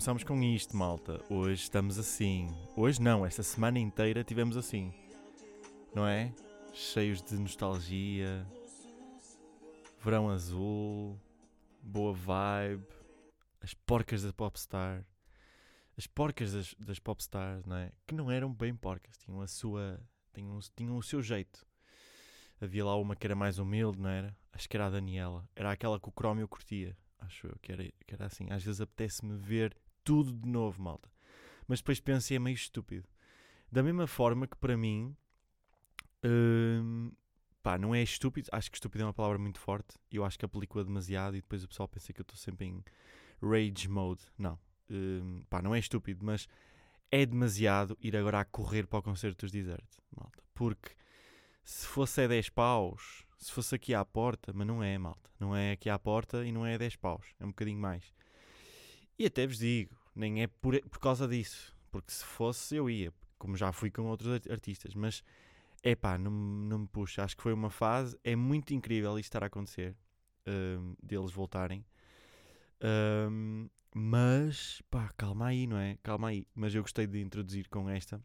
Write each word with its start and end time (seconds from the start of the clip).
começamos 0.00 0.24
com 0.24 0.42
isto, 0.42 0.74
malta. 0.74 1.22
Hoje 1.28 1.64
estamos 1.64 1.98
assim. 1.98 2.48
Hoje 2.74 3.02
não, 3.02 3.26
esta 3.26 3.42
semana 3.42 3.78
inteira 3.78 4.24
tivemos 4.24 4.56
assim. 4.56 4.94
Não 5.94 6.06
é? 6.06 6.32
Cheios 6.72 7.20
de 7.20 7.34
nostalgia, 7.36 8.46
verão 10.02 10.30
azul, 10.30 11.20
boa 11.82 12.14
vibe, 12.14 12.86
as 13.60 13.74
porcas 13.74 14.22
da 14.22 14.32
Popstar. 14.32 15.04
As 15.98 16.06
porcas 16.06 16.54
das, 16.54 16.74
das 16.78 16.98
Popstars, 16.98 17.66
não 17.66 17.76
é? 17.76 17.92
Que 18.06 18.14
não 18.14 18.30
eram 18.30 18.50
bem 18.54 18.74
porcas, 18.74 19.18
tinham 19.18 19.42
a 19.42 19.46
sua. 19.46 20.00
tinham, 20.32 20.58
tinham 20.74 20.96
o 20.96 21.02
seu 21.02 21.20
jeito. 21.20 21.66
Havia 22.58 22.86
lá 22.86 22.96
uma 22.96 23.14
que 23.14 23.26
era 23.26 23.36
mais 23.36 23.58
humilde, 23.58 24.00
não 24.00 24.08
era? 24.08 24.34
Acho 24.50 24.66
que 24.66 24.78
era 24.78 24.86
a 24.86 24.90
Daniela. 24.90 25.46
Era 25.54 25.70
aquela 25.70 26.00
que 26.00 26.08
o 26.08 26.12
Chrome 26.18 26.40
eu 26.40 26.48
curtia. 26.48 26.96
Acho 27.18 27.48
eu 27.48 27.58
que 27.60 27.70
era, 27.70 27.84
que 27.84 28.14
era 28.14 28.24
assim. 28.24 28.50
Às 28.50 28.64
vezes 28.64 28.80
apetece-me 28.80 29.36
ver 29.36 29.76
tudo 30.04 30.32
de 30.32 30.48
novo, 30.48 30.82
malta. 30.82 31.10
Mas 31.66 31.80
depois 31.80 32.00
pensei, 32.00 32.36
é 32.36 32.40
meio 32.40 32.54
estúpido. 32.54 33.08
Da 33.70 33.82
mesma 33.82 34.06
forma 34.06 34.46
que 34.46 34.56
para 34.56 34.76
mim. 34.76 35.16
Hum, 36.24 37.12
pá, 37.62 37.78
não 37.78 37.94
é 37.94 38.02
estúpido. 38.02 38.48
Acho 38.52 38.70
que 38.70 38.76
estúpido 38.76 39.02
é 39.02 39.06
uma 39.06 39.14
palavra 39.14 39.38
muito 39.38 39.60
forte. 39.60 39.96
Eu 40.10 40.24
acho 40.24 40.38
que 40.38 40.44
aplico-a 40.44 40.82
demasiado 40.82 41.36
e 41.36 41.40
depois 41.40 41.62
o 41.62 41.68
pessoal 41.68 41.88
pensa 41.88 42.12
que 42.12 42.20
eu 42.20 42.24
estou 42.24 42.36
sempre 42.36 42.66
em 42.66 42.84
rage 43.40 43.88
mode. 43.88 44.22
Não. 44.36 44.58
Hum, 44.90 45.44
pá, 45.48 45.62
não 45.62 45.74
é 45.74 45.78
estúpido, 45.78 46.24
mas 46.24 46.48
é 47.10 47.24
demasiado 47.24 47.96
ir 48.00 48.16
agora 48.16 48.40
a 48.40 48.44
correr 48.44 48.86
para 48.86 48.98
o 48.98 49.02
concerto 49.02 49.46
dos 49.46 49.52
Desert, 49.52 49.86
malta. 50.16 50.42
Porque 50.54 50.90
se 51.62 51.86
fosse 51.86 52.22
a 52.22 52.26
10 52.26 52.50
paus, 52.50 53.24
se 53.38 53.52
fosse 53.52 53.74
aqui 53.74 53.94
à 53.94 54.04
porta, 54.04 54.52
mas 54.52 54.66
não 54.66 54.82
é, 54.82 54.96
malta. 54.98 55.30
Não 55.38 55.54
é 55.54 55.72
aqui 55.72 55.88
à 55.88 55.98
porta 55.98 56.44
e 56.44 56.52
não 56.52 56.66
é 56.66 56.74
a 56.74 56.78
10 56.78 56.96
paus. 56.96 57.26
É 57.38 57.44
um 57.44 57.48
bocadinho 57.48 57.78
mais. 57.78 58.12
E 59.20 59.26
até 59.26 59.46
vos 59.46 59.58
digo, 59.58 59.94
nem 60.16 60.42
é 60.42 60.46
por, 60.46 60.80
por 60.88 60.98
causa 60.98 61.28
disso. 61.28 61.76
Porque 61.90 62.10
se 62.10 62.24
fosse, 62.24 62.74
eu 62.74 62.88
ia. 62.88 63.12
Como 63.38 63.54
já 63.54 63.70
fui 63.70 63.90
com 63.90 64.06
outros 64.06 64.32
artistas. 64.48 64.94
Mas, 64.94 65.22
é 65.82 65.94
pá, 65.94 66.16
não, 66.16 66.30
não 66.30 66.78
me 66.78 66.88
puxa. 66.88 67.22
Acho 67.22 67.36
que 67.36 67.42
foi 67.42 67.52
uma 67.52 67.68
fase. 67.68 68.18
É 68.24 68.34
muito 68.34 68.72
incrível 68.72 69.18
isto 69.18 69.28
estar 69.28 69.42
a 69.42 69.48
acontecer. 69.48 69.94
Um, 70.48 70.94
deles 71.02 71.30
voltarem. 71.32 71.84
Um, 73.30 73.68
mas, 73.94 74.80
pá, 74.90 75.10
calma 75.14 75.48
aí, 75.48 75.66
não 75.66 75.76
é? 75.76 75.98
Calma 76.02 76.28
aí. 76.28 76.46
Mas 76.54 76.74
eu 76.74 76.80
gostei 76.80 77.06
de 77.06 77.20
introduzir 77.20 77.68
com 77.68 77.90
esta, 77.90 78.24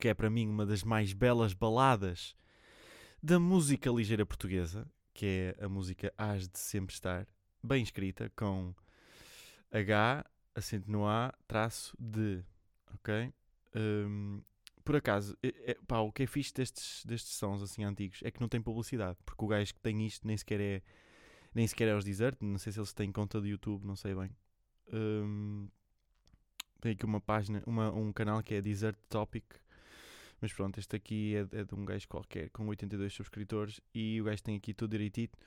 que 0.00 0.08
é 0.08 0.14
para 0.14 0.30
mim 0.30 0.48
uma 0.48 0.64
das 0.64 0.82
mais 0.82 1.12
belas 1.12 1.52
baladas 1.52 2.34
da 3.22 3.38
música 3.38 3.90
ligeira 3.90 4.24
portuguesa, 4.24 4.90
que 5.12 5.26
é 5.26 5.62
a 5.62 5.68
música 5.68 6.10
Hás 6.16 6.48
de 6.48 6.58
Sempre 6.58 6.94
Estar, 6.94 7.28
bem 7.62 7.82
escrita, 7.82 8.32
com 8.34 8.74
H, 9.70 10.24
acento 10.54 10.90
no 10.90 11.06
A, 11.06 11.34
traço 11.46 11.96
de, 11.98 12.42
ok? 12.94 13.32
Um, 13.74 14.42
por 14.84 14.96
acaso, 14.96 15.36
é, 15.42 15.72
é, 15.72 15.76
pá, 15.86 15.98
o 15.98 16.12
que 16.12 16.22
é 16.22 16.26
fixe 16.26 16.54
destes, 16.54 17.04
destes 17.04 17.34
sons 17.34 17.62
assim 17.62 17.84
antigos 17.84 18.20
é 18.22 18.30
que 18.30 18.40
não 18.40 18.48
tem 18.48 18.62
publicidade, 18.62 19.18
porque 19.26 19.44
o 19.44 19.48
gajo 19.48 19.74
que 19.74 19.80
tem 19.80 20.06
isto 20.06 20.26
nem 20.26 20.36
sequer 20.36 20.60
é 20.60 20.82
nem 21.54 21.66
sequer 21.66 21.88
é 21.88 21.94
os 21.94 22.04
Desert, 22.04 22.36
não 22.42 22.58
sei 22.58 22.70
se 22.70 22.78
eles 22.78 22.92
têm 22.92 23.10
conta 23.10 23.40
de 23.40 23.48
YouTube, 23.48 23.86
não 23.86 23.96
sei 23.96 24.14
bem. 24.14 24.30
Um, 24.92 25.68
tem 26.82 26.92
aqui 26.92 27.04
uma 27.06 27.20
página, 27.20 27.62
uma, 27.66 27.90
um 27.90 28.12
canal 28.12 28.42
que 28.42 28.54
é 28.54 28.60
Desert 28.60 28.98
Topic, 29.08 29.44
mas 30.40 30.52
pronto, 30.52 30.78
este 30.78 30.94
aqui 30.94 31.34
é, 31.34 31.60
é, 31.60 31.64
de 31.64 31.74
um 31.74 31.84
gajo 31.84 32.06
qualquer 32.08 32.50
com 32.50 32.68
82 32.68 33.12
subscritores 33.12 33.80
e 33.94 34.20
o 34.20 34.24
gajo 34.24 34.42
tem 34.42 34.56
aqui 34.56 34.74
tudo 34.74 34.90
direitito. 34.90 35.38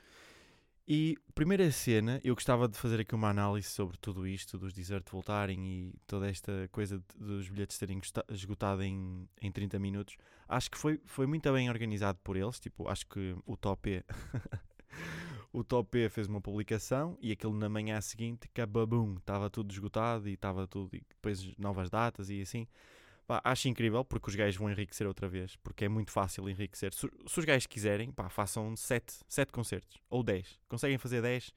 E 0.91 1.15
primeira 1.35 1.69
cena, 1.71 2.19
eu 2.23 2.33
gostava 2.33 2.67
de 2.67 2.75
fazer 2.75 3.01
aqui 3.01 3.13
uma 3.13 3.29
análise 3.29 3.67
sobre 3.67 3.95
tudo 3.95 4.25
isto, 4.25 4.57
dos 4.57 4.73
Desert 4.73 5.07
voltarem 5.11 5.63
e 5.67 5.93
toda 6.07 6.27
esta 6.27 6.67
coisa 6.71 6.97
de, 6.97 7.23
dos 7.23 7.47
bilhetes 7.47 7.77
terem 7.77 8.01
esgotado 8.31 8.81
em, 8.81 9.29
em 9.39 9.51
30 9.51 9.77
minutos. 9.77 10.17
Acho 10.47 10.71
que 10.71 10.79
foi, 10.79 10.99
foi 11.05 11.27
muito 11.27 11.53
bem 11.53 11.69
organizado 11.69 12.17
por 12.23 12.35
eles, 12.35 12.59
tipo, 12.59 12.87
acho 12.87 13.05
que 13.05 13.35
o 13.45 13.55
top 13.55 13.97
é 13.97 14.03
o 15.53 15.63
Top 15.63 15.87
P 15.91 16.09
fez 16.09 16.27
uma 16.27 16.41
publicação 16.41 17.15
e 17.21 17.31
aquilo 17.31 17.53
na 17.53 17.69
manhã 17.69 18.01
seguinte, 18.01 18.47
cababum, 18.47 19.13
estava 19.19 19.47
tudo 19.47 19.71
esgotado 19.71 20.27
e 20.27 20.33
estava 20.33 20.65
tudo, 20.65 20.95
e 20.95 21.03
depois 21.07 21.55
novas 21.59 21.91
datas 21.91 22.31
e 22.31 22.41
assim. 22.41 22.67
Pá, 23.29 23.39
acho 23.43 23.67
incrível 23.67 24.03
porque 24.03 24.27
os 24.27 24.35
gajos 24.35 24.55
vão 24.55 24.71
enriquecer 24.71 25.05
outra 25.05 25.29
vez, 25.29 25.55
porque 25.57 25.85
é 25.85 25.87
muito 25.87 26.09
fácil 26.09 26.49
enriquecer. 26.49 26.91
Se, 26.95 27.07
se 27.27 27.39
os 27.39 27.45
gajos 27.45 27.67
quiserem, 27.67 28.11
pá, 28.11 28.27
façam 28.27 28.75
7, 28.75 29.19
7 29.27 29.51
concertos 29.51 29.99
ou 30.09 30.23
10. 30.23 30.59
Conseguem 30.67 30.97
fazer 30.97 31.21
10? 31.21 31.53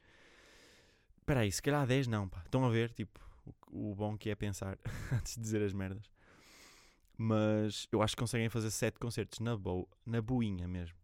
Espera 1.20 1.40
aí, 1.40 1.50
se 1.50 1.62
calhar 1.62 1.86
10 1.86 2.08
não, 2.08 2.28
pá. 2.28 2.42
Estão 2.44 2.62
a 2.66 2.68
ver, 2.68 2.92
tipo, 2.92 3.18
o, 3.70 3.92
o 3.92 3.94
bom 3.94 4.18
que 4.18 4.28
é 4.28 4.34
pensar 4.34 4.78
antes 5.10 5.34
de 5.34 5.40
dizer 5.40 5.62
as 5.62 5.72
merdas. 5.72 6.10
Mas 7.16 7.88
eu 7.90 8.02
acho 8.02 8.14
que 8.14 8.20
conseguem 8.20 8.50
fazer 8.50 8.70
7 8.70 8.98
concertos 8.98 9.38
na, 9.40 9.56
boa, 9.56 9.88
na 10.04 10.20
boinha 10.20 10.68
mesmo 10.68 10.98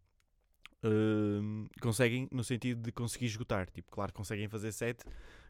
uh, 0.83 1.69
conseguem 1.81 2.27
no 2.31 2.43
sentido 2.43 2.81
de 2.81 2.91
conseguir 2.91 3.25
esgotar. 3.25 3.69
Tipo, 3.69 3.91
claro, 3.91 4.13
conseguem 4.13 4.47
fazer 4.47 4.71
set 4.71 5.03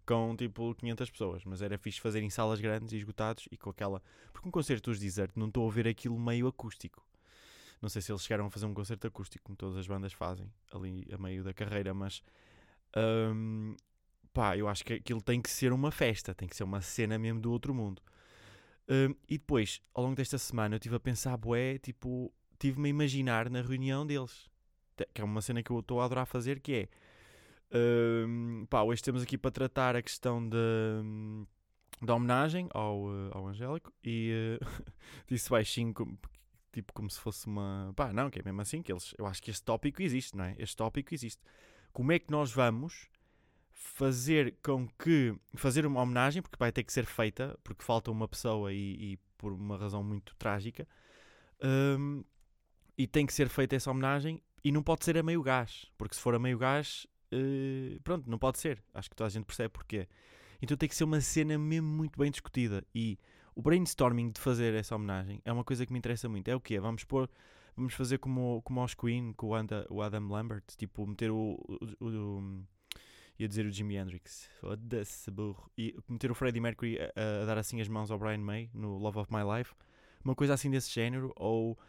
com 0.09 0.35
tipo 0.35 0.73
500 0.73 1.11
pessoas, 1.11 1.45
mas 1.45 1.61
era 1.61 1.77
fixe 1.77 2.01
fazer 2.01 2.23
em 2.23 2.31
salas 2.31 2.59
grandes 2.59 2.93
e 2.93 2.97
esgotados 2.97 3.47
e 3.51 3.55
com 3.55 3.69
aquela. 3.69 4.01
Porque 4.33 4.47
um 4.47 4.51
concerto 4.51 4.89
dos 4.89 4.99
Desert 4.99 5.33
não 5.35 5.47
estou 5.47 5.69
a 5.69 5.71
ver 5.71 5.87
aquilo 5.87 6.19
meio 6.19 6.47
acústico. 6.47 7.05
Não 7.79 7.89
sei 7.89 8.01
se 8.01 8.11
eles 8.11 8.23
chegaram 8.23 8.47
a 8.47 8.49
fazer 8.49 8.65
um 8.65 8.73
concerto 8.73 9.05
acústico, 9.05 9.43
como 9.45 9.55
todas 9.55 9.77
as 9.77 9.85
bandas 9.85 10.11
fazem 10.11 10.51
ali 10.73 11.07
a 11.13 11.17
meio 11.19 11.43
da 11.43 11.53
carreira, 11.53 11.93
mas 11.93 12.23
um, 12.97 13.75
pá, 14.33 14.57
eu 14.57 14.67
acho 14.67 14.83
que 14.83 14.93
aquilo 14.93 15.21
tem 15.21 15.39
que 15.39 15.49
ser 15.49 15.71
uma 15.71 15.91
festa, 15.91 16.33
tem 16.33 16.47
que 16.47 16.55
ser 16.55 16.63
uma 16.63 16.81
cena 16.81 17.19
mesmo 17.19 17.39
do 17.39 17.51
outro 17.51 17.71
mundo. 17.71 18.01
Um, 18.89 19.13
e 19.29 19.37
depois, 19.37 19.79
ao 19.93 20.03
longo 20.03 20.15
desta 20.15 20.39
semana, 20.39 20.73
eu 20.73 20.77
estive 20.77 20.95
a 20.95 20.99
pensar, 20.99 21.37
bué, 21.37 21.77
tipo, 21.77 22.33
tive-me 22.57 22.87
a 22.87 22.89
imaginar 22.89 23.47
na 23.47 23.61
reunião 23.61 24.07
deles 24.07 24.49
que 25.13 25.21
é 25.21 25.23
uma 25.23 25.41
cena 25.41 25.63
que 25.63 25.71
eu 25.71 25.79
estou 25.79 26.01
a 26.01 26.05
adorar 26.05 26.25
fazer, 26.25 26.59
que 26.59 26.73
é 26.73 26.89
uh, 27.71 28.67
pá, 28.67 28.83
hoje 28.83 29.01
temos 29.01 29.21
aqui 29.21 29.37
para 29.37 29.51
tratar 29.51 29.95
a 29.95 30.01
questão 30.01 30.47
de, 30.47 30.57
da 32.01 32.15
homenagem 32.15 32.67
ao, 32.71 33.03
uh, 33.05 33.29
ao 33.31 33.47
Angélico 33.47 33.93
e 34.03 34.57
uh, 34.61 34.83
disse 35.27 35.49
baixinho 35.49 35.93
como, 35.93 36.17
tipo 36.71 36.93
como 36.93 37.09
se 37.09 37.19
fosse 37.19 37.47
uma 37.47 37.93
pá, 37.95 38.13
não, 38.13 38.29
que 38.29 38.39
é 38.39 38.43
mesmo 38.43 38.61
assim 38.61 38.81
que 38.81 38.91
eles, 38.91 39.13
eu 39.17 39.25
acho 39.25 39.41
que 39.41 39.51
este 39.51 39.63
tópico 39.63 40.01
existe, 40.01 40.35
não 40.35 40.45
é? 40.45 40.55
Este 40.57 40.75
tópico 40.75 41.13
existe. 41.13 41.41
Como 41.91 42.11
é 42.11 42.19
que 42.19 42.31
nós 42.31 42.51
vamos 42.51 43.09
fazer 43.71 44.57
com 44.61 44.87
que 44.87 45.33
fazer 45.55 45.85
uma 45.85 46.01
homenagem, 46.01 46.41
porque 46.41 46.57
vai 46.59 46.71
ter 46.71 46.83
que 46.83 46.91
ser 46.91 47.05
feita, 47.05 47.57
porque 47.63 47.83
falta 47.83 48.11
uma 48.11 48.27
pessoa 48.27 48.73
e, 48.73 49.13
e 49.13 49.19
por 49.37 49.53
uma 49.53 49.77
razão 49.77 50.03
muito 50.03 50.35
trágica, 50.35 50.87
um, 51.63 52.23
e 52.97 53.07
tem 53.07 53.25
que 53.25 53.33
ser 53.33 53.47
feita 53.47 53.77
essa 53.77 53.89
homenagem 53.89 54.41
e 54.63 54.71
não 54.71 54.83
pode 54.83 55.05
ser 55.05 55.17
a 55.17 55.23
meio 55.23 55.41
gás, 55.41 55.87
porque 55.97 56.15
se 56.15 56.21
for 56.21 56.35
a 56.35 56.39
meio 56.39 56.57
gás, 56.57 57.07
uh, 57.33 57.99
pronto, 58.03 58.29
não 58.29 58.37
pode 58.37 58.59
ser. 58.59 58.81
Acho 58.93 59.09
que 59.09 59.15
toda 59.15 59.27
a 59.27 59.31
gente 59.31 59.45
percebe 59.45 59.69
porquê. 59.69 60.07
Então 60.61 60.75
tem 60.75 60.89
que 60.89 60.95
ser 60.95 61.03
uma 61.03 61.21
cena 61.21 61.57
mesmo 61.57 61.87
muito 61.87 62.17
bem 62.17 62.29
discutida. 62.29 62.83
E 62.93 63.17
o 63.55 63.61
brainstorming 63.61 64.31
de 64.31 64.39
fazer 64.39 64.73
essa 64.73 64.95
homenagem 64.95 65.41
é 65.45 65.51
uma 65.51 65.63
coisa 65.63 65.85
que 65.85 65.93
me 65.93 65.99
interessa 65.99 66.27
muito. 66.27 66.47
É 66.47 66.55
o 66.55 66.59
quê? 66.59 66.79
Vamos 66.79 67.03
pôr, 67.03 67.29
vamos 67.75 67.93
fazer 67.93 68.17
como, 68.17 68.61
como 68.63 68.79
aos 68.81 68.93
Queen, 68.93 69.33
com 69.33 69.47
o 69.89 70.01
Adam 70.01 70.27
Lambert, 70.27 70.63
tipo, 70.77 71.05
meter 71.05 71.31
o, 71.31 71.57
o, 71.99 72.05
o 72.05 72.63
ia 73.39 73.47
dizer 73.47 73.65
o 73.65 73.71
Jimi 73.71 73.95
Hendrix, 73.95 74.49
foda-se 74.59 75.31
burro, 75.31 75.71
e 75.77 75.95
meter 76.09 76.29
o 76.29 76.35
Freddie 76.35 76.59
Mercury 76.59 76.97
a, 76.99 77.41
a, 77.41 77.45
dar 77.45 77.57
assim 77.57 77.79
as 77.79 77.87
mãos 77.87 78.11
ao 78.11 78.19
Brian 78.19 78.39
May 78.39 78.69
no 78.73 78.97
Love 78.97 79.19
of 79.19 79.33
My 79.33 79.43
Life, 79.57 79.73
uma 80.23 80.35
coisa 80.35 80.53
assim 80.53 80.69
desse 80.69 80.91
género, 80.91 81.31
ou 81.37 81.79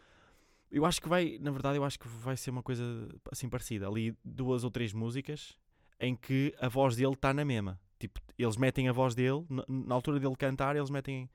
eu 0.71 0.87
acho 0.87 1.01
que 1.01 1.09
vai, 1.09 1.39
na 1.41 1.51
verdade, 1.51 1.79
eu 1.79 1.85
acho 1.85 1.99
que 1.99 2.07
vai 2.07 2.37
ser 2.37 2.51
uma 2.51 2.63
coisa 2.63 2.85
assim 3.31 3.49
parecida. 3.49 3.89
Ali 3.89 4.17
duas 4.25 4.63
ou 4.63 4.71
três 4.71 4.93
músicas 4.93 5.57
em 5.99 6.15
que 6.15 6.55
a 6.61 6.69
voz 6.69 6.97
dele 6.97 7.13
está 7.13 7.35
na 7.35 7.45
mesma. 7.45 7.79
Tipo, 7.99 8.21
eles 8.39 8.57
metem 8.57 8.89
a 8.89 8.93
voz 8.93 9.15
dele, 9.15 9.45
na, 9.69 9.95
altura 9.95 10.19
dele 10.19 10.37
cantar, 10.37 10.77
eles 10.77 10.89
metem 10.89 11.29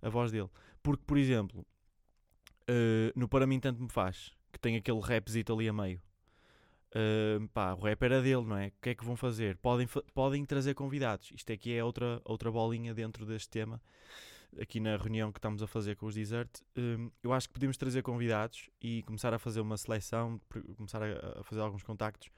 a 0.00 0.08
voz 0.08 0.30
dele. 0.30 0.48
Porque, 0.82 1.02
por 1.04 1.18
exemplo, 1.18 1.66
uh, 2.70 3.12
no 3.14 3.28
Para 3.28 3.46
Mim 3.46 3.60
Tanto 3.60 3.82
Me 3.82 3.90
Faz, 3.90 4.32
que 4.52 4.58
tem 4.58 4.76
aquele 4.76 5.00
rapzito 5.00 5.52
ali 5.52 5.68
a 5.68 5.72
meio. 5.72 6.00
Uh, 6.90 7.46
pá, 7.48 7.74
o 7.74 7.80
rap 7.80 8.02
era 8.02 8.22
dele, 8.22 8.44
não 8.44 8.56
é? 8.56 8.68
O 8.68 8.72
que 8.80 8.90
é 8.90 8.94
que 8.94 9.04
vão 9.04 9.16
fazer? 9.16 9.58
Podem, 9.58 9.86
podem 10.14 10.42
trazer 10.46 10.72
convidados. 10.74 11.30
Isto 11.34 11.52
aqui 11.52 11.74
é 11.74 11.84
outra, 11.84 12.22
outra 12.24 12.50
bolinha 12.50 12.94
dentro 12.94 13.26
deste 13.26 13.50
tema 13.50 13.82
aqui 14.60 14.80
na 14.80 14.96
reunião 14.96 15.32
que 15.32 15.38
estamos 15.38 15.62
a 15.62 15.66
fazer 15.66 15.96
com 15.96 16.06
os 16.06 16.14
Desert, 16.14 16.48
um, 16.76 17.10
eu 17.22 17.32
acho 17.32 17.48
que 17.48 17.54
podemos 17.54 17.76
trazer 17.76 18.02
convidados 18.02 18.68
e 18.80 19.02
começar 19.02 19.32
a 19.34 19.38
fazer 19.38 19.60
uma 19.60 19.76
seleção, 19.76 20.40
começar 20.76 21.02
a, 21.02 21.42
fazer 21.44 21.60
alguns 21.60 21.82
contactos. 21.82 22.30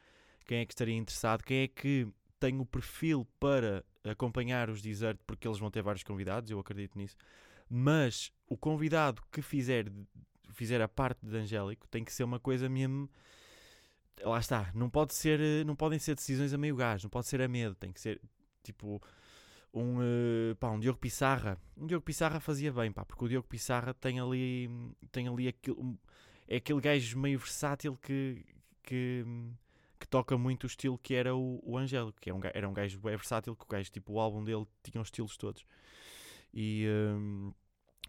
Quem 0.46 0.58
é 0.58 0.66
que 0.66 0.72
estaria 0.72 0.94
interessado? 0.94 1.44
Quem 1.44 1.62
é 1.62 1.68
que 1.68 2.08
tem 2.38 2.58
o 2.60 2.66
perfil 2.66 3.26
para 3.38 3.84
acompanhar 4.04 4.70
os 4.70 4.82
Desert? 4.82 5.18
Porque 5.26 5.46
eles 5.46 5.58
vão 5.58 5.70
ter 5.70 5.82
vários 5.82 6.02
convidados, 6.02 6.50
eu 6.50 6.58
acredito 6.58 6.98
nisso. 6.98 7.16
Mas 7.68 8.32
o 8.48 8.56
convidado 8.56 9.22
que 9.30 9.42
fizer, 9.42 9.86
fizer 10.52 10.80
a 10.80 10.88
parte 10.88 11.24
de 11.24 11.36
Angélico 11.36 11.86
tem 11.88 12.04
que 12.04 12.12
ser 12.12 12.24
uma 12.24 12.40
coisa 12.40 12.68
mesmo 12.68 13.08
lá 14.22 14.38
está, 14.38 14.70
não 14.74 14.90
pode 14.90 15.14
ser, 15.14 15.64
não 15.64 15.74
podem 15.74 15.98
ser 15.98 16.14
decisões 16.14 16.52
a 16.52 16.58
meio 16.58 16.76
gás, 16.76 17.02
não 17.02 17.08
pode 17.08 17.26
ser 17.26 17.40
a 17.40 17.48
medo, 17.48 17.74
tem 17.74 17.90
que 17.90 17.98
ser 17.98 18.20
Tipo, 18.62 19.00
um, 19.72 19.98
uh, 19.98 20.56
pá, 20.58 20.70
um 20.70 20.80
Diogo 20.80 20.98
Pissarra. 20.98 21.58
Um 21.76 21.86
Diogo 21.86 22.04
Pissarra 22.04 22.40
fazia 22.40 22.72
bem, 22.72 22.92
pá, 22.92 23.04
porque 23.04 23.24
o 23.24 23.28
Diogo 23.28 23.46
Pissarra 23.46 23.94
tem 23.94 24.20
ali, 24.20 24.68
tem 25.12 25.28
ali 25.28 25.48
aquele, 25.48 25.78
um, 25.78 25.96
é 26.48 26.56
aquele 26.56 26.80
gajo 26.80 27.18
meio 27.18 27.38
versátil 27.38 27.96
que, 27.96 28.44
que, 28.82 29.24
que 29.98 30.08
toca 30.08 30.36
muito 30.36 30.64
o 30.64 30.66
estilo 30.66 30.98
que 30.98 31.14
era 31.14 31.34
o, 31.34 31.60
o 31.64 31.78
Angélico, 31.78 32.20
que 32.20 32.30
é 32.30 32.34
um, 32.34 32.40
era 32.52 32.68
um 32.68 32.72
gajo 32.72 32.98
bem 33.00 33.16
versátil, 33.16 33.54
que 33.54 33.64
o 33.64 33.68
gajo, 33.68 33.90
tipo, 33.90 34.14
o 34.14 34.20
álbum 34.20 34.44
dele 34.44 34.66
tinha 34.82 35.00
os 35.00 35.08
estilos 35.08 35.36
todos. 35.36 35.64
E 36.52 36.86
um, 36.88 37.52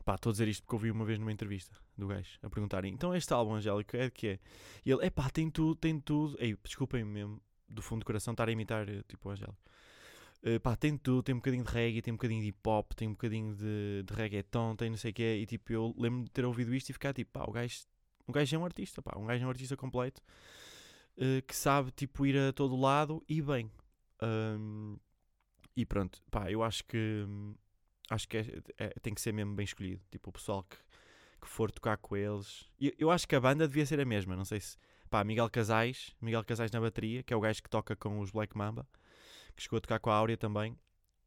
pá, 0.04 0.16
estou 0.16 0.32
a 0.32 0.34
dizer 0.34 0.48
isto 0.48 0.64
porque 0.64 0.76
ouvi 0.76 0.92
uma 0.92 1.06
vez 1.06 1.20
numa 1.20 1.32
entrevista 1.32 1.76
do 1.96 2.08
gajo 2.08 2.40
a 2.42 2.50
perguntarem: 2.50 2.92
então 2.92 3.16
este 3.16 3.32
álbum 3.34 3.54
Angélico 3.54 3.96
é 3.96 4.06
de 4.06 4.12
que 4.12 4.28
é? 4.28 4.40
E 4.84 4.92
ele, 4.92 5.06
é 5.06 5.10
pá, 5.10 5.30
tem 5.30 5.50
tudo, 5.50 5.76
tem 5.76 6.00
tudo. 6.00 6.36
Ei, 6.40 6.58
desculpem 6.64 7.04
mesmo, 7.04 7.40
do 7.70 7.82
fundo 7.82 8.00
do 8.00 8.06
coração, 8.06 8.34
estar 8.34 8.50
a 8.50 8.52
imitar 8.52 8.88
tipo 9.08 9.30
o 9.30 9.32
Angélico. 9.32 9.58
Uh, 10.44 10.60
pá, 10.60 10.76
tem 10.76 10.98
tudo, 10.98 11.22
tem 11.22 11.36
um 11.36 11.38
bocadinho 11.38 11.64
de 11.64 11.72
reggae, 11.72 12.02
tem 12.02 12.12
um 12.12 12.18
bocadinho 12.18 12.42
de 12.42 12.48
hip 12.48 12.60
hop, 12.68 12.94
tem 12.94 13.08
um 13.08 13.12
bocadinho 13.12 13.56
de, 13.56 14.04
de 14.04 14.14
reggaeton, 14.14 14.76
tem 14.76 14.90
não 14.90 14.98
sei 14.98 15.12
o 15.12 15.14
que 15.14 15.24
E 15.24 15.46
tipo, 15.46 15.72
eu 15.72 15.94
lembro 15.98 16.24
de 16.24 16.32
ter 16.32 16.44
ouvido 16.46 16.74
isto 16.74 16.90
e 16.90 16.94
ficar 16.94 17.14
tipo, 17.14 17.32
pá, 17.32 17.46
o 17.48 17.52
gajo, 17.52 17.86
o 18.28 18.32
gajo 18.32 18.56
é 18.56 18.60
um 18.60 18.66
artista, 18.66 19.02
pá, 19.02 19.18
um 19.18 19.26
gajo 19.26 19.44
é 19.44 19.46
um 19.46 19.50
artista 19.50 19.78
completo 19.78 20.22
uh, 21.18 21.42
que 21.46 21.56
sabe 21.56 21.92
tipo 21.92 22.26
ir 22.26 22.38
a 22.38 22.54
todo 22.54 22.76
lado 22.76 23.24
e 23.28 23.42
bem. 23.42 23.72
Um, 24.22 24.98
e 25.76 25.86
pronto, 25.86 26.22
pá, 26.30 26.52
eu 26.52 26.64
acho 26.64 26.84
que 26.86 27.26
acho 28.10 28.28
que 28.28 28.38
é, 28.38 28.46
é, 28.78 28.90
tem 29.02 29.14
que 29.14 29.22
ser 29.22 29.32
mesmo 29.32 29.56
bem 29.56 29.64
escolhido. 29.64 30.02
Tipo, 30.12 30.30
o 30.30 30.34
pessoal 30.34 30.64
que, 30.64 30.78
que 31.42 31.48
for 31.48 31.72
tocar 31.72 31.98
com 31.98 32.16
eles. 32.16 32.70
Eu, 32.80 32.92
eu 32.98 33.12
acho 33.12 33.28
que 33.28 33.36
a 33.36 33.40
banda 33.40 33.68
devia 33.68 33.86
ser 33.86 34.00
a 34.00 34.06
mesma, 34.06 34.36
não 34.36 34.46
sei 34.46 34.60
se. 34.60 34.78
Pá, 35.10 35.24
Miguel 35.24 35.50
Casais, 35.50 36.16
Miguel 36.22 36.44
Casais 36.44 36.72
na 36.72 36.80
bateria, 36.80 37.22
que 37.22 37.34
é 37.34 37.36
o 37.36 37.42
gajo 37.42 37.62
que 37.62 37.70
toca 37.70 37.96
com 37.96 38.20
os 38.20 38.32
Black 38.32 38.58
Mamba, 38.58 38.88
que 39.56 39.64
chegou 39.64 39.78
a 39.78 39.82
tocar 39.82 40.00
com 40.00 40.10
a 40.10 40.16
Áurea 40.16 40.38
também. 40.38 40.78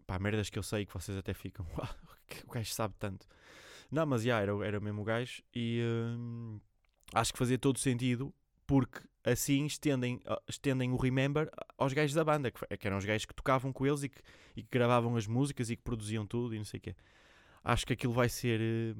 Pá, 0.06 0.19
merdas 0.19 0.50
que 0.50 0.59
eu 0.59 0.62
sei 0.62 0.85
que 0.85 0.93
vocês 0.93 1.17
até 1.17 1.32
ficam. 1.32 1.67
o 2.47 2.50
gajo 2.50 2.73
sabe 2.73 2.94
tanto. 2.99 3.26
Não, 3.91 4.05
mas 4.06 4.23
já, 4.23 4.41
era, 4.41 4.53
era 4.67 4.81
mesmo 4.81 5.03
o 5.03 5.05
gajo. 5.05 5.43
E 5.55 5.82
hum, 5.82 6.61
acho 7.12 7.32
que 7.32 7.38
fazia 7.38 7.59
todo 7.59 7.79
sentido 7.79 8.35
porque 8.67 9.00
assim 9.25 9.65
estendem, 9.67 10.21
estendem 10.49 10.93
o 10.93 10.97
Remember 10.97 11.50
aos 11.79 11.93
gajos 11.93 12.15
da 12.15 12.25
banda, 12.25 12.50
que, 12.50 12.76
que 12.76 12.87
eram 12.87 12.99
os 12.99 13.05
gajos 13.05 13.25
que 13.25 13.35
tocavam 13.35 13.73
com 13.73 13.87
eles 13.87 14.03
e 14.03 14.09
que, 14.09 14.21
e 14.56 14.62
que, 14.62 14.69
gravavam 14.70 15.17
as 15.17 15.27
músicas 15.27 15.70
e 15.70 15.77
que 15.77 15.82
produziam 15.82 16.27
tudo 16.27 16.55
e 16.55 16.59
não 16.59 16.65
sei 16.65 16.79
o 16.79 16.81
quê. 16.81 16.97
Acho 17.62 17.87
que 17.87 17.94
aquilo 17.94 18.12
vai 18.12 18.29
ser, 18.29 18.61
eh, 18.61 18.94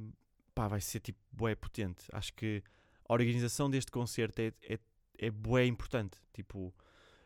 pá, 0.55 0.69
vai 0.69 0.81
ser 0.81 1.01
tipo 1.01 1.19
bué 1.31 1.55
potente. 1.55 2.05
Acho 2.13 2.33
que 2.33 2.63
a 3.07 3.13
organização 3.13 3.69
deste 3.69 3.91
concerto 3.91 4.41
é, 4.41 4.53
é, 4.63 4.79
é 5.19 5.31
bué 5.31 5.67
importante. 5.67 6.19
Tipo, 6.33 6.75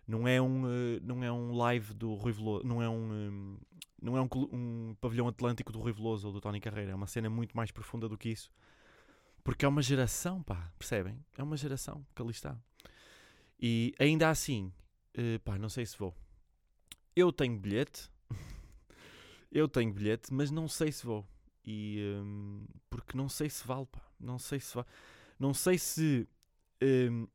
não 0.08 0.26
é 0.26 0.40
um, 0.40 0.66
eh, 0.66 1.00
não 1.02 1.22
é 1.22 1.30
um 1.30 1.54
live 1.54 1.92
do 1.92 2.14
Rui 2.14 2.32
Veloso, 2.32 2.66
não 2.66 2.82
é 2.82 2.88
um, 2.88 3.12
eh, 3.12 3.64
não 4.00 4.16
é 4.16 4.22
um, 4.22 4.28
um 4.50 4.96
pavilhão 4.98 5.28
atlântico 5.28 5.70
do 5.70 5.78
Rui 5.78 5.92
Veloso 5.92 6.28
ou 6.28 6.32
do 6.32 6.40
Tony 6.40 6.58
Carreira, 6.58 6.92
é 6.92 6.94
uma 6.94 7.06
cena 7.06 7.28
muito 7.28 7.54
mais 7.54 7.70
profunda 7.70 8.08
do 8.08 8.16
que 8.16 8.30
isso. 8.30 8.50
Porque 9.44 9.66
é 9.66 9.68
uma 9.68 9.82
geração, 9.82 10.42
pá, 10.42 10.72
percebem? 10.78 11.22
É 11.36 11.42
uma 11.42 11.58
geração 11.58 12.06
que 12.16 12.22
ali 12.22 12.30
está. 12.30 12.56
E 13.60 13.94
ainda 13.98 14.30
assim, 14.30 14.72
uh, 15.16 15.38
pá, 15.40 15.58
não 15.58 15.68
sei 15.68 15.84
se 15.84 15.98
vou. 15.98 16.14
Eu 17.14 17.30
tenho 17.30 17.58
bilhete, 17.58 18.10
eu 19.52 19.68
tenho 19.68 19.92
bilhete, 19.92 20.32
mas 20.32 20.50
não 20.50 20.68
sei 20.68 20.90
se 20.90 21.04
vou. 21.04 21.26
E 21.64 21.98
um, 22.16 22.66
porque 22.88 23.16
não 23.16 23.28
sei 23.28 23.50
se 23.50 23.66
vale, 23.66 23.86
pá, 23.86 24.00
não 24.18 24.38
sei 24.38 24.58
se 24.58 24.74
vale. 24.74 24.86
Não 25.38 25.52
sei 25.52 25.76
se. 25.76 26.26
Um, 26.82 27.26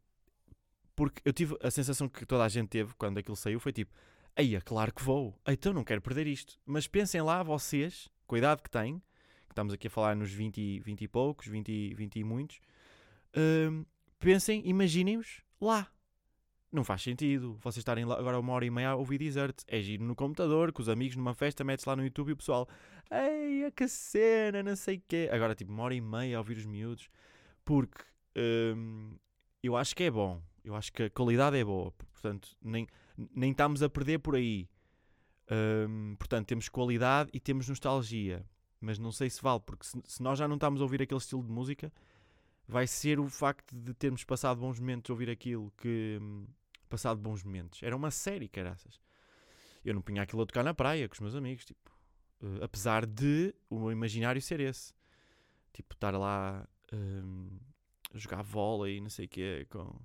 porque 0.95 1.21
eu 1.25 1.33
tive 1.33 1.57
a 1.61 1.71
sensação 1.71 2.07
que 2.07 2.25
toda 2.25 2.43
a 2.43 2.49
gente 2.49 2.69
teve 2.69 2.93
quando 2.95 3.17
aquilo 3.17 3.35
saiu 3.35 3.59
foi 3.59 3.71
tipo, 3.71 3.91
aí 4.35 4.55
é 4.55 4.61
claro 4.61 4.93
que 4.93 5.03
vou, 5.03 5.39
então 5.47 5.73
não 5.73 5.83
quero 5.83 6.01
perder 6.01 6.27
isto. 6.27 6.59
Mas 6.65 6.87
pensem 6.87 7.21
lá, 7.21 7.41
vocês, 7.43 8.09
cuidado 8.27 8.61
que 8.61 8.69
têm, 8.69 9.01
estamos 9.49 9.73
aqui 9.73 9.87
a 9.87 9.89
falar 9.89 10.15
nos 10.15 10.31
20, 10.31 10.79
20 10.79 11.01
e 11.01 11.07
poucos, 11.07 11.47
20, 11.47 11.93
20 11.95 12.19
e 12.19 12.23
muitos, 12.23 12.59
uh, 13.35 13.85
pensem, 14.19 14.61
imaginem-os 14.65 15.41
lá. 15.59 15.87
Não 16.71 16.83
faz 16.83 17.03
sentido 17.03 17.55
vocês 17.61 17.77
estarem 17.77 18.03
lá 18.03 18.17
agora 18.17 18.39
uma 18.39 18.51
hora 18.53 18.65
e 18.65 18.71
meia 18.71 18.89
a 18.89 18.95
ouvir 18.95 19.19
desert. 19.19 19.61
É 19.67 19.79
giro 19.79 20.03
no 20.03 20.15
computador, 20.15 20.71
com 20.71 20.81
os 20.81 20.89
amigos, 20.89 21.15
numa 21.15 21.35
festa, 21.35 21.63
metes 21.63 21.85
lá 21.85 21.95
no 21.95 22.03
YouTube 22.03 22.29
e 22.29 22.33
o 22.33 22.37
pessoal, 22.37 22.67
ei, 23.11 23.69
que 23.71 23.87
cena, 23.87 24.63
não 24.63 24.75
sei 24.75 24.97
o 24.97 25.03
quê. 25.07 25.29
Agora, 25.31 25.53
tipo, 25.53 25.71
uma 25.71 25.83
hora 25.83 25.93
e 25.93 26.01
meia 26.01 26.37
a 26.37 26.39
ouvir 26.39 26.57
os 26.57 26.65
miúdos, 26.65 27.09
porque 27.63 28.03
hum, 28.75 29.15
eu 29.61 29.77
acho 29.77 29.95
que 29.95 30.03
é 30.03 30.11
bom. 30.11 30.41
Eu 30.63 30.75
acho 30.75 30.91
que 30.93 31.03
a 31.03 31.09
qualidade 31.09 31.57
é 31.57 31.63
boa. 31.63 31.91
Portanto, 31.91 32.49
nem, 32.61 32.87
nem 33.35 33.51
estamos 33.51 33.83
a 33.83 33.89
perder 33.89 34.19
por 34.19 34.35
aí. 34.35 34.69
Hum, 35.51 36.15
portanto, 36.17 36.47
temos 36.47 36.69
qualidade 36.69 37.29
e 37.33 37.39
temos 37.39 37.67
nostalgia 37.67 38.45
mas 38.83 38.99
não 38.99 39.13
sei 39.13 39.29
se 39.29 39.41
vale, 39.41 39.61
porque 39.61 39.85
se, 39.85 39.97
se, 40.05 40.21
nós 40.21 40.37
já 40.37 40.45
não 40.45 40.55
estamos 40.55 40.81
a 40.81 40.83
ouvir 40.83 41.01
aquele 41.01 41.17
estilo 41.17 41.41
de 41.41 41.49
música, 41.49 41.91
vai 42.67 42.85
ser 42.85 43.17
o 43.17 43.29
facto 43.29 43.73
de 43.73 43.93
termos 43.93 44.25
passado 44.25 44.59
bons 44.59 44.77
momentos 44.77 45.09
a 45.09 45.13
ouvir 45.13 45.29
aquilo 45.29 45.71
que. 45.77 46.19
Hum, 46.21 46.45
passado 46.89 47.19
bons 47.19 47.43
momentos. 47.43 47.81
Era 47.81 47.95
uma 47.95 48.11
série, 48.11 48.47
caraças. 48.47 48.99
Eu 49.85 49.93
não 49.93 50.01
punha 50.01 50.21
aquilo 50.21 50.41
a 50.41 50.45
tocar 50.45 50.63
na 50.63 50.73
praia 50.73 51.07
com 51.07 51.13
os 51.13 51.19
meus 51.21 51.33
amigos, 51.33 51.63
tipo. 51.65 51.91
Uh, 52.41 52.61
apesar 52.61 53.05
de 53.05 53.55
o 53.69 53.79
meu 53.79 53.91
imaginário 53.91 54.41
ser 54.41 54.59
esse. 54.59 54.93
Tipo, 55.71 55.93
estar 55.93 56.11
lá 56.11 56.67
um, 56.91 57.57
a 58.13 58.17
jogar 58.17 58.43
vôlei 58.43 58.97
e 58.97 59.01
não 59.01 59.09
sei 59.09 59.25
o 59.25 59.29
quê, 59.29 59.65
com, 59.69 59.97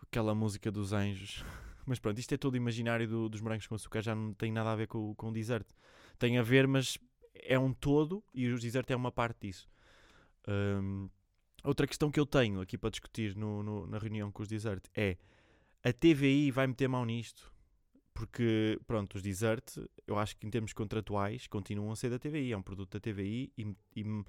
aquela 0.00 0.34
música 0.34 0.70
dos 0.70 0.92
anjos. 0.92 1.44
mas 1.86 1.98
pronto, 1.98 2.18
isto 2.18 2.32
é 2.34 2.36
todo 2.36 2.56
imaginário 2.56 3.08
do, 3.08 3.28
dos 3.28 3.40
morangos 3.40 3.66
com 3.66 3.74
açúcar, 3.74 4.02
já 4.02 4.14
não 4.14 4.32
tem 4.34 4.50
nada 4.50 4.72
a 4.72 4.76
ver 4.76 4.88
com, 4.88 5.14
com 5.14 5.28
o 5.28 5.32
desert. 5.32 5.66
Tem 6.18 6.38
a 6.38 6.42
ver, 6.42 6.66
mas 6.66 6.98
é 7.34 7.58
um 7.58 7.72
todo 7.72 8.22
e 8.34 8.48
o 8.48 8.58
deserto 8.58 8.90
é 8.90 8.96
uma 8.96 9.12
parte 9.12 9.46
disso. 9.46 9.68
Um, 10.48 11.08
outra 11.64 11.86
questão 11.86 12.10
que 12.10 12.20
eu 12.20 12.26
tenho 12.26 12.60
aqui 12.60 12.78
para 12.78 12.90
discutir 12.90 13.36
no, 13.36 13.62
no, 13.62 13.86
na 13.86 13.98
reunião 13.98 14.30
com 14.30 14.42
os 14.42 14.48
Desert 14.48 14.84
é 14.94 15.16
a 15.82 15.92
TVI 15.92 16.50
vai 16.50 16.66
meter 16.66 16.88
mão 16.88 17.04
nisto? 17.04 17.52
Porque, 18.14 18.80
pronto, 18.86 19.16
os 19.16 19.22
Desert, 19.22 19.76
eu 20.06 20.18
acho 20.18 20.36
que 20.36 20.46
em 20.46 20.50
termos 20.50 20.72
contratuais, 20.72 21.46
continuam 21.46 21.92
a 21.92 21.96
ser 21.96 22.08
da 22.08 22.18
TVI, 22.18 22.52
é 22.52 22.56
um 22.56 22.62
produto 22.62 22.92
da 22.92 23.00
TVI 23.00 23.52
e, 23.58 23.76
e 23.94 24.24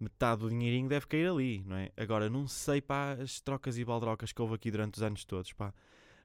metade 0.00 0.40
do 0.42 0.50
dinheirinho 0.50 0.88
deve 0.88 1.06
cair 1.06 1.28
ali, 1.28 1.62
não 1.64 1.76
é? 1.76 1.90
Agora, 1.96 2.30
não 2.30 2.46
sei, 2.46 2.80
pá, 2.80 3.12
as 3.12 3.40
trocas 3.40 3.78
e 3.78 3.84
baldrocas 3.84 4.32
que 4.32 4.40
houve 4.40 4.54
aqui 4.54 4.70
durante 4.70 4.96
os 4.96 5.02
anos 5.02 5.24
todos, 5.24 5.52
pá. 5.52 5.72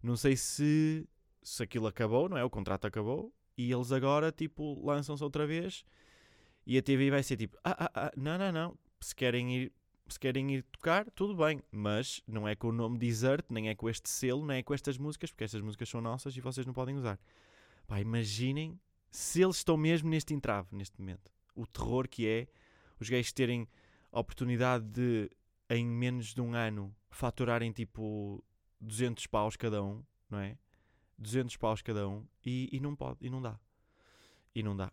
Não 0.02 0.16
sei 0.16 0.36
se, 0.36 1.08
se 1.42 1.64
aquilo 1.64 1.88
acabou, 1.88 2.30
não 2.30 2.38
é? 2.38 2.44
O 2.44 2.50
contrato 2.50 2.86
acabou 2.86 3.34
e 3.58 3.72
eles 3.72 3.92
agora, 3.92 4.32
tipo, 4.32 4.84
lançam-se 4.86 5.24
outra 5.24 5.48
vez 5.48 5.86
e 6.66 6.78
a 6.78 6.82
TV 6.82 7.10
vai 7.10 7.24
ser 7.24 7.38
tipo, 7.38 7.58
ah, 7.64 7.86
ah, 7.86 7.92
ah, 7.96 8.12
não, 8.16 8.38
não, 8.38 8.52
não, 8.52 8.78
se 9.00 9.16
querem 9.16 9.56
ir 9.56 9.74
se 10.08 10.20
querem 10.20 10.54
ir 10.54 10.64
tocar, 10.64 11.10
tudo 11.12 11.36
bem, 11.36 11.62
mas 11.72 12.22
não 12.28 12.48
é 12.48 12.56
com 12.56 12.68
o 12.68 12.72
nome 12.72 12.98
Desert, 13.00 13.46
nem 13.50 13.70
é 13.70 13.76
com 13.76 13.90
este 13.90 14.10
selo, 14.10 14.46
nem 14.46 14.58
é 14.58 14.64
com 14.64 14.74
estas 14.74 14.98
músicas, 14.98 15.32
porque 15.32 15.44
estas 15.44 15.62
músicas 15.62 15.90
são 15.90 16.02
nossas 16.02 16.36
e 16.36 16.42
vocês 16.42 16.66
não 16.68 16.74
podem 16.74 16.96
usar. 16.96 17.20
Pá, 17.88 18.00
imaginem 18.00 18.80
se 19.10 19.42
eles 19.42 19.58
estão 19.58 19.78
mesmo 19.78 20.10
neste 20.10 20.34
entrave, 20.34 20.68
neste 20.72 21.00
momento. 21.00 21.32
O 21.56 21.66
terror 21.66 22.08
que 22.08 22.28
é 22.28 22.48
os 23.00 23.10
gays 23.10 23.32
terem 23.32 23.68
a 24.12 24.20
oportunidade 24.20 24.86
de, 24.86 25.30
em 25.70 25.86
menos 25.86 26.34
de 26.34 26.42
um 26.42 26.54
ano, 26.54 26.96
faturarem 27.10 27.72
tipo 27.72 28.44
200 28.80 29.28
paus 29.28 29.56
cada 29.56 29.84
um, 29.84 30.04
não 30.30 30.40
é? 30.40 30.58
200 31.18 31.56
paus 31.58 31.82
cada 31.82 32.08
um 32.08 32.26
e, 32.46 32.70
e 32.72 32.80
não 32.80 32.96
pode, 32.96 33.18
e 33.22 33.30
não 33.30 33.42
dá. 33.42 33.60
E 34.54 34.62
não 34.62 34.76
dá. 34.76 34.92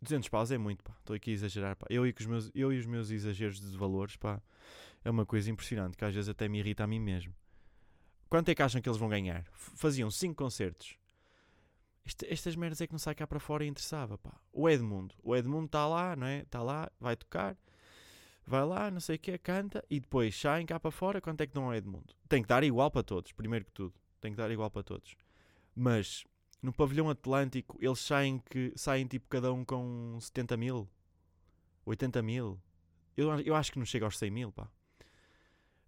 200 0.00 0.28
paus 0.28 0.50
é 0.50 0.58
muito, 0.58 0.84
pá. 0.84 0.94
Estou 0.98 1.16
aqui 1.16 1.30
a 1.30 1.34
exagerar, 1.34 1.76
pá. 1.76 1.86
Eu 1.90 2.06
e, 2.06 2.14
os 2.18 2.26
meus, 2.26 2.50
eu 2.54 2.72
e 2.72 2.78
os 2.78 2.86
meus 2.86 3.10
exageros 3.10 3.60
de 3.60 3.76
valores, 3.76 4.16
pá. 4.16 4.40
É 5.04 5.10
uma 5.10 5.24
coisa 5.24 5.50
impressionante 5.50 5.96
que 5.96 6.04
às 6.04 6.14
vezes 6.14 6.28
até 6.28 6.48
me 6.48 6.58
irrita 6.58 6.84
a 6.84 6.86
mim 6.86 7.00
mesmo. 7.00 7.34
Quanto 8.28 8.50
é 8.50 8.54
que 8.54 8.62
acham 8.62 8.80
que 8.80 8.88
eles 8.88 8.98
vão 8.98 9.08
ganhar? 9.08 9.44
Faziam 9.52 10.10
5 10.10 10.34
concertos. 10.34 10.98
Estas 12.26 12.56
merdas 12.56 12.80
é 12.80 12.86
que 12.86 12.92
não 12.92 12.98
sai 12.98 13.14
cá 13.14 13.26
para 13.26 13.40
fora 13.40 13.64
e 13.64 13.68
interessava, 13.68 14.16
pá. 14.18 14.32
O 14.52 14.68
Edmundo. 14.68 15.14
O 15.22 15.36
Edmundo 15.36 15.66
está 15.66 15.86
lá, 15.86 16.16
não 16.16 16.26
é? 16.26 16.40
Está 16.40 16.62
lá, 16.62 16.90
vai 16.98 17.16
tocar. 17.16 17.56
Vai 18.46 18.64
lá, 18.64 18.90
não 18.90 19.00
sei 19.00 19.16
o 19.16 19.18
que, 19.18 19.36
canta. 19.36 19.84
E 19.90 20.00
depois 20.00 20.38
saem 20.38 20.64
cá 20.64 20.80
para 20.80 20.90
fora. 20.90 21.20
Quanto 21.20 21.40
é 21.42 21.46
que 21.46 21.52
dão 21.52 21.64
ao 21.64 21.74
Edmundo? 21.74 22.14
Tem 22.28 22.42
que 22.42 22.48
dar 22.48 22.64
igual 22.64 22.90
para 22.90 23.02
todos, 23.02 23.32
primeiro 23.32 23.64
que 23.64 23.72
tudo. 23.72 23.94
Tem 24.20 24.32
que 24.32 24.36
dar 24.38 24.50
igual 24.50 24.70
para 24.70 24.82
todos. 24.82 25.16
Mas 25.74 26.24
no 26.62 26.72
pavilhão 26.72 27.10
Atlântico 27.10 27.78
eles 27.80 28.00
saem, 28.00 28.38
que, 28.38 28.72
saem 28.74 29.06
tipo 29.06 29.28
cada 29.28 29.52
um 29.52 29.64
com 29.64 30.18
70 30.20 30.56
mil, 30.56 30.88
80 31.84 32.22
mil. 32.22 32.60
Eu, 33.16 33.38
eu 33.40 33.54
acho 33.54 33.72
que 33.72 33.78
não 33.78 33.86
chega 33.86 34.04
aos 34.06 34.16
100 34.18 34.30
mil, 34.30 34.52
pá. 34.52 34.70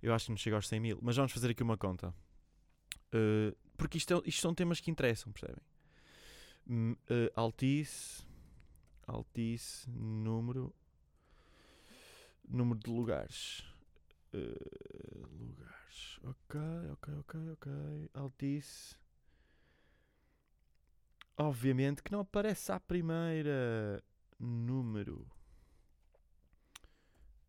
Eu 0.02 0.14
acho 0.14 0.26
que 0.26 0.30
não 0.30 0.36
chega 0.36 0.56
aos 0.56 0.68
100 0.68 0.80
mil. 0.80 0.98
Mas 1.02 1.16
vamos 1.16 1.32
fazer 1.32 1.50
aqui 1.50 1.62
uma 1.62 1.76
conta. 1.76 2.14
Uh, 3.14 3.56
porque 3.76 3.98
isto, 3.98 4.14
é, 4.14 4.28
isto 4.28 4.40
são 4.40 4.54
temas 4.54 4.80
que 4.80 4.90
interessam, 4.90 5.32
percebem? 5.32 5.62
Uh, 6.70 7.28
Altice. 7.34 8.24
Altice, 9.06 9.90
número. 9.90 10.72
Número 12.48 12.78
de 12.78 12.90
lugares. 12.90 13.64
Uh, 14.32 15.26
lugares. 15.36 16.20
Ok, 16.22 16.60
ok, 16.92 17.18
ok, 17.18 17.52
ok. 17.52 18.10
Altice. 18.14 18.96
obviamente 21.36 22.02
que 22.02 22.12
não 22.12 22.20
aparece 22.20 22.70
à 22.70 22.78
primeira. 22.78 24.02
Número. 24.38 25.26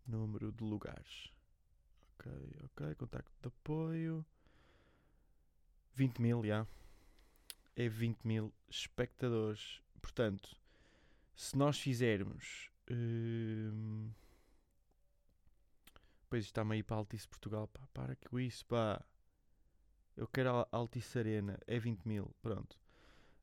Número 0.08 0.52
de 0.52 0.64
lugares. 0.64 1.32
Ok, 2.16 2.32
ok. 2.64 2.96
Contacto 2.96 3.32
de 3.42 3.48
apoio. 3.48 4.26
20 5.94 6.20
mil, 6.20 6.44
já. 6.44 6.66
É 7.76 7.88
20 7.88 8.24
mil 8.26 8.54
espectadores. 8.70 9.82
Portanto, 10.02 10.56
se 11.36 11.58
nós 11.58 11.80
fizermos. 11.80 12.70
Hum, 12.90 14.12
Pois 16.32 16.46
está 16.46 16.64
meio 16.64 16.82
para 16.86 16.96
Altice 16.96 17.28
Portugal. 17.28 17.68
Pá, 17.68 17.82
para 17.94 18.16
com 18.16 18.40
isso, 18.40 18.66
pá. 18.66 19.04
Eu 20.16 20.26
quero 20.26 20.66
Altice 20.72 21.20
Arena. 21.20 21.60
É 21.68 21.78
20 21.78 22.06
mil. 22.06 22.34
Pronto. 22.42 22.80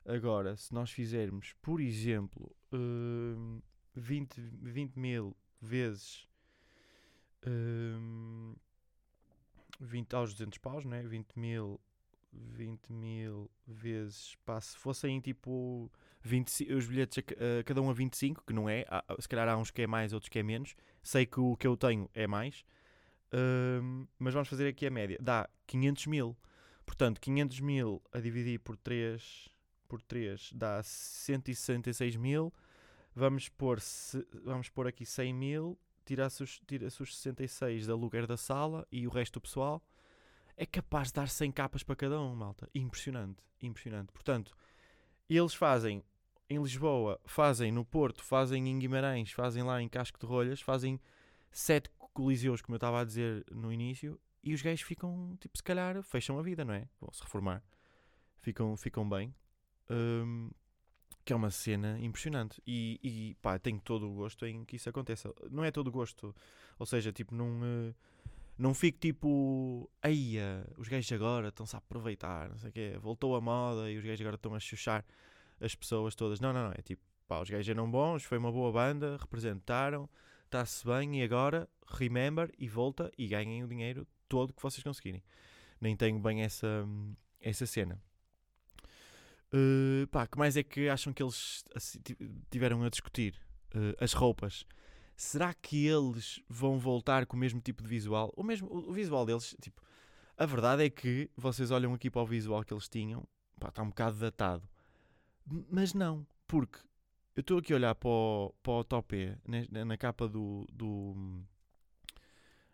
Agora, 0.03 0.57
se 0.57 0.73
nós 0.73 0.89
fizermos, 0.89 1.53
por 1.61 1.79
exemplo, 1.79 2.55
hum, 2.73 3.61
20, 3.93 4.41
20 4.41 4.95
mil 4.97 5.37
vezes 5.61 6.27
hum, 7.45 8.55
20 9.79 10.15
aos 10.15 10.33
200 10.33 10.57
paus, 10.57 10.83
né? 10.83 11.03
20 11.03 11.37
mil, 11.37 11.79
20 12.31 12.91
mil 12.91 13.49
vezes, 13.65 14.35
pá, 14.45 14.59
se 14.61 14.77
fossem 14.77 15.19
tipo 15.19 15.91
20, 16.21 16.73
os 16.73 16.85
bilhetes 16.85 17.17
a, 17.17 17.59
a 17.59 17.63
cada 17.63 17.81
um 17.81 17.89
a 17.89 17.93
25, 17.93 18.43
que 18.45 18.53
não 18.53 18.69
é, 18.69 18.85
há, 18.89 19.03
se 19.19 19.27
calhar 19.27 19.47
há 19.47 19.57
uns 19.57 19.71
que 19.71 19.81
é 19.81 19.87
mais, 19.87 20.13
outros 20.13 20.29
que 20.29 20.39
é 20.39 20.43
menos. 20.43 20.75
Sei 21.01 21.25
que 21.25 21.39
o 21.39 21.55
que 21.55 21.67
eu 21.67 21.75
tenho 21.77 22.09
é 22.13 22.27
mais, 22.27 22.63
hum, 23.81 24.07
mas 24.17 24.33
vamos 24.33 24.49
fazer 24.49 24.67
aqui 24.67 24.85
a 24.85 24.91
média. 24.91 25.17
Dá 25.21 25.49
500 25.67 26.07
mil, 26.07 26.37
portanto, 26.85 27.19
500 27.21 27.59
mil 27.61 28.01
a 28.11 28.19
dividir 28.19 28.59
por 28.59 28.77
3, 28.77 29.49
por 29.87 30.01
3 30.01 30.51
dá 30.53 30.81
166 30.83 32.15
mil. 32.15 32.53
Vamos 33.15 33.49
pôr, 33.49 33.79
vamos 34.43 34.69
pôr 34.69 34.87
aqui 34.87 35.05
100 35.05 35.33
mil, 35.33 35.79
tira-se 36.05 36.43
os, 36.43 36.59
tira 36.59 36.87
os 36.87 37.17
66 37.17 37.87
da 37.87 37.93
aluguer 37.93 38.27
da 38.27 38.37
sala 38.37 38.87
e 38.91 39.07
o 39.07 39.09
resto 39.09 39.39
do 39.39 39.41
pessoal. 39.41 39.83
É 40.61 40.65
capaz 40.65 41.07
de 41.07 41.13
dar 41.13 41.29
100 41.29 41.53
capas 41.53 41.83
para 41.83 41.95
cada 41.95 42.19
um, 42.19 42.35
malta. 42.35 42.69
Impressionante, 42.75 43.41
impressionante. 43.61 44.11
Portanto, 44.11 44.53
eles 45.29 45.53
fazem 45.53 46.03
em 46.49 46.61
Lisboa, 46.61 47.17
fazem 47.23 47.71
no 47.71 47.85
Porto, 47.85 48.21
fazem 48.21 48.67
em 48.67 48.77
Guimarães, 48.77 49.31
fazem 49.31 49.63
lá 49.63 49.81
em 49.81 49.87
Casco 49.87 50.19
de 50.19 50.25
Rolhas, 50.25 50.59
fazem 50.59 50.99
sete 51.49 51.89
coliseus, 52.13 52.61
como 52.61 52.75
eu 52.75 52.77
estava 52.77 52.99
a 52.99 53.05
dizer 53.05 53.45
no 53.49 53.71
início, 53.71 54.19
e 54.43 54.53
os 54.53 54.61
gajos 54.61 54.81
ficam, 54.81 55.37
tipo, 55.39 55.57
se 55.57 55.63
calhar, 55.63 56.03
fecham 56.03 56.37
a 56.37 56.41
vida, 56.41 56.65
não 56.65 56.73
é? 56.73 56.89
Vão 56.99 57.09
se 57.13 57.23
reformar. 57.23 57.63
Ficam, 58.41 58.75
ficam 58.75 59.07
bem. 59.07 59.33
Hum, 59.89 60.51
que 61.23 61.31
é 61.31 61.35
uma 61.37 61.51
cena 61.51 61.97
impressionante. 62.01 62.61
E, 62.67 62.99
e 63.01 63.35
pá, 63.35 63.57
tenho 63.57 63.79
todo 63.79 64.11
o 64.11 64.13
gosto 64.13 64.45
em 64.45 64.65
que 64.65 64.75
isso 64.75 64.89
aconteça. 64.89 65.33
Não 65.49 65.63
é 65.63 65.71
todo 65.71 65.87
o 65.87 65.91
gosto, 65.91 66.35
ou 66.77 66.85
seja, 66.85 67.13
tipo, 67.13 67.33
não, 67.33 67.49
não 68.59 68.73
fico 68.73 68.99
tipo, 68.99 69.89
eia, 70.03 70.67
os 70.77 70.89
gajos 70.89 71.09
agora 71.13 71.47
estão-se 71.47 71.75
a 71.77 71.79
aproveitar, 71.79 72.49
não 72.49 72.57
sei 72.57 72.69
o 72.69 72.73
quê, 72.73 72.97
voltou 72.99 73.33
a 73.37 73.41
moda 73.41 73.89
e 73.89 73.97
os 73.97 74.03
gajos 74.03 74.19
agora 74.19 74.35
estão 74.35 74.53
a 74.53 74.59
chuchar 74.59 75.05
as 75.61 75.73
pessoas 75.73 76.13
todas. 76.13 76.41
Não, 76.41 76.51
não, 76.51 76.65
não, 76.65 76.73
é 76.77 76.81
tipo, 76.81 77.01
pá, 77.25 77.39
os 77.39 77.49
gajos 77.49 77.69
eram 77.69 77.89
bons, 77.89 78.23
foi 78.25 78.37
uma 78.37 78.51
boa 78.51 78.69
banda, 78.69 79.15
representaram, 79.17 80.09
está-se 80.43 80.85
bem 80.85 81.21
e 81.21 81.23
agora 81.23 81.69
remember 81.87 82.51
e 82.59 82.67
volta 82.67 83.09
e 83.17 83.27
ganhem 83.27 83.63
o 83.63 83.67
dinheiro 83.67 84.05
todo 84.27 84.53
que 84.53 84.61
vocês 84.61 84.83
conseguirem. 84.83 85.23
Nem 85.79 85.95
tenho 85.95 86.19
bem 86.19 86.41
essa, 86.41 86.85
essa 87.39 87.65
cena. 87.65 87.97
Uh, 89.53 90.05
pá, 90.07 90.27
que 90.27 90.37
mais 90.37 90.57
é 90.57 90.63
que 90.63 90.89
acham 90.89 91.13
que 91.13 91.23
eles 91.23 91.63
assim, 91.73 91.99
tiveram 92.51 92.83
a 92.83 92.89
discutir? 92.89 93.39
Uh, 93.73 93.95
as 94.03 94.11
roupas. 94.11 94.65
Será 95.19 95.53
que 95.53 95.85
eles 95.85 96.41
vão 96.47 96.79
voltar 96.79 97.25
com 97.25 97.35
o 97.35 97.39
mesmo 97.39 97.59
tipo 97.59 97.83
de 97.83 97.89
visual? 97.89 98.33
O 98.37 98.41
mesmo 98.41 98.69
o 98.71 98.93
visual 98.93 99.25
deles, 99.25 99.53
tipo, 99.61 99.81
a 100.37 100.45
verdade 100.45 100.85
é 100.85 100.89
que 100.89 101.29
vocês 101.35 101.71
olham 101.71 101.93
aqui 101.93 102.09
para 102.09 102.21
o 102.21 102.25
visual 102.25 102.63
que 102.63 102.73
eles 102.73 102.87
tinham, 102.87 103.27
pá, 103.59 103.67
está 103.67 103.83
um 103.83 103.89
bocado 103.89 104.17
datado. 104.17 104.63
Mas 105.69 105.93
não, 105.93 106.25
porque 106.47 106.79
eu 107.35 107.41
estou 107.41 107.57
aqui 107.57 107.73
a 107.73 107.75
olhar 107.75 107.95
para 107.95 108.09
o, 108.09 108.55
para 108.63 108.71
o 108.71 108.83
Topé, 108.85 109.37
na, 109.45 109.97
capa 109.97 110.25
do, 110.25 110.65
do. 110.71 111.43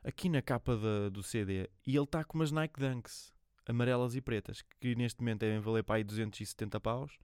Aqui 0.04 0.30
na 0.30 0.44
capa 0.44 0.78
da, 0.78 1.10
do 1.10 1.24
CD, 1.24 1.68
e 1.84 1.96
ele 1.96 2.04
está 2.04 2.24
com 2.24 2.38
umas 2.38 2.52
Nike 2.52 2.80
Dunks 2.80 3.34
amarelas 3.68 4.16
e 4.16 4.22
pretas, 4.22 4.62
que 4.80 4.96
neste 4.96 5.20
momento 5.20 5.40
devem 5.40 5.60
valer 5.62 5.84
para 5.84 5.96
aí 5.96 6.04
270 6.04 6.80
paus. 6.80 7.18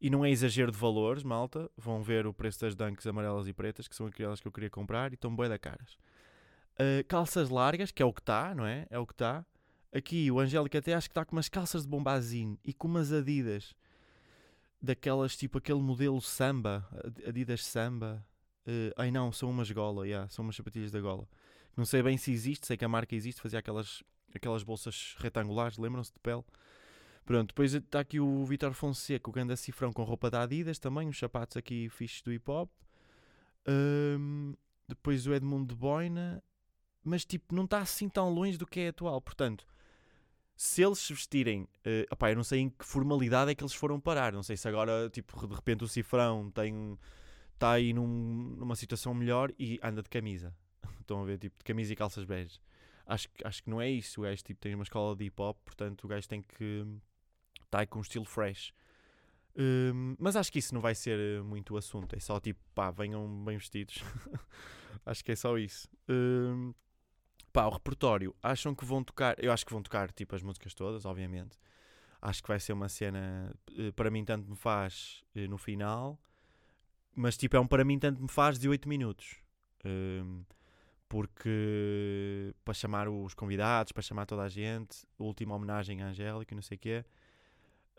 E 0.00 0.08
não 0.08 0.24
é 0.24 0.30
exagero 0.30 0.72
de 0.72 0.78
valores, 0.78 1.22
malta. 1.22 1.70
Vão 1.76 2.02
ver 2.02 2.26
o 2.26 2.32
preço 2.32 2.60
das 2.60 2.74
Dunks 2.74 3.06
amarelas 3.06 3.46
e 3.46 3.52
pretas, 3.52 3.86
que 3.86 3.94
são 3.94 4.06
aquelas 4.06 4.40
que 4.40 4.48
eu 4.48 4.52
queria 4.52 4.70
comprar, 4.70 5.12
e 5.12 5.14
estão 5.14 5.34
bem 5.34 5.48
da 5.48 5.58
caras. 5.58 5.98
Uh, 6.74 7.04
calças 7.06 7.50
largas, 7.50 7.90
que 7.90 8.02
é 8.02 8.06
o 8.06 8.12
que 8.12 8.20
está, 8.20 8.54
não 8.54 8.64
é? 8.64 8.86
É 8.88 8.98
o 8.98 9.06
que 9.06 9.12
está. 9.12 9.44
Aqui 9.92 10.30
o 10.30 10.38
Angélica 10.38 10.78
até 10.78 10.94
acho 10.94 11.08
que 11.08 11.12
está 11.12 11.24
com 11.24 11.36
umas 11.36 11.48
calças 11.48 11.82
de 11.82 11.88
bombazine 11.88 12.58
e 12.64 12.72
com 12.72 12.86
umas 12.86 13.12
Adidas 13.12 13.74
daquelas 14.80 15.36
tipo 15.36 15.58
aquele 15.58 15.80
modelo 15.80 16.20
samba, 16.20 16.88
Adidas 17.26 17.64
samba. 17.64 18.24
Uh, 18.66 18.94
ai 18.96 19.10
não, 19.10 19.32
são 19.32 19.50
umas 19.50 19.70
gola, 19.70 20.06
yeah, 20.06 20.28
são 20.28 20.44
umas 20.44 20.56
sapatilhas 20.56 20.90
da 20.90 21.00
gola. 21.00 21.28
Não 21.76 21.84
sei 21.84 22.02
bem 22.02 22.16
se 22.16 22.32
existe, 22.32 22.66
sei 22.66 22.76
que 22.76 22.84
a 22.84 22.88
marca 22.88 23.14
existe, 23.14 23.40
fazia 23.40 23.58
aquelas, 23.58 24.02
aquelas 24.34 24.62
bolsas 24.62 25.16
retangulares, 25.18 25.76
lembram-se 25.76 26.12
de 26.12 26.20
pele? 26.20 26.44
Pronto, 27.24 27.48
depois 27.48 27.74
está 27.74 28.00
aqui 28.00 28.18
o 28.18 28.44
Vitor 28.44 28.72
Fonseca, 28.72 29.30
o 29.30 29.32
grande 29.32 29.56
cifrão 29.56 29.92
com 29.92 30.02
roupa 30.02 30.30
da 30.30 30.42
Adidas 30.42 30.78
também, 30.78 31.08
os 31.08 31.18
sapatos 31.18 31.56
aqui 31.56 31.88
fixos 31.88 32.22
do 32.22 32.32
hip 32.32 32.50
hop. 32.50 32.70
Um, 33.68 34.54
depois 34.88 35.26
o 35.26 35.34
Edmundo 35.34 35.74
de 35.74 35.80
Boina, 35.80 36.42
mas 37.04 37.24
tipo, 37.24 37.54
não 37.54 37.64
está 37.64 37.78
assim 37.78 38.08
tão 38.08 38.28
longe 38.30 38.58
do 38.58 38.66
que 38.66 38.80
é 38.80 38.88
atual. 38.88 39.20
Portanto, 39.20 39.64
se 40.56 40.82
eles 40.82 40.98
se 40.98 41.12
vestirem, 41.12 41.62
uh, 41.62 42.06
opá, 42.12 42.30
eu 42.30 42.36
não 42.36 42.44
sei 42.44 42.60
em 42.60 42.70
que 42.70 42.84
formalidade 42.84 43.50
é 43.50 43.54
que 43.54 43.62
eles 43.62 43.74
foram 43.74 44.00
parar. 44.00 44.32
Não 44.32 44.42
sei 44.42 44.56
se 44.56 44.68
agora, 44.68 45.08
tipo, 45.10 45.46
de 45.46 45.54
repente 45.54 45.84
o 45.84 45.88
cifrão 45.88 46.50
tem 46.50 46.98
está 47.54 47.72
aí 47.72 47.92
num, 47.92 48.06
numa 48.58 48.74
situação 48.74 49.12
melhor 49.12 49.52
e 49.58 49.78
anda 49.82 50.02
de 50.02 50.08
camisa. 50.08 50.54
Estão 51.00 51.22
a 51.22 51.24
ver, 51.24 51.38
tipo, 51.38 51.58
de 51.58 51.64
camisa 51.64 51.92
e 51.92 51.96
calças 51.96 52.24
bege. 52.24 52.58
Acho, 53.06 53.28
acho 53.44 53.62
que 53.62 53.70
não 53.70 53.80
é 53.80 53.90
isso. 53.90 54.20
O 54.20 54.24
gajo 54.24 54.42
tipo, 54.42 54.60
tem 54.60 54.74
uma 54.74 54.84
escola 54.84 55.14
de 55.14 55.24
hip 55.26 55.40
hop, 55.40 55.58
portanto 55.64 56.04
o 56.04 56.08
gajo 56.08 56.26
tem 56.28 56.42
que 56.42 56.86
estar 57.70 57.78
tá 57.78 57.80
aí 57.80 57.86
com 57.86 57.98
um 57.98 58.02
estilo 58.02 58.24
fresh. 58.24 58.72
Um, 59.56 60.16
mas 60.18 60.36
acho 60.36 60.52
que 60.52 60.58
isso 60.58 60.74
não 60.74 60.80
vai 60.80 60.94
ser 60.94 61.18
eh, 61.18 61.42
muito 61.42 61.74
o 61.74 61.76
assunto. 61.76 62.14
É 62.14 62.20
só 62.20 62.38
tipo, 62.40 62.60
pá, 62.74 62.90
venham 62.90 63.26
bem 63.44 63.56
vestidos. 63.56 64.02
acho 65.06 65.24
que 65.24 65.32
é 65.32 65.36
só 65.36 65.56
isso. 65.58 65.88
Um, 66.08 66.72
pá, 67.52 67.66
o 67.66 67.70
repertório. 67.70 68.34
Acham 68.42 68.74
que 68.74 68.84
vão 68.84 69.02
tocar. 69.02 69.36
Eu 69.42 69.52
acho 69.52 69.64
que 69.64 69.72
vão 69.72 69.82
tocar 69.82 70.10
tipo 70.12 70.34
as 70.34 70.42
músicas 70.42 70.74
todas, 70.74 71.04
obviamente. 71.04 71.58
Acho 72.22 72.42
que 72.42 72.48
vai 72.48 72.60
ser 72.60 72.72
uma 72.72 72.88
cena. 72.88 73.54
Eh, 73.76 73.92
para 73.92 74.10
mim, 74.10 74.24
tanto 74.24 74.48
me 74.48 74.56
faz 74.56 75.22
eh, 75.34 75.46
no 75.48 75.58
final. 75.58 76.20
Mas 77.14 77.36
tipo, 77.36 77.56
é 77.56 77.60
um 77.60 77.66
para 77.66 77.84
mim, 77.84 77.98
tanto 77.98 78.22
me 78.22 78.28
faz 78.28 78.58
de 78.58 78.68
8 78.68 78.88
minutos. 78.88 79.36
Um, 79.84 80.44
porque 81.08 82.54
para 82.64 82.72
chamar 82.72 83.08
os 83.08 83.34
convidados, 83.34 83.92
para 83.92 84.02
chamar 84.02 84.26
toda 84.26 84.42
a 84.42 84.48
gente, 84.48 85.04
última 85.18 85.54
homenagem 85.56 86.02
à 86.02 86.06
Angélica, 86.06 86.54
não 86.54 86.62
sei 86.62 86.76
o 86.76 86.80
quê. 86.80 87.04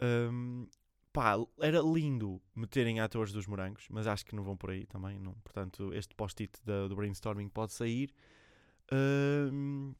Um, 0.01 0.67
pá, 1.11 1.35
era 1.59 1.79
lindo 1.79 2.41
meterem 2.55 2.99
atores 2.99 3.33
dos 3.33 3.47
morangos, 3.47 3.87
mas 3.89 4.07
acho 4.07 4.25
que 4.25 4.35
não 4.35 4.43
vão 4.43 4.55
por 4.55 4.71
aí 4.71 4.85
também. 4.85 5.19
Não. 5.19 5.33
Portanto, 5.43 5.93
este 5.93 6.13
post-it 6.15 6.59
do 6.65 6.95
brainstorming 6.95 7.49
pode 7.49 7.73
sair. 7.73 8.13
Um, 8.91 9.93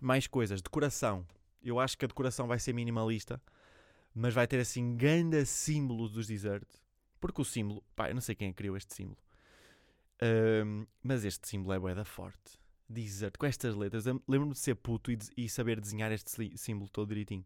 mais 0.00 0.26
coisas, 0.26 0.62
decoração. 0.62 1.26
Eu 1.62 1.78
acho 1.78 1.96
que 1.96 2.04
a 2.04 2.08
decoração 2.08 2.46
vai 2.46 2.58
ser 2.58 2.72
minimalista, 2.72 3.40
mas 4.14 4.32
vai 4.32 4.46
ter 4.46 4.60
assim 4.60 4.96
ganda 4.96 5.44
símbolo 5.44 6.08
dos 6.08 6.26
desert. 6.26 6.66
Porque 7.20 7.40
o 7.42 7.44
símbolo, 7.44 7.84
pá, 7.94 8.08
eu 8.08 8.14
não 8.14 8.22
sei 8.22 8.34
quem 8.34 8.48
é 8.48 8.52
criou 8.52 8.76
este 8.76 8.94
símbolo. 8.94 9.18
Um, 10.22 10.86
mas 11.02 11.24
este 11.24 11.48
símbolo 11.48 11.74
é 11.74 11.78
boeda 11.78 12.04
forte. 12.04 12.58
Desert, 12.88 13.36
com 13.38 13.46
estas 13.46 13.74
letras. 13.74 14.04
Lembro-me 14.04 14.52
de 14.52 14.58
ser 14.58 14.74
puto 14.74 15.12
e, 15.12 15.16
de, 15.16 15.30
e, 15.36 15.48
saber 15.48 15.80
desenhar 15.80 16.10
este 16.10 16.58
símbolo 16.58 16.88
todo 16.88 17.08
direitinho. 17.08 17.44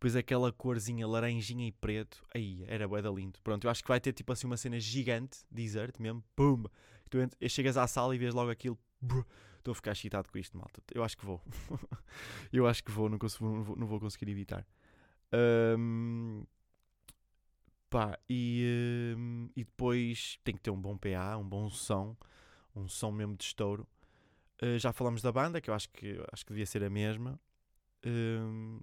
Depois 0.00 0.16
aquela 0.16 0.50
corzinha 0.50 1.06
laranjinha 1.06 1.68
e 1.68 1.72
preto. 1.72 2.24
Aí, 2.34 2.64
era 2.66 2.88
boeda 2.88 3.10
lindo. 3.10 3.38
Pronto, 3.44 3.66
eu 3.66 3.70
acho 3.70 3.82
que 3.82 3.88
vai 3.88 4.00
ter 4.00 4.14
tipo 4.14 4.32
assim 4.32 4.46
uma 4.46 4.56
cena 4.56 4.80
gigante, 4.80 5.40
desert 5.50 6.00
mesmo. 6.00 6.24
Pum! 6.34 6.64
Tu 7.10 7.18
chegas 7.50 7.76
à 7.76 7.86
sala 7.86 8.14
e 8.14 8.18
vês 8.18 8.32
logo 8.32 8.50
aquilo. 8.50 8.78
Estou 9.58 9.72
a 9.72 9.74
ficar 9.74 9.92
excitado 9.92 10.26
com 10.30 10.38
isto, 10.38 10.56
malta. 10.56 10.82
Eu 10.94 11.04
acho 11.04 11.18
que 11.18 11.26
vou. 11.26 11.38
eu 12.50 12.66
acho 12.66 12.82
que 12.82 12.90
vou, 12.90 13.10
não, 13.10 13.18
consigo, 13.18 13.44
não, 13.44 13.62
vou, 13.62 13.76
não 13.76 13.86
vou 13.86 14.00
conseguir 14.00 14.30
evitar. 14.30 14.66
Um, 15.78 16.46
Pá, 17.90 18.18
e, 18.26 19.14
uh, 19.14 19.50
e 19.54 19.64
depois 19.64 20.38
tem 20.42 20.54
que 20.54 20.62
ter 20.62 20.70
um 20.70 20.80
bom 20.80 20.96
PA, 20.96 21.36
um 21.36 21.46
bom 21.46 21.68
som, 21.68 22.16
um 22.74 22.88
som 22.88 23.10
mesmo 23.10 23.36
de 23.36 23.44
estouro. 23.44 23.86
Uh, 24.62 24.78
já 24.78 24.94
falamos 24.94 25.20
da 25.20 25.30
banda, 25.30 25.60
que 25.60 25.68
eu 25.68 25.74
acho 25.74 25.90
que, 25.90 26.18
acho 26.32 26.46
que 26.46 26.52
devia 26.52 26.64
ser 26.64 26.82
a 26.82 26.88
mesma. 26.88 27.38
Uh, 28.06 28.82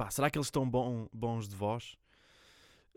pá, 0.00 0.10
será 0.10 0.30
que 0.30 0.38
eles 0.38 0.46
estão 0.46 0.68
bom, 0.68 1.06
bons 1.12 1.46
de 1.46 1.54
voz? 1.54 1.98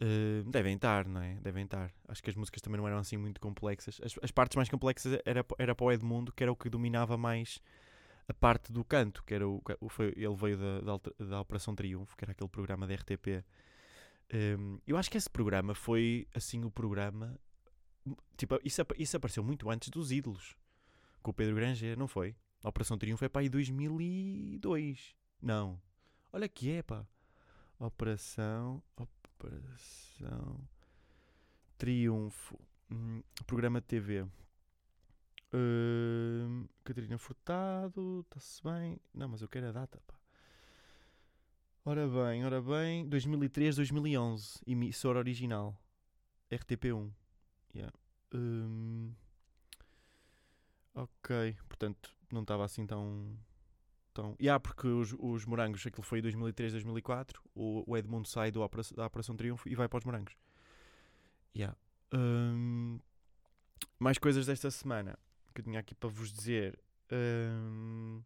Uh, 0.02 0.50
devem 0.50 0.76
estar, 0.76 1.06
não 1.06 1.22
é? 1.22 1.36
Devem 1.42 1.66
estar. 1.66 1.92
Acho 2.08 2.24
que 2.24 2.30
as 2.30 2.36
músicas 2.38 2.62
também 2.62 2.80
não 2.80 2.88
eram 2.88 2.98
assim 2.98 3.18
muito 3.18 3.42
complexas. 3.42 4.00
As, 4.02 4.16
as 4.24 4.32
partes 4.32 4.56
mais 4.56 4.70
complexas 4.70 5.20
era, 5.26 5.46
era 5.60 5.76
para 5.76 5.86
o 5.86 5.92
Edmundo, 5.92 6.32
que 6.32 6.42
era 6.42 6.52
o 6.52 6.56
que 6.56 6.70
dominava 6.70 7.18
mais 7.18 7.62
a 8.26 8.34
parte 8.34 8.72
do 8.72 8.86
canto, 8.86 9.22
que 9.26 9.34
era 9.34 9.46
o, 9.46 9.62
foi, 9.90 10.14
ele 10.16 10.34
veio 10.34 10.58
da, 10.58 10.80
da, 10.80 11.26
da, 11.26 11.42
Operação 11.42 11.76
Triunfo, 11.76 12.16
que 12.16 12.24
era 12.24 12.32
aquele 12.32 12.50
programa 12.50 12.88
da 12.88 12.96
RTP. 12.96 13.44
Um, 14.34 14.80
eu 14.88 14.96
acho 14.96 15.12
que 15.12 15.18
esse 15.18 15.30
programa 15.30 15.76
foi 15.76 16.26
assim 16.34 16.64
o 16.64 16.72
programa. 16.72 17.38
Tipo, 18.38 18.62
isso, 18.64 18.82
isso 18.98 19.18
apareceu 19.18 19.44
muito 19.44 19.70
antes 19.70 19.90
dos 19.90 20.10
ídolos. 20.10 20.56
Com 21.22 21.32
o 21.32 21.34
Pedro 21.34 21.56
Granger, 21.56 22.00
não 22.00 22.08
foi? 22.08 22.34
A 22.64 22.70
Operação 22.70 22.98
Triunfo 22.98 23.26
é 23.26 23.30
para 23.30 23.42
aí 23.42 23.50
2002. 23.50 25.16
Não. 25.42 25.82
Olha 26.34 26.50
que 26.50 26.72
é, 26.72 26.82
pá. 26.82 27.06
Operação. 27.80 28.82
Operação 28.98 30.68
Triunfo. 31.78 32.60
Hum, 32.92 33.22
programa 33.46 33.80
de 33.80 33.86
TV. 33.86 34.24
Uh, 35.54 36.68
Catarina 36.84 37.20
Furtado, 37.20 38.22
está-se 38.22 38.64
bem. 38.64 39.00
Não, 39.14 39.30
mas 39.30 39.44
eu 39.44 39.48
quero 39.48 39.68
a 39.68 39.72
data, 39.72 40.02
pá. 40.08 40.16
Ora 41.86 42.08
bem, 42.08 42.44
ora 42.44 42.60
bem. 42.60 43.08
2003, 43.08 43.76
2011. 43.76 44.60
Emissora 44.66 45.20
original. 45.20 45.78
RTP1. 46.50 47.12
Yeah. 47.76 47.94
Um, 48.34 49.14
ok, 50.96 51.56
portanto, 51.68 52.10
não 52.32 52.42
estava 52.42 52.66
assim 52.66 52.88
tão. 52.88 53.38
Tão... 54.14 54.36
Yeah, 54.40 54.60
porque 54.60 54.88
os, 54.88 55.16
os 55.20 55.46
morangos, 55.46 55.86
aquilo 55.86 56.04
foi 56.04 56.20
em 56.20 56.22
2003, 56.22 56.74
2004. 56.74 57.42
O, 57.56 57.84
o 57.92 57.98
Edmundo 57.98 58.28
sai 58.28 58.52
do 58.52 58.60
da 58.96 59.06
Operação 59.06 59.36
Triunfo 59.36 59.68
e 59.68 59.76
vai 59.76 59.88
para 59.88 59.98
os 59.98 60.06
morangos. 60.06 60.36
Yeah. 61.56 61.78
Um, 62.14 63.00
mais 64.00 64.18
coisas 64.18 64.46
desta 64.46 64.70
semana 64.72 65.18
que 65.54 65.62
eu 65.62 65.66
tinha 65.66 65.80
aqui 65.80 65.96
para 65.96 66.10
vos 66.10 66.32
dizer. 66.32 66.80
Um, 67.12 68.22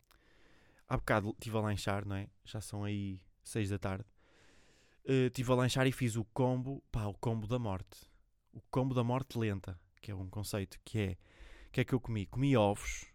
há 0.87 0.97
bocado 0.97 1.29
estive 1.31 1.57
a 1.57 1.61
lanchar, 1.61 2.05
não 2.05 2.15
é? 2.15 2.29
Já 2.45 2.61
são 2.61 2.83
aí 2.83 3.21
6 3.43 3.69
da 3.69 3.77
tarde. 3.77 4.05
Uh, 5.05 5.27
estive 5.27 5.51
a 5.51 5.55
lanchar 5.55 5.87
e 5.87 5.91
fiz 5.91 6.15
o 6.15 6.25
combo, 6.25 6.83
pá, 6.91 7.05
o 7.05 7.13
combo 7.13 7.47
da 7.47 7.57
morte. 7.57 8.09
O 8.53 8.61
combo 8.71 8.93
da 8.93 9.03
morte 9.03 9.37
lenta, 9.37 9.79
que 10.01 10.11
é 10.11 10.15
um 10.15 10.29
conceito 10.29 10.79
que 10.83 10.99
é. 10.99 11.17
que 11.71 11.81
é 11.81 11.85
que 11.85 11.93
eu 11.93 11.99
comi? 11.99 12.25
Comi 12.25 12.55
ovos 12.57 13.05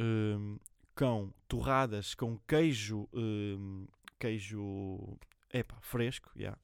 um, 0.00 0.58
com 0.96 1.32
torradas 1.46 2.14
com 2.14 2.38
queijo. 2.48 3.08
Um, 3.12 3.86
queijo. 4.18 5.16
Epá, 5.52 5.76
fresco, 5.80 6.32
yeah. 6.36 6.58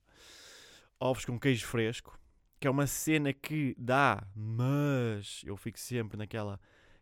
Ovos 0.99 1.25
com 1.25 1.39
queijo 1.39 1.67
fresco 1.67 2.19
que 2.63 2.69
é 2.69 2.71
uma 2.71 2.87
cena 2.87 3.33
que 3.33 3.75
dá, 3.77 4.25
mas 4.37 5.43
eu 5.45 5.57
fico 5.57 5.81
sempre 5.81 6.17
naquela 6.17 6.61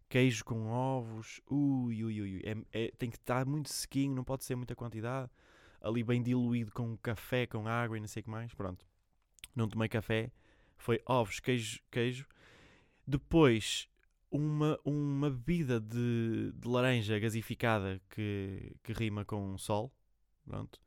queijo 0.09 0.43
com 0.43 0.69
ovos, 0.69 1.39
ui, 1.51 2.03
ui, 2.03 2.23
ui, 2.23 2.43
é, 2.43 2.57
é, 2.73 2.91
tem 2.97 3.11
que 3.11 3.19
estar 3.19 3.45
muito 3.45 3.69
sequinho, 3.69 4.15
não 4.15 4.25
pode 4.25 4.43
ser 4.43 4.57
muita 4.57 4.75
quantidade, 4.75 5.31
ali 5.83 6.03
bem 6.03 6.23
diluído 6.23 6.73
com 6.73 6.97
café, 6.97 7.47
com 7.47 7.69
água 7.69 7.99
e 7.99 8.01
não 8.01 8.09
sei 8.09 8.23
o 8.23 8.25
que 8.25 8.31
mais, 8.31 8.55
pronto. 8.55 8.87
Não 9.55 9.69
tomei 9.69 9.87
café, 9.87 10.33
foi 10.79 10.99
ovos, 11.05 11.41
queijo, 11.41 11.83
queijo. 11.91 12.27
Depois, 13.07 13.87
uma, 14.31 14.79
uma 14.85 15.31
bebida 15.31 15.81
de, 15.81 16.53
de 16.55 16.69
laranja 16.69 17.19
gasificada 17.19 18.01
que, 18.09 18.77
que 18.83 18.93
rima 18.93 19.25
com 19.25 19.59
sol, 19.59 19.93
pronto. 20.47 20.81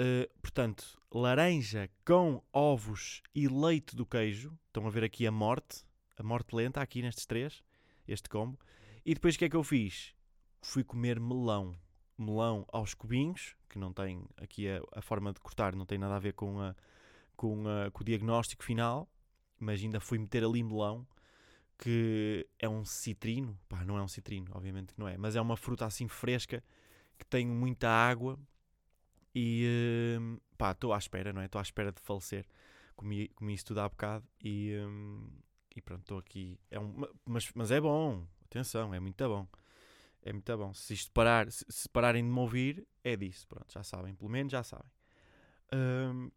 Uh, 0.00 0.28
portanto, 0.40 1.00
laranja 1.12 1.90
com 2.04 2.42
ovos 2.52 3.22
e 3.34 3.48
leite 3.48 3.94
do 3.94 4.06
queijo. 4.06 4.56
Estão 4.68 4.86
a 4.86 4.90
ver 4.90 5.04
aqui 5.04 5.26
a 5.26 5.32
morte, 5.32 5.84
a 6.16 6.22
morte 6.22 6.54
lenta, 6.54 6.80
aqui 6.80 7.02
nestes 7.02 7.26
três, 7.26 7.62
este 8.06 8.28
combo. 8.28 8.58
E 9.04 9.14
depois 9.14 9.34
o 9.34 9.38
que 9.38 9.44
é 9.44 9.48
que 9.50 9.56
eu 9.56 9.64
fiz? 9.64 10.14
Fui 10.60 10.84
comer 10.84 11.20
melão. 11.20 11.76
Melão 12.16 12.64
aos 12.72 12.94
cubinhos, 12.94 13.56
que 13.68 13.78
não 13.78 13.92
tem 13.92 14.24
aqui 14.36 14.68
a, 14.68 14.80
a 14.92 15.02
forma 15.02 15.32
de 15.32 15.40
cortar, 15.40 15.74
não 15.74 15.84
tem 15.84 15.98
nada 15.98 16.14
a 16.14 16.20
ver 16.20 16.34
com, 16.34 16.60
a, 16.60 16.74
com, 17.36 17.64
a, 17.66 17.90
com 17.90 18.02
o 18.02 18.04
diagnóstico 18.04 18.62
final, 18.62 19.10
mas 19.58 19.80
ainda 19.80 19.98
fui 19.98 20.18
meter 20.18 20.44
ali 20.44 20.62
melão, 20.62 21.06
que 21.78 22.46
é 22.58 22.68
um 22.68 22.84
citrino. 22.84 23.58
Pá, 23.68 23.84
não 23.84 23.98
é 23.98 24.02
um 24.02 24.08
citrino, 24.08 24.50
obviamente 24.54 24.94
que 24.94 25.00
não 25.00 25.08
é, 25.08 25.16
mas 25.16 25.36
é 25.36 25.40
uma 25.40 25.56
fruta 25.56 25.86
assim 25.86 26.08
fresca 26.08 26.62
que 27.18 27.26
tem 27.26 27.46
muita 27.46 27.88
água 27.88 28.38
e 29.34 30.16
hum, 30.20 30.38
pá, 30.58 30.72
estou 30.72 30.92
à 30.92 30.98
espera, 30.98 31.32
não 31.32 31.40
é? 31.40 31.46
Estou 31.46 31.58
à 31.58 31.62
espera 31.62 31.92
de 31.92 32.00
falecer. 32.00 32.46
Comi, 32.96 33.28
comi 33.28 33.54
isso 33.54 33.66
tudo 33.66 33.80
há 33.80 33.88
bocado 33.88 34.26
e, 34.42 34.76
hum, 34.86 35.28
e 35.74 35.80
pronto, 35.80 36.02
estou 36.02 36.18
aqui. 36.18 36.58
É 36.70 36.78
um, 36.78 37.06
mas, 37.24 37.50
mas 37.54 37.70
é 37.70 37.80
bom, 37.80 38.26
atenção, 38.44 38.92
é 38.94 39.00
muito 39.00 39.28
bom. 39.28 39.46
É 40.22 40.32
muito 40.32 40.56
bom. 40.56 40.72
Se 40.72 40.94
isto 40.94 41.10
parar, 41.10 41.50
se, 41.50 41.64
se 41.68 41.88
pararem 41.88 42.22
de 42.22 42.30
me 42.30 42.38
ouvir, 42.38 42.86
é 43.02 43.16
disso. 43.16 43.46
Pronto, 43.48 43.72
já 43.72 43.82
sabem, 43.82 44.14
pelo 44.14 44.30
menos 44.30 44.52
já 44.52 44.62
sabem. 44.62 44.90
Um, 45.72 46.30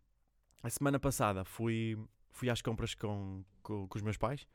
a 0.64 0.70
semana 0.70 1.00
passada 1.00 1.44
fui, 1.44 1.98
fui 2.32 2.50
às 2.50 2.62
compras 2.62 2.96
com, 2.96 3.44
com, 3.62 3.88
com 3.88 3.98
os 3.98 4.02
meus 4.02 4.18
pais 4.18 4.48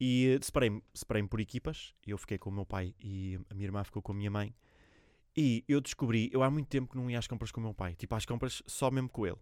e 0.00 0.38
separei-me 0.42 0.82
separei 0.94 1.22
por 1.24 1.40
equipas. 1.40 1.94
Eu 2.06 2.18
fiquei 2.18 2.38
com 2.38 2.50
o 2.50 2.52
meu 2.52 2.66
pai 2.66 2.94
e 3.00 3.38
a 3.50 3.54
minha 3.54 3.66
irmã 3.66 3.84
ficou 3.84 4.02
com 4.02 4.12
a 4.12 4.14
minha 4.14 4.30
mãe. 4.30 4.54
E 5.36 5.64
eu 5.66 5.80
descobri, 5.80 6.28
eu 6.32 6.42
há 6.42 6.50
muito 6.50 6.68
tempo 6.68 6.90
que 6.90 6.96
não 6.96 7.10
ia 7.10 7.18
às 7.18 7.26
compras 7.26 7.50
com 7.50 7.60
o 7.60 7.64
meu 7.64 7.74
pai, 7.74 7.94
tipo 7.94 8.14
às 8.14 8.26
compras 8.26 8.62
só 8.66 8.90
mesmo 8.90 9.08
com 9.08 9.26
ele. 9.26 9.38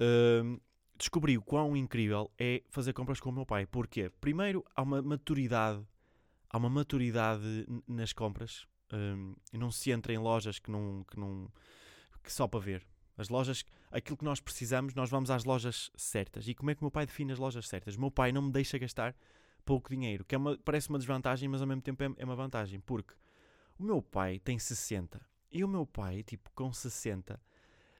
Uh, 0.00 0.60
descobri 0.96 1.36
o 1.36 1.42
quão 1.42 1.76
incrível 1.76 2.30
é 2.38 2.62
fazer 2.68 2.92
compras 2.92 3.20
com 3.20 3.28
o 3.28 3.32
meu 3.32 3.44
pai. 3.44 3.66
Porquê? 3.66 4.10
Primeiro, 4.20 4.64
há 4.74 4.82
uma 4.82 5.02
maturidade, 5.02 5.84
há 6.48 6.56
uma 6.56 6.70
maturidade 6.70 7.66
nas 7.86 8.12
compras. 8.12 8.66
Um, 8.92 9.34
não 9.52 9.70
se 9.70 9.90
entra 9.90 10.12
em 10.12 10.18
lojas 10.18 10.58
que 10.58 10.70
não, 10.70 11.04
que 11.04 11.18
não 11.18 11.50
que 12.22 12.32
só 12.32 12.48
para 12.48 12.60
ver. 12.60 12.86
As 13.16 13.28
lojas, 13.28 13.64
aquilo 13.90 14.16
que 14.16 14.24
nós 14.24 14.40
precisamos, 14.40 14.94
nós 14.94 15.10
vamos 15.10 15.30
às 15.30 15.44
lojas 15.44 15.90
certas. 15.94 16.48
E 16.48 16.54
como 16.54 16.70
é 16.70 16.74
que 16.74 16.80
o 16.80 16.84
meu 16.84 16.90
pai 16.90 17.04
define 17.04 17.32
as 17.32 17.38
lojas 17.38 17.68
certas? 17.68 17.96
O 17.96 18.00
meu 18.00 18.10
pai 18.10 18.32
não 18.32 18.42
me 18.42 18.52
deixa 18.52 18.78
gastar 18.78 19.14
pouco 19.60 19.90
dinheiro, 19.90 20.24
que 20.24 20.34
é 20.34 20.38
uma, 20.38 20.56
parece 20.58 20.88
uma 20.88 20.98
desvantagem, 20.98 21.48
mas 21.48 21.60
ao 21.60 21.66
mesmo 21.66 21.82
tempo 21.82 22.02
é, 22.02 22.10
é 22.16 22.24
uma 22.24 22.36
vantagem, 22.36 22.80
porque 22.80 23.14
o 23.78 23.82
meu 23.82 24.02
pai 24.02 24.38
tem 24.38 24.58
60. 24.58 25.20
E 25.52 25.64
o 25.64 25.68
meu 25.68 25.84
pai, 25.84 26.22
tipo, 26.22 26.50
com 26.54 26.72
60, 26.72 27.40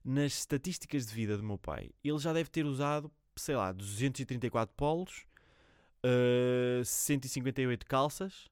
nas 0.05 0.33
estatísticas 0.33 1.07
de 1.07 1.15
vida 1.15 1.37
do 1.37 1.43
meu 1.43 1.59
pai, 1.59 1.91
ele 2.05 2.19
já 2.19 2.33
deve 2.33 2.49
ter 2.49 2.65
usado, 2.65 3.11
sei 3.35 3.57
lá, 3.57 3.73
234 3.73 4.75
polos, 4.77 5.27
uh, 6.05 6.85
158 6.85 7.87
calças, 7.87 8.47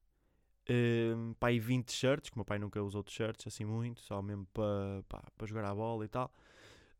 uh, 0.68 1.34
pai 1.38 1.58
20 1.58 1.92
shirts, 1.92 2.30
que 2.30 2.36
o 2.36 2.38
meu 2.38 2.44
pai 2.44 2.58
nunca 2.58 2.82
usou 2.82 3.02
t-shirts 3.02 3.46
assim 3.46 3.64
muito, 3.64 4.00
só 4.00 4.20
mesmo 4.20 4.46
para 4.52 5.02
pa, 5.08 5.46
jogar 5.46 5.64
a 5.64 5.74
bola 5.74 6.04
e 6.04 6.08
tal. 6.08 6.32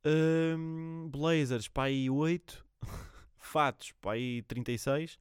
Uh, 0.04 1.08
blazers, 1.08 1.68
pai 1.68 2.08
8, 2.10 2.64
fatos, 3.36 3.92
pai 4.00 4.44
36. 4.46 5.18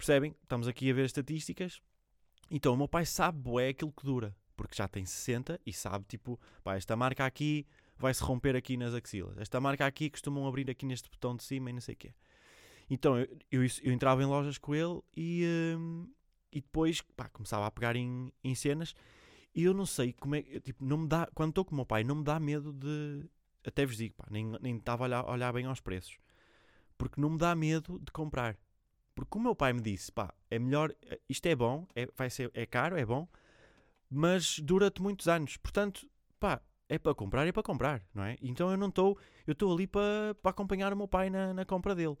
Percebem? 0.00 0.34
Estamos 0.42 0.66
aqui 0.66 0.90
a 0.90 0.94
ver 0.94 1.02
as 1.02 1.10
estatísticas. 1.10 1.78
Então 2.50 2.72
o 2.72 2.76
meu 2.76 2.88
pai 2.88 3.04
sabe 3.04 3.38
bué 3.38 3.68
aquilo 3.68 3.92
que 3.92 4.02
dura, 4.02 4.34
porque 4.56 4.74
já 4.74 4.88
tem 4.88 5.04
60 5.04 5.60
e 5.66 5.74
sabe, 5.74 6.06
tipo, 6.08 6.40
pá, 6.64 6.74
esta 6.74 6.96
marca 6.96 7.26
aqui 7.26 7.66
vai-se 7.98 8.22
romper 8.22 8.56
aqui 8.56 8.78
nas 8.78 8.94
axilas, 8.94 9.36
esta 9.36 9.60
marca 9.60 9.84
aqui 9.84 10.08
costumam 10.08 10.46
abrir 10.48 10.70
aqui 10.70 10.86
neste 10.86 11.10
botão 11.10 11.36
de 11.36 11.44
cima 11.44 11.68
e 11.68 11.74
não 11.74 11.82
sei 11.82 11.96
o 11.96 11.98
quê. 11.98 12.14
Então 12.88 13.18
eu, 13.18 13.28
eu, 13.52 13.62
eu, 13.82 13.92
entrava 13.92 14.22
em 14.22 14.24
lojas 14.24 14.56
com 14.56 14.74
ele 14.74 15.02
e, 15.14 15.44
um, 15.76 16.08
e 16.50 16.62
depois 16.62 17.02
pá, 17.02 17.28
começava 17.28 17.66
a 17.66 17.70
pegar 17.70 17.94
em, 17.94 18.32
em 18.42 18.54
cenas 18.54 18.94
e 19.54 19.64
eu 19.64 19.74
não 19.74 19.84
sei 19.84 20.14
como 20.14 20.34
é 20.34 20.40
tipo, 20.60 20.82
não 20.82 20.96
me 20.96 21.08
dá, 21.08 21.28
quando 21.34 21.50
estou 21.50 21.62
com 21.62 21.72
o 21.72 21.76
meu 21.76 21.84
pai, 21.84 22.04
não 22.04 22.14
me 22.14 22.24
dá 22.24 22.40
medo 22.40 22.72
de. 22.72 23.28
Até 23.62 23.84
vos 23.84 23.98
digo, 23.98 24.14
pá, 24.14 24.26
nem, 24.30 24.46
nem 24.62 24.78
estava 24.78 25.04
a 25.04 25.06
olhar, 25.06 25.28
olhar 25.28 25.52
bem 25.52 25.66
aos 25.66 25.78
preços, 25.78 26.16
porque 26.96 27.20
não 27.20 27.28
me 27.28 27.36
dá 27.36 27.54
medo 27.54 27.98
de 27.98 28.10
comprar. 28.10 28.56
Porque 29.14 29.36
o 29.36 29.40
meu 29.40 29.54
pai 29.54 29.72
me 29.72 29.80
disse, 29.80 30.10
pá, 30.10 30.32
é 30.50 30.58
melhor, 30.58 30.94
isto 31.28 31.46
é 31.46 31.54
bom, 31.54 31.86
é, 31.94 32.06
vai 32.16 32.30
ser, 32.30 32.50
é 32.54 32.64
caro, 32.64 32.96
é 32.96 33.04
bom, 33.04 33.28
mas 34.08 34.58
dura-te 34.58 35.02
muitos 35.02 35.28
anos. 35.28 35.56
Portanto, 35.56 36.08
pá, 36.38 36.62
é 36.88 36.98
para 36.98 37.14
comprar, 37.14 37.46
é 37.46 37.52
para 37.52 37.62
comprar, 37.62 38.02
não 38.14 38.24
é? 38.24 38.36
Então 38.42 38.70
eu 38.70 38.76
não 38.76 38.88
estou, 38.88 39.18
eu 39.46 39.52
estou 39.52 39.72
ali 39.72 39.86
para, 39.86 40.34
para 40.42 40.50
acompanhar 40.50 40.92
o 40.92 40.96
meu 40.96 41.06
pai 41.08 41.30
na, 41.30 41.54
na 41.54 41.64
compra 41.64 41.94
dele. 41.94 42.16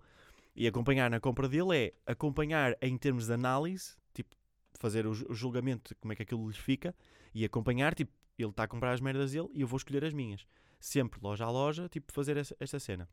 E 0.54 0.66
acompanhar 0.66 1.10
na 1.10 1.20
compra 1.20 1.48
dele 1.48 1.76
é 1.76 1.94
acompanhar 2.06 2.76
em 2.82 2.96
termos 2.96 3.26
de 3.26 3.32
análise, 3.32 3.96
tipo, 4.12 4.34
fazer 4.78 5.06
o, 5.06 5.10
o 5.10 5.34
julgamento 5.34 5.94
de 5.94 6.00
como 6.00 6.12
é 6.12 6.16
que 6.16 6.22
aquilo 6.22 6.48
lhe 6.48 6.56
fica, 6.56 6.94
e 7.34 7.44
acompanhar, 7.44 7.94
tipo, 7.94 8.12
ele 8.38 8.50
está 8.50 8.64
a 8.64 8.68
comprar 8.68 8.92
as 8.92 9.00
merdas 9.00 9.32
dele 9.32 9.48
e 9.52 9.60
eu 9.60 9.66
vou 9.66 9.76
escolher 9.76 10.04
as 10.04 10.12
minhas. 10.12 10.46
Sempre 10.78 11.20
loja 11.22 11.44
a 11.44 11.50
loja, 11.50 11.88
tipo, 11.88 12.12
fazer 12.12 12.36
essa, 12.36 12.56
esta 12.58 12.78
cena. 12.78 13.08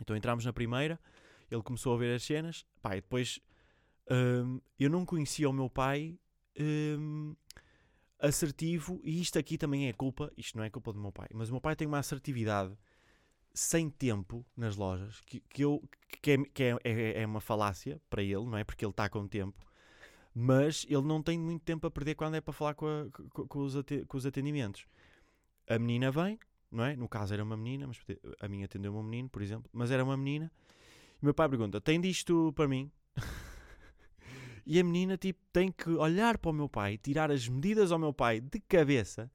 Então 0.00 0.16
entramos 0.16 0.44
na 0.44 0.52
primeira, 0.52 0.98
ele 1.50 1.62
começou 1.62 1.94
a 1.94 1.98
ver 1.98 2.14
as 2.14 2.22
cenas, 2.22 2.64
pá, 2.80 2.96
e 2.96 3.00
depois 3.00 3.40
um, 4.10 4.60
eu 4.78 4.90
não 4.90 5.04
conhecia 5.04 5.48
o 5.48 5.52
meu 5.52 5.68
pai 5.68 6.18
um, 6.58 7.34
assertivo, 8.18 9.00
e 9.02 9.20
isto 9.20 9.38
aqui 9.38 9.56
também 9.56 9.88
é 9.88 9.92
culpa, 9.92 10.32
isto 10.36 10.58
não 10.58 10.64
é 10.64 10.70
culpa 10.70 10.92
do 10.92 11.00
meu 11.00 11.12
pai, 11.12 11.28
mas 11.32 11.48
o 11.48 11.52
meu 11.52 11.60
pai 11.60 11.74
tem 11.74 11.86
uma 11.86 11.98
assertividade 11.98 12.76
sem 13.52 13.90
tempo 13.90 14.44
nas 14.56 14.76
lojas, 14.76 15.20
que, 15.22 15.40
que, 15.40 15.62
eu, 15.62 15.82
que, 16.22 16.32
é, 16.32 16.36
que 16.44 16.62
é, 16.62 16.76
é, 16.84 17.22
é 17.22 17.26
uma 17.26 17.40
falácia 17.40 18.00
para 18.08 18.22
ele, 18.22 18.44
não 18.44 18.56
é? 18.56 18.64
Porque 18.64 18.84
ele 18.84 18.92
está 18.92 19.08
com 19.08 19.26
tempo, 19.26 19.66
mas 20.34 20.86
ele 20.88 21.02
não 21.02 21.22
tem 21.22 21.38
muito 21.38 21.62
tempo 21.62 21.86
a 21.86 21.90
perder 21.90 22.14
quando 22.14 22.36
é 22.36 22.40
para 22.40 22.52
falar 22.52 22.74
com, 22.74 22.86
a, 22.86 23.46
com, 23.46 23.58
os, 23.60 23.74
com 24.06 24.16
os 24.16 24.26
atendimentos. 24.26 24.86
A 25.68 25.78
menina 25.78 26.10
vem, 26.10 26.38
não 26.70 26.84
é? 26.84 26.94
No 26.94 27.08
caso 27.08 27.34
era 27.34 27.42
uma 27.42 27.56
menina, 27.56 27.86
mas 27.86 27.98
a 28.40 28.48
minha 28.48 28.66
atendeu 28.66 28.94
um 28.94 29.02
menino, 29.02 29.28
por 29.28 29.42
exemplo, 29.42 29.68
mas 29.72 29.90
era 29.90 30.04
uma 30.04 30.16
menina. 30.16 30.50
E 31.20 31.24
meu 31.24 31.34
pai 31.34 31.48
pergunta: 31.48 31.80
tem 31.80 32.00
disto 32.00 32.52
para 32.54 32.68
mim? 32.68 32.90
e 34.66 34.78
a 34.78 34.84
menina 34.84 35.16
tipo, 35.16 35.40
tem 35.52 35.70
que 35.70 35.90
olhar 35.90 36.38
para 36.38 36.50
o 36.50 36.54
meu 36.54 36.68
pai, 36.68 36.98
tirar 36.98 37.30
as 37.30 37.48
medidas 37.48 37.92
ao 37.92 37.98
meu 37.98 38.12
pai 38.12 38.40
de 38.40 38.60
cabeça 38.60 39.30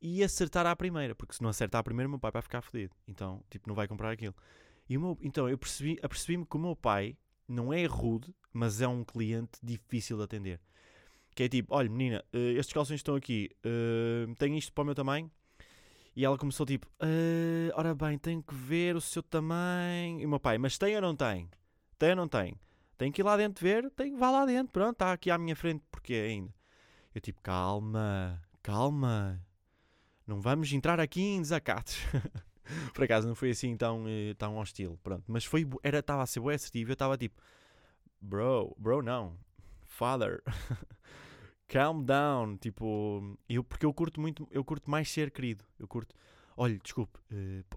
e 0.00 0.22
acertar 0.22 0.66
à 0.66 0.76
primeira, 0.76 1.14
porque 1.14 1.34
se 1.34 1.42
não 1.42 1.48
acertar 1.48 1.80
à 1.80 1.82
primeira, 1.82 2.06
o 2.06 2.10
meu 2.10 2.18
pai 2.18 2.30
vai 2.30 2.42
ficar 2.42 2.60
fodido. 2.60 2.94
Então, 3.08 3.42
tipo, 3.48 3.66
não 3.68 3.74
vai 3.74 3.88
comprar 3.88 4.10
aquilo. 4.10 4.34
E 4.88 4.98
meu, 4.98 5.18
então, 5.22 5.48
eu 5.48 5.56
percebi, 5.56 5.98
apercebi-me 6.02 6.44
que 6.44 6.56
o 6.56 6.60
meu 6.60 6.76
pai 6.76 7.16
não 7.48 7.72
é 7.72 7.86
rude, 7.86 8.34
mas 8.52 8.82
é 8.82 8.88
um 8.88 9.02
cliente 9.02 9.58
difícil 9.62 10.18
de 10.18 10.24
atender. 10.24 10.60
Que 11.34 11.44
é 11.44 11.48
tipo, 11.48 11.74
olha 11.74 11.88
menina, 11.88 12.24
uh, 12.34 12.58
estes 12.58 12.72
calções 12.72 12.98
estão 12.98 13.16
aqui, 13.16 13.50
uh, 13.64 14.34
tem 14.34 14.58
isto 14.58 14.72
para 14.72 14.82
o 14.82 14.84
meu 14.84 14.94
tamanho? 14.94 15.30
E 16.16 16.24
ela 16.24 16.38
começou 16.38 16.64
tipo, 16.64 16.86
uh, 17.02 17.72
ora 17.74 17.94
bem, 17.94 18.16
tenho 18.18 18.42
que 18.42 18.54
ver 18.54 18.94
o 18.94 19.00
seu 19.00 19.22
tamanho. 19.22 20.20
E 20.20 20.26
o 20.26 20.28
meu 20.28 20.38
pai, 20.38 20.58
mas 20.58 20.78
tem 20.78 20.94
ou 20.94 21.02
não 21.02 21.16
tem? 21.16 21.50
Tem 21.98 22.10
ou 22.10 22.16
não 22.16 22.28
tem? 22.28 22.58
Tem 22.96 23.10
que 23.10 23.20
ir 23.20 23.24
lá 23.24 23.36
dentro 23.36 23.62
ver, 23.62 23.90
tem, 23.90 24.16
vá 24.16 24.30
lá 24.30 24.46
dentro, 24.46 24.72
pronto, 24.72 24.92
está 24.92 25.12
aqui 25.12 25.30
à 25.30 25.36
minha 25.36 25.56
frente, 25.56 25.82
porque 25.90 26.14
ainda? 26.14 26.54
Eu 27.12 27.20
tipo, 27.20 27.40
calma, 27.42 28.40
calma, 28.62 29.44
não 30.26 30.40
vamos 30.40 30.72
entrar 30.72 31.00
aqui 31.00 31.20
em 31.20 31.40
desacatos. 31.40 31.98
Por 32.94 33.04
acaso 33.04 33.28
não 33.28 33.34
foi 33.34 33.50
assim 33.50 33.76
tão, 33.76 34.04
eh, 34.08 34.34
tão 34.34 34.56
hostil, 34.56 34.98
pronto. 35.02 35.24
Mas 35.26 35.44
foi, 35.44 35.68
era, 35.82 35.98
estava 35.98 36.22
a 36.22 36.26
ser 36.26 36.40
bem 36.40 36.54
assertivo, 36.54 36.90
eu 36.90 36.94
estava 36.94 37.18
tipo, 37.18 37.42
bro, 38.20 38.74
bro 38.78 39.02
não, 39.02 39.36
father, 39.84 40.42
calm 41.68 42.04
down, 42.04 42.56
tipo, 42.56 43.36
eu, 43.48 43.64
porque 43.64 43.86
eu 43.86 43.92
curto 43.92 44.20
muito, 44.20 44.46
eu 44.50 44.64
curto 44.64 44.90
mais 44.90 45.10
ser 45.10 45.30
querido, 45.30 45.64
eu 45.78 45.88
curto, 45.88 46.14
olha, 46.56 46.78
desculpe, 46.78 47.18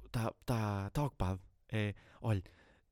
está 0.06 0.30
uh, 0.30 0.36
tá, 0.46 0.90
tá 0.90 1.04
ocupado, 1.04 1.42
é, 1.70 1.94
olha, 2.22 2.44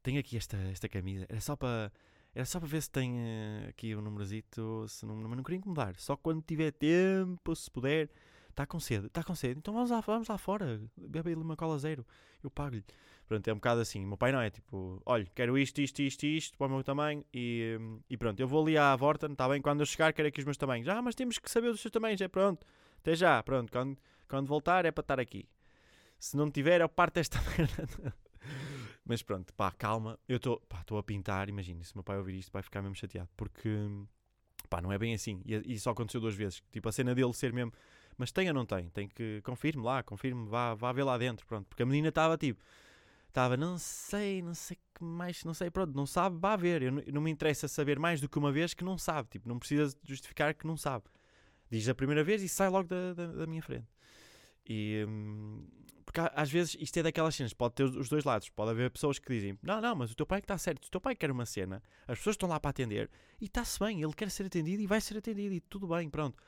tenho 0.01 0.19
aqui 0.19 0.37
esta, 0.37 0.57
esta 0.57 0.89
camisa, 0.89 1.25
era 1.29 1.41
só 1.41 1.55
para... 1.55 1.91
Era 2.37 2.43
só 2.43 2.59
para 2.59 2.67
ver 2.67 2.81
se 2.81 2.91
tem 2.91 3.13
uh, 3.13 3.69
aqui 3.69 3.95
o 3.95 3.99
um 3.99 4.01
numerozito, 4.01 4.85
se 4.89 5.05
não, 5.05 5.15
mas 5.15 5.37
não 5.37 5.41
queria 5.41 5.57
incomodar. 5.57 5.95
Só 5.95 6.17
quando 6.17 6.41
tiver 6.41 6.69
tempo, 6.73 7.55
se 7.55 7.71
puder, 7.71 8.09
Está 8.55 8.65
com 8.65 8.79
sede, 8.79 9.07
está 9.07 9.21
com 9.21 9.35
sede, 9.35 9.59
então 9.59 9.73
vamos 9.73 9.91
lá, 9.91 9.99
vamos 9.99 10.29
lá 10.29 10.37
fora, 10.37 10.81
bebe 10.95 11.33
ali 11.33 11.41
uma 11.41 11.57
cola 11.57 11.77
zero, 11.77 12.07
eu 12.41 12.49
pago-lhe. 12.49 12.85
Pronto, 13.27 13.47
é 13.47 13.51
um 13.51 13.55
bocado 13.55 13.81
assim. 13.81 14.03
O 14.03 14.07
meu 14.07 14.17
pai 14.17 14.31
não 14.31 14.39
é 14.39 14.49
tipo, 14.49 15.01
olha, 15.05 15.25
quero 15.33 15.57
isto, 15.57 15.81
isto, 15.81 16.01
isto, 16.01 16.25
isto, 16.25 16.57
para 16.57 16.67
o 16.67 16.69
meu 16.69 16.83
tamanho 16.83 17.25
e, 17.33 17.77
e 18.09 18.15
pronto, 18.17 18.39
eu 18.39 18.47
vou 18.47 18.61
ali 18.63 18.77
à 18.77 18.95
Vorten, 18.95 19.31
está 19.31 19.49
bem? 19.49 19.61
Quando 19.61 19.79
eu 19.79 19.85
chegar, 19.85 20.13
quero 20.13 20.27
aqui 20.27 20.39
os 20.39 20.45
meus 20.45 20.57
tamanhos. 20.57 20.87
Ah, 20.87 21.01
mas 21.01 21.15
temos 21.15 21.39
que 21.39 21.49
saber 21.49 21.69
os 21.69 21.81
seus 21.81 21.91
tamanhos, 21.91 22.21
é 22.21 22.27
pronto, 22.27 22.65
até 22.99 23.15
já, 23.15 23.41
pronto, 23.41 23.71
quando, 23.71 23.97
quando 24.27 24.47
voltar 24.47 24.85
é 24.85 24.91
para 24.91 25.01
estar 25.01 25.19
aqui. 25.19 25.49
Se 26.19 26.37
não 26.37 26.49
tiver, 26.51 26.81
eu 26.81 26.89
parto 26.89 27.17
esta 27.17 27.39
merda. 27.57 28.15
mas 29.03 29.23
pronto, 29.23 29.53
pá, 29.53 29.71
calma, 29.71 30.19
eu 30.27 30.37
estou 30.37 30.61
a 30.97 31.03
pintar, 31.03 31.49
imagina, 31.49 31.83
se 31.83 31.93
o 31.93 31.97
meu 31.97 32.03
pai 32.03 32.17
ouvir 32.17 32.37
isto 32.37 32.51
vai 32.51 32.61
ficar 32.61 32.81
mesmo 32.81 32.95
chateado, 32.95 33.29
porque 33.35 33.69
pá, 34.69 34.81
não 34.81 34.91
é 34.91 34.99
bem 34.99 35.15
assim. 35.15 35.41
E, 35.45 35.73
e 35.73 35.79
só 35.79 35.91
aconteceu 35.91 36.21
duas 36.21 36.35
vezes. 36.35 36.61
Tipo, 36.71 36.89
a 36.89 36.91
cena 36.91 37.15
dele 37.15 37.33
ser 37.33 37.51
mesmo 37.51 37.73
mas 38.17 38.31
tem 38.31 38.47
ou 38.47 38.53
não 38.53 38.65
tem? 38.65 38.89
Tem 38.89 39.07
que. 39.07 39.41
Confirme 39.43 39.83
lá, 39.83 40.01
confirme, 40.01 40.47
vá, 40.47 40.73
vá 40.73 40.91
ver 40.91 41.03
lá 41.03 41.17
dentro. 41.17 41.45
Pronto. 41.45 41.67
Porque 41.67 41.83
a 41.83 41.85
menina 41.85 42.09
estava 42.09 42.37
tipo. 42.37 42.63
Estava, 43.35 43.57
não 43.57 43.77
sei, 43.77 44.41
não 44.41 44.53
sei 44.53 44.77
que 44.93 45.03
mais, 45.03 45.43
não 45.43 45.53
sei, 45.53 45.69
pronto, 45.69 45.93
não 45.93 46.05
sabe, 46.05 46.37
vá 46.39 46.55
ver. 46.55 46.81
Eu 46.81 46.91
não, 46.93 47.03
não, 47.15 47.21
me 47.21 47.29
interessa 47.29 47.67
saber 47.67 47.99
mais 47.99 48.21
do 48.21 48.29
que 48.29 48.39
uma 48.39 48.49
vez 48.49 48.73
que 48.73 48.81
não 48.81 48.97
sabe. 48.97 49.27
Tipo, 49.27 49.49
não 49.49 49.59
precisa 49.59 49.93
justificar 50.05 50.53
que 50.53 50.65
não 50.65 50.77
sabe. 50.77 51.03
Diz 51.69 51.89
a 51.89 51.93
primeira 51.93 52.23
vez 52.23 52.41
e 52.41 52.47
sai 52.47 52.69
logo 52.69 52.87
da, 52.87 53.13
da, 53.13 53.27
da 53.27 53.45
minha 53.45 53.61
frente. 53.61 53.89
E. 54.65 55.03
Hum, 55.05 55.67
porque 56.05 56.21
às 56.33 56.49
vezes 56.49 56.77
isto 56.79 56.95
é 56.95 57.03
daquelas 57.03 57.35
cenas, 57.35 57.51
pode 57.51 57.73
ter 57.75 57.83
os 57.83 58.07
dois 58.07 58.23
lados. 58.23 58.47
Pode 58.47 58.71
haver 58.71 58.89
pessoas 58.89 59.19
que 59.19 59.27
dizem: 59.27 59.59
Não, 59.61 59.81
não, 59.81 59.93
mas 59.97 60.13
o 60.13 60.15
teu 60.15 60.25
pai 60.25 60.37
é 60.37 60.41
que 60.41 60.45
está 60.45 60.57
certo. 60.57 60.85
O 60.85 60.89
teu 60.89 61.01
pai 61.01 61.13
quer 61.13 61.29
uma 61.29 61.45
cena, 61.45 61.83
as 62.07 62.17
pessoas 62.19 62.35
estão 62.35 62.47
lá 62.47 62.57
para 62.57 62.69
atender 62.69 63.11
e 63.41 63.47
está-se 63.47 63.77
bem, 63.77 64.01
ele 64.01 64.13
quer 64.13 64.31
ser 64.31 64.45
atendido 64.45 64.81
e 64.81 64.87
vai 64.87 65.01
ser 65.01 65.17
atendido 65.17 65.53
e 65.53 65.59
tudo 65.59 65.89
bem, 65.89 66.09
pronto. 66.09 66.41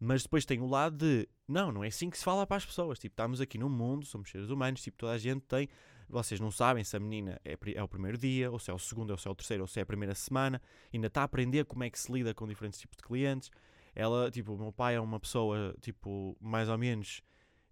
Mas 0.00 0.22
depois 0.22 0.46
tem 0.46 0.60
o 0.60 0.66
lado 0.66 0.96
de, 0.96 1.28
não, 1.46 1.70
não 1.70 1.84
é 1.84 1.88
assim 1.88 2.08
que 2.08 2.16
se 2.16 2.24
fala 2.24 2.46
para 2.46 2.56
as 2.56 2.64
pessoas. 2.64 2.98
Tipo, 2.98 3.12
estamos 3.12 3.38
aqui 3.38 3.58
num 3.58 3.68
mundo, 3.68 4.06
somos 4.06 4.30
seres 4.30 4.48
humanos, 4.48 4.82
tipo, 4.82 4.96
toda 4.96 5.12
a 5.12 5.18
gente 5.18 5.42
tem. 5.42 5.68
Vocês 6.12 6.38
não 6.38 6.50
sabem 6.50 6.84
se 6.84 6.94
a 6.94 7.00
menina 7.00 7.40
é, 7.42 7.56
é 7.74 7.82
o 7.82 7.88
primeiro 7.88 8.18
dia, 8.18 8.50
ou 8.50 8.58
se 8.58 8.70
é 8.70 8.74
o 8.74 8.78
segundo, 8.78 9.12
ou 9.12 9.16
se 9.16 9.26
é 9.26 9.30
o 9.30 9.34
terceiro, 9.34 9.62
ou 9.62 9.66
se 9.66 9.80
é 9.80 9.82
a 9.82 9.86
primeira 9.86 10.14
semana. 10.14 10.60
Ainda 10.92 11.06
está 11.06 11.22
a 11.22 11.24
aprender 11.24 11.64
como 11.64 11.84
é 11.84 11.88
que 11.88 11.98
se 11.98 12.12
lida 12.12 12.34
com 12.34 12.46
diferentes 12.46 12.78
tipos 12.78 12.98
de 12.98 13.02
clientes. 13.02 13.50
Ela, 13.94 14.30
tipo, 14.30 14.52
o 14.52 14.58
meu 14.58 14.70
pai 14.70 14.96
é 14.96 15.00
uma 15.00 15.18
pessoa, 15.18 15.74
tipo, 15.80 16.36
mais 16.38 16.68
ou 16.68 16.76
menos 16.76 17.22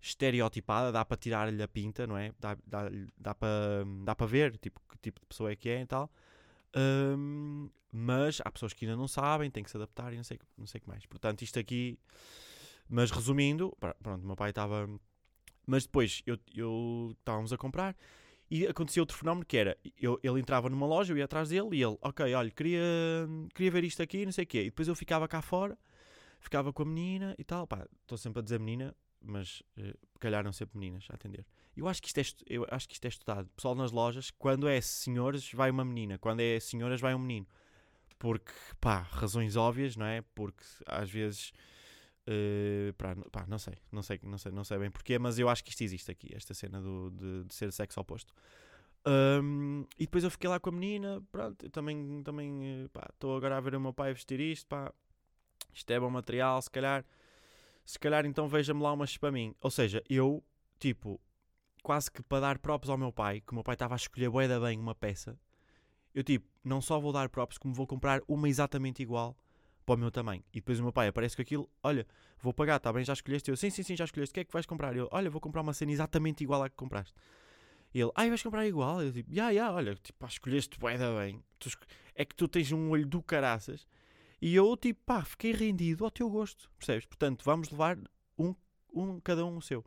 estereotipada, 0.01 0.91
dá 0.91 1.05
para 1.05 1.19
tirar-lhe 1.19 1.63
a 1.63 1.69
pinta, 1.69 2.07
não 2.07 2.17
é? 2.17 2.33
Dá, 2.41 2.57
dá, 2.67 2.91
dá 3.19 3.35
para 3.35 3.85
dá 4.05 4.15
para 4.15 4.27
ver, 4.27 4.57
tipo, 4.57 4.81
que 4.89 4.97
tipo 4.97 5.21
de 5.21 5.27
pessoa 5.27 5.53
é 5.53 5.57
que 5.57 5.69
é 5.69 5.83
e 5.83 5.87
tal. 5.87 6.11
Um, 6.75 7.69
mas 7.93 8.41
há 8.43 8.51
pessoas 8.51 8.73
que 8.73 8.87
ainda 8.87 8.97
não 8.97 9.07
sabem, 9.07 9.51
têm 9.51 9.63
que 9.63 9.71
se 9.71 9.77
adaptar 9.77 10.15
e 10.15 10.17
não 10.17 10.25
sei, 10.25 10.39
não 10.57 10.67
sei 10.67 10.79
o 10.79 10.83
que 10.83 10.89
mais. 10.89 11.05
Portanto, 11.05 11.43
isto 11.43 11.59
aqui. 11.59 11.99
Mas 12.89 13.11
resumindo, 13.11 13.77
pronto, 14.03 14.25
meu 14.27 14.35
pai 14.35 14.49
estava. 14.49 14.89
Mas 15.67 15.85
depois 15.85 16.23
eu 16.25 17.15
estávamos 17.19 17.53
a 17.53 17.59
comprar 17.59 17.95
e 18.51 18.67
acontecia 18.67 19.01
outro 19.03 19.17
fenómeno 19.17 19.47
que 19.47 19.57
era: 19.57 19.79
eu, 19.97 20.19
ele 20.23 20.41
entrava 20.41 20.69
numa 20.69 20.87
loja, 20.87 21.13
eu 21.13 21.19
ia 21.19 21.25
atrás 21.25 21.51
dele 21.51 21.69
e 21.73 21.83
ele, 21.83 21.97
ok, 22.01 22.35
olha, 22.35 22.51
queria, 22.51 22.81
queria 23.55 23.71
ver 23.71 23.85
isto 23.85 24.03
aqui, 24.03 24.25
não 24.25 24.33
sei 24.33 24.45
o 24.45 24.47
quê. 24.47 24.63
E 24.63 24.65
depois 24.65 24.89
eu 24.89 24.95
ficava 24.95 25.29
cá 25.29 25.41
fora, 25.41 25.79
ficava 26.41 26.73
com 26.73 26.83
a 26.83 26.87
menina 26.87 27.35
e 27.39 27.45
tal. 27.45 27.69
Estou 28.03 28.19
sempre 28.19 28.41
a 28.41 28.43
dizer 28.43 28.59
menina, 28.59 28.95
mas 29.21 29.63
uh, 29.79 29.97
calharam 30.19 30.53
sempre 30.53 30.79
meninas 30.79 31.07
a 31.11 31.15
atender. 31.15 31.47
Eu 31.77 31.87
acho 31.87 32.03
que 32.03 32.09
isto 32.09 32.19
é, 32.19 32.25
eu 32.47 32.67
acho 32.71 32.89
que 32.89 32.95
isto 32.95 33.05
é 33.05 33.09
estudado. 33.09 33.49
Pessoal 33.55 33.77
nas 33.77 33.93
lojas, 33.93 34.33
quando 34.33 34.69
é 34.69 34.81
senhores, 34.81 35.53
vai 35.53 35.71
uma 35.71 35.85
menina. 35.85 36.19
Quando 36.19 36.41
é 36.41 36.59
senhoras, 36.59 37.01
vai 37.01 37.15
um 37.15 37.19
menino. 37.19 37.47
Porque, 38.19 38.53
pá, 38.81 38.99
razões 38.99 39.57
óbvias, 39.57 39.97
não 39.97 40.07
é? 40.07 40.23
Porque 40.35 40.65
às 40.87 41.09
vezes. 41.09 41.53
Uh, 42.31 42.93
pá, 42.95 43.17
pá, 43.33 43.45
não 43.49 43.59
sei, 43.59 43.75
não 43.91 44.03
sei, 44.03 44.21
não 44.23 44.39
sei, 44.39 44.53
não 44.53 44.63
sei 44.63 44.79
bem 44.79 44.89
porquê, 44.89 45.19
mas 45.19 45.37
eu 45.37 45.49
acho 45.49 45.65
que 45.65 45.71
isto 45.71 45.83
existe 45.83 46.13
aqui, 46.13 46.29
esta 46.33 46.55
cena 46.55 46.81
do, 46.81 47.11
de, 47.11 47.45
de 47.45 47.53
ser 47.53 47.73
sexo 47.73 48.01
oposto. 48.01 48.33
Um, 49.05 49.85
e 49.99 50.05
depois 50.05 50.23
eu 50.23 50.31
fiquei 50.31 50.49
lá 50.49 50.61
com 50.61 50.69
a 50.69 50.73
menina, 50.73 51.21
pronto, 51.33 51.67
eu 51.67 51.71
também, 51.71 52.23
também, 52.23 52.85
estou 53.11 53.37
agora 53.37 53.57
a 53.57 53.61
ver 53.61 53.75
o 53.75 53.81
meu 53.81 53.93
pai 53.93 54.13
vestir 54.13 54.39
isto, 54.39 54.69
pá, 54.69 54.93
isto 55.75 55.91
é 55.91 55.99
bom 55.99 56.09
material, 56.09 56.63
se 56.63 56.71
calhar, 56.71 57.05
se 57.85 57.99
calhar 57.99 58.25
então 58.25 58.47
veja-me 58.47 58.81
lá 58.81 58.93
umas 58.93 59.17
para 59.17 59.33
mim. 59.33 59.53
Ou 59.61 59.71
seja, 59.71 60.01
eu, 60.09 60.45
tipo, 60.79 61.21
quase 61.83 62.13
que 62.13 62.23
para 62.23 62.41
dar 62.41 62.59
props 62.59 62.91
ao 62.91 62.99
meu 62.99 63.13
pai, 63.13 63.41
que 63.41 63.51
o 63.51 63.55
meu 63.57 63.65
pai 63.65 63.75
estava 63.75 63.95
a 63.95 63.97
escolher 63.97 64.31
bué 64.31 64.47
bem 64.61 64.79
uma 64.79 64.95
peça, 64.95 65.37
eu 66.15 66.23
tipo, 66.23 66.47
não 66.63 66.81
só 66.81 67.01
vou 67.01 67.13
dar 67.13 67.29
props, 67.29 67.59
como 67.59 67.75
vou 67.75 67.89
comprar 67.89 68.21
uma 68.29 68.49
exatamente 68.49 69.03
igual 69.03 69.37
para 69.85 69.95
o 69.95 69.99
meu 69.99 70.11
tamanho. 70.11 70.43
E 70.53 70.61
depois 70.61 70.79
o 70.79 70.83
meu 70.83 70.93
pai 70.93 71.09
aparece 71.09 71.37
com 71.37 71.43
aquilo, 71.43 71.69
olha, 71.83 72.07
vou 72.43 72.53
pagar, 72.53 72.77
está 72.77 72.93
bem, 72.93 73.05
já 73.05 73.13
escolheste? 73.13 73.51
Eu, 73.51 73.57
sim, 73.57 73.71
sim, 73.71 73.83
sim, 73.83 73.97
já 73.97 74.05
escolheste, 74.05 74.33
o 74.33 74.35
que 74.35 74.41
é 74.41 74.45
que 74.45 74.53
vais 74.53 74.67
comprar? 74.67 74.97
Eu, 74.97 75.09
olha, 75.11 75.31
vou 75.31 75.41
comprar 75.41 75.63
uma 75.63 75.73
cena 75.73 75.93
exatamente 75.93 76.43
igual 76.43 76.63
à 76.63 76.69
que 76.69 76.77
compraste. 76.77 77.15
Ele, 77.93 78.11
ai, 78.15 78.29
vais 78.29 78.43
comprar 78.43 78.67
igual? 78.67 79.03
Eu 79.03 79.13
tipo, 79.13 79.35
já, 79.35 79.53
já, 79.53 79.73
olha, 79.73 79.95
tipo, 79.97 80.27
escolheste 80.27 80.79
bué 80.79 80.97
bem. 80.97 81.43
Tu, 81.59 81.71
é 82.15 82.25
que 82.25 82.35
tu 82.35 82.47
tens 82.47 82.71
um 82.71 82.91
olho 82.91 83.07
do 83.07 83.21
caraças. 83.23 83.87
E 84.41 84.55
eu, 84.55 84.77
tipo, 84.77 85.01
pá, 85.05 85.23
fiquei 85.23 85.53
rendido 85.53 86.05
ao 86.05 86.11
teu 86.11 86.31
gosto, 86.31 86.71
percebes? 86.79 87.05
Portanto, 87.05 87.45
vamos 87.45 87.71
levar 87.71 87.99
um, 88.39 88.55
um 88.95 89.21
cada 89.21 89.45
um 89.45 89.57
o 89.57 89.63
seu. 89.63 89.85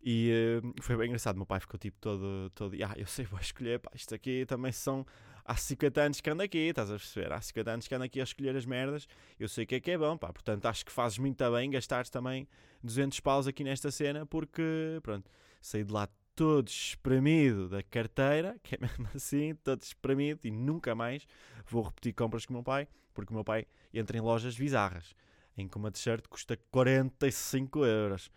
E 0.00 0.32
uh, 0.62 0.82
foi 0.82 0.96
bem 0.96 1.06
engraçado. 1.08 1.36
Meu 1.36 1.46
pai 1.46 1.60
ficou 1.60 1.78
tipo 1.78 1.98
todo. 2.00 2.50
todo 2.54 2.74
ah, 2.84 2.94
eu 2.96 3.06
sei, 3.06 3.24
vou 3.26 3.40
escolher. 3.40 3.80
Pá, 3.80 3.90
isto 3.94 4.14
aqui 4.14 4.46
também 4.46 4.72
são. 4.72 5.06
Há 5.50 5.56
50 5.56 6.02
anos 6.02 6.20
que 6.20 6.28
ando 6.28 6.42
aqui, 6.42 6.58
estás 6.58 6.90
a 6.90 6.96
perceber? 6.98 7.32
Há 7.32 7.40
50 7.40 7.70
anos 7.70 7.88
que 7.88 7.94
ando 7.94 8.04
aqui 8.04 8.20
a 8.20 8.22
escolher 8.22 8.54
as 8.54 8.66
merdas. 8.66 9.08
Eu 9.40 9.48
sei 9.48 9.64
que 9.64 9.76
é 9.76 9.80
que 9.80 9.90
é 9.90 9.96
bom, 9.96 10.14
pá. 10.14 10.30
Portanto, 10.30 10.66
acho 10.66 10.84
que 10.84 10.92
fazes 10.92 11.16
muito 11.16 11.42
bem 11.50 11.70
gastares 11.70 12.10
também 12.10 12.46
200 12.84 13.18
paus 13.20 13.46
aqui 13.46 13.64
nesta 13.64 13.90
cena, 13.90 14.26
porque, 14.26 15.00
pronto, 15.02 15.30
saí 15.62 15.82
de 15.84 15.90
lá 15.90 16.06
todo 16.36 16.68
espremido 16.68 17.66
da 17.66 17.82
carteira, 17.82 18.58
que 18.62 18.74
é 18.74 18.78
mesmo 18.82 19.08
assim, 19.14 19.54
todo 19.64 19.80
espremido, 19.80 20.40
e 20.44 20.50
nunca 20.50 20.94
mais 20.94 21.26
vou 21.66 21.82
repetir 21.82 22.12
compras 22.12 22.44
com 22.44 22.52
o 22.52 22.56
meu 22.56 22.62
pai, 22.62 22.86
porque 23.14 23.32
o 23.32 23.34
meu 23.34 23.42
pai 23.42 23.64
entra 23.94 24.18
em 24.18 24.20
lojas 24.20 24.54
bizarras, 24.54 25.14
em 25.56 25.66
que 25.66 25.78
uma 25.78 25.90
t-shirt 25.90 26.28
custa 26.28 26.58
45 26.70 27.86
euros. 27.86 28.30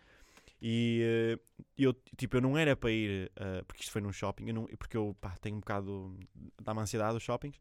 E 0.64 1.02
uh, 1.36 1.40
eu, 1.76 1.92
tipo, 2.16 2.36
eu 2.36 2.40
não 2.40 2.56
era 2.56 2.76
para 2.76 2.92
ir, 2.92 3.32
uh, 3.32 3.64
porque 3.64 3.82
isto 3.82 3.90
foi 3.90 4.00
num 4.00 4.12
shopping, 4.12 4.46
eu 4.46 4.54
não, 4.54 4.66
porque 4.78 4.96
eu 4.96 5.16
pá, 5.20 5.30
tenho 5.40 5.56
um 5.56 5.58
bocado, 5.58 6.16
dá-me 6.62 6.80
ansiedade 6.80 7.16
os 7.16 7.22
shoppings. 7.24 7.58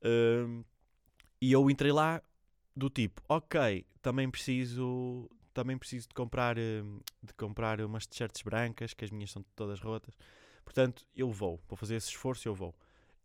Uh, 0.00 0.64
e 1.38 1.52
eu 1.52 1.68
entrei 1.68 1.92
lá 1.92 2.22
do 2.74 2.88
tipo, 2.88 3.20
ok, 3.28 3.86
também 4.00 4.30
preciso, 4.30 5.30
também 5.52 5.76
preciso 5.76 6.08
de 6.08 6.14
comprar, 6.14 6.56
de 6.56 7.34
comprar 7.36 7.78
umas 7.82 8.06
t-shirts 8.06 8.40
brancas, 8.40 8.94
que 8.94 9.04
as 9.04 9.10
minhas 9.10 9.30
são 9.30 9.44
todas 9.54 9.78
rotas. 9.80 10.16
Portanto, 10.64 11.06
eu 11.14 11.30
vou. 11.30 11.60
Vou 11.68 11.76
fazer 11.76 11.96
esse 11.96 12.08
esforço 12.08 12.48
eu 12.48 12.54
vou. 12.54 12.74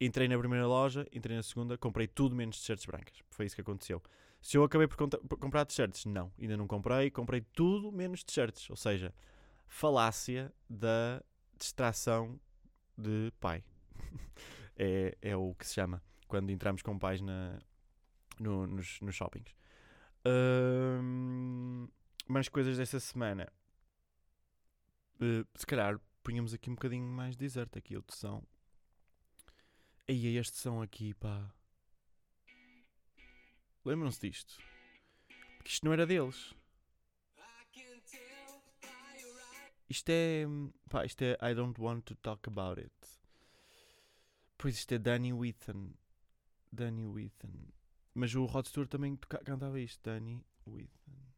Entrei 0.01 0.27
na 0.27 0.37
primeira 0.37 0.67
loja, 0.67 1.07
entrei 1.13 1.37
na 1.37 1.43
segunda, 1.43 1.77
comprei 1.77 2.05
tudo 2.05 2.35
menos 2.35 2.59
t-shirts 2.59 2.85
brancas. 2.85 3.23
Foi 3.29 3.45
isso 3.45 3.55
que 3.55 3.61
aconteceu. 3.61 4.03
Se 4.41 4.57
eu 4.57 4.63
acabei 4.63 4.87
por, 4.87 5.07
por 5.07 5.37
comprar 5.37 5.65
t-shirts, 5.65 6.05
não. 6.05 6.31
Ainda 6.39 6.55
não 6.55 6.67
comprei. 6.67 7.11
Comprei 7.11 7.41
tudo 7.53 7.91
menos 7.91 8.23
t-shirts. 8.23 8.69
Ou 8.69 8.75
seja, 8.75 9.13
falácia 9.67 10.53
da 10.69 11.21
distração 11.57 12.39
de 12.97 13.31
pai. 13.39 13.63
é, 14.75 15.17
é 15.21 15.35
o 15.35 15.53
que 15.55 15.67
se 15.67 15.73
chama 15.75 16.01
quando 16.27 16.51
entramos 16.51 16.81
com 16.81 16.97
pais 16.97 17.21
na, 17.21 17.59
no, 18.39 18.65
nos, 18.65 19.01
nos 19.01 19.15
shoppings. 19.15 19.53
Um, 20.25 21.87
mais 22.27 22.47
coisas 22.47 22.77
dessa 22.77 22.99
semana. 22.99 23.51
Uh, 25.15 25.45
se 25.55 25.65
calhar 25.65 25.99
punhamos 26.23 26.53
aqui 26.53 26.69
um 26.69 26.75
bocadinho 26.75 27.05
mais 27.05 27.35
de 27.35 27.39
deserto. 27.39 27.77
Aqui 27.77 27.97
o 27.97 28.01
tesão. 28.01 28.43
Aí 30.07 30.37
este 30.37 30.57
som 30.57 30.81
aqui, 30.81 31.13
pá. 31.13 31.51
Lembram-se 33.89 34.21
disto? 34.21 34.55
Porque 35.57 35.71
isto 35.71 35.83
não 35.83 35.91
era 35.91 36.05
deles. 36.05 36.53
Isto 39.89 40.09
é. 40.11 40.45
Pá, 40.87 41.05
isto 41.05 41.23
é 41.23 41.31
I 41.41 41.55
don't 41.55 41.81
want 41.81 42.05
to 42.05 42.15
talk 42.17 42.47
about 42.47 42.79
it. 42.79 42.93
Pois 44.59 44.75
isto 44.75 44.91
é 44.91 44.99
Danny 44.99 45.33
Whitten. 45.33 45.95
Danny 46.71 47.07
Whitten. 47.07 47.73
Mas 48.13 48.35
o 48.35 48.45
Rod 48.45 48.67
Stewart 48.67 48.91
também 48.91 49.17
cantava 49.17 49.79
isto. 49.79 50.03
Danny 50.03 50.39
Whitten. 50.67 51.33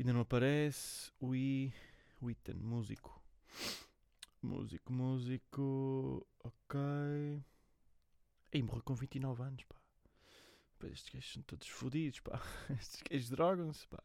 Ainda 0.00 0.12
não 0.12 0.22
aparece. 0.22 1.12
We. 1.22 1.72
Whitten, 2.20 2.56
músico. 2.56 3.22
Músico, 4.42 4.92
músico. 4.92 6.26
Ok. 6.42 6.80
Aí 8.52 8.62
morreu 8.64 8.82
com 8.82 8.96
29 8.96 9.44
anos, 9.44 9.62
pá. 9.62 9.79
Estes 10.88 11.12
gajos 11.12 11.32
são 11.32 11.42
todos 11.42 11.68
fodidos, 11.68 12.20
pá. 12.20 12.40
Estes 12.80 13.02
gajos 13.08 13.30
drogam-se, 13.30 13.86
pá. 13.88 14.02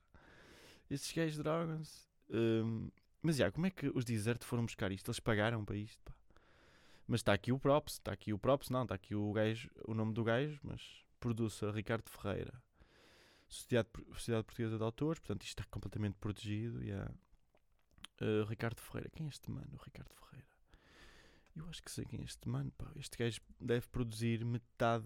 Estes 0.90 1.12
gajos 1.14 1.38
drogam-se. 1.38 2.08
Um, 2.30 2.90
mas 3.22 3.38
já, 3.38 3.52
como 3.52 3.66
é 3.66 3.72
que 3.72 3.90
os 3.90 4.06
Desert 4.06 4.44
foram 4.44 4.66
buscar 4.66 4.92
isto? 4.92 5.10
Eles 5.10 5.20
pagaram 5.20 5.64
para 5.64 5.78
isto, 5.78 6.02
pá. 6.04 6.14
Mas 7.08 7.22
está 7.22 7.34
aqui 7.34 7.52
o 7.52 7.60
props, 7.60 7.94
está 7.94 8.12
aqui 8.12 8.34
o 8.34 8.40
props, 8.40 8.70
não, 8.70 8.84
está 8.84 8.96
aqui 8.96 9.14
o 9.14 9.32
gajo, 9.32 9.70
o 9.88 9.94
nome 9.94 10.14
do 10.14 10.24
gajo, 10.24 10.60
mas 10.64 11.06
producer 11.20 11.72
Ricardo 11.74 12.10
Ferreira. 12.10 12.54
Sociedade, 13.48 13.90
Sociedade 14.14 14.44
Portuguesa 14.44 14.78
de 14.78 14.84
Autores, 14.84 15.20
portanto 15.20 15.44
isto 15.44 15.60
está 15.60 15.64
completamente 15.70 16.16
protegido. 16.16 16.84
Yeah. 16.84 17.12
Uh, 18.22 18.44
Ricardo 18.48 18.80
Ferreira, 18.80 19.10
quem 19.10 19.28
é 19.28 19.30
este 19.30 19.52
mano? 19.52 19.80
Ricardo 19.84 20.14
Ferreira. 20.14 20.48
Eu 21.56 21.70
acho 21.70 21.82
que 21.84 21.92
sei 21.92 22.06
quem 22.06 22.22
é 22.22 22.24
este 22.24 22.48
mano, 22.50 22.72
pá. 22.72 22.92
Este 22.96 23.18
gajo 23.18 23.40
deve 23.60 23.88
produzir 23.88 24.44
metade 24.44 25.06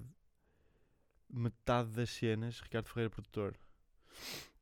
metade 1.29 1.89
das 1.91 2.09
cenas. 2.09 2.59
Ricardo 2.59 2.87
Ferreira, 2.87 3.09
produtor. 3.09 3.57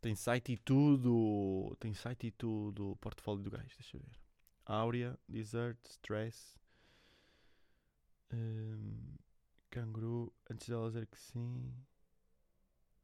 Tem 0.01 0.15
site 0.15 0.53
e 0.53 0.57
tudo. 0.57 1.75
Tem 1.79 1.93
site 1.93 2.27
e 2.27 2.31
tudo. 2.31 2.97
Portfólio 3.01 3.43
do 3.43 3.51
gajo, 3.51 3.75
deixa 3.77 3.97
eu 3.97 4.01
ver. 4.01 4.19
Áurea, 4.65 5.17
Desert, 5.27 5.79
Stress. 5.85 6.57
Um, 8.31 9.15
canguru, 9.69 10.33
antes 10.49 10.67
dela 10.67 10.87
dizer 10.87 11.07
que 11.07 11.17
sim. 11.17 11.73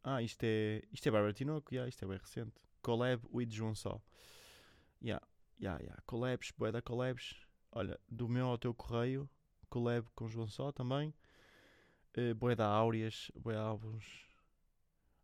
Ah, 0.03 0.21
isto 0.21 0.43
é. 0.43 0.81
Isto 0.91 1.07
é 1.07 1.11
Bárbara 1.11 1.33
Tinoco, 1.33 1.73
yeah, 1.73 1.87
isto 1.87 2.03
é 2.03 2.07
bem 2.07 2.17
recente. 2.17 2.61
Collab 2.81 3.25
with 3.33 3.49
João 3.49 3.73
Só. 3.73 4.01
Yeah, 5.01 5.25
yeah, 5.59 5.81
yeah. 5.81 6.01
Collabs, 6.05 6.51
boé 6.57 6.71
da 6.71 6.81
collabs. 6.81 7.35
Olha, 7.71 7.99
do 8.09 8.27
meu 8.27 8.47
ao 8.47 8.57
teu 8.57 8.73
correio, 8.73 9.29
collab 9.69 10.07
com 10.13 10.27
João 10.27 10.47
Só 10.47 10.71
também. 10.71 11.13
Uh, 12.15 12.55
da 12.55 12.67
Áureas, 12.67 13.31
boé 13.35 13.57
álbuns. 13.57 14.05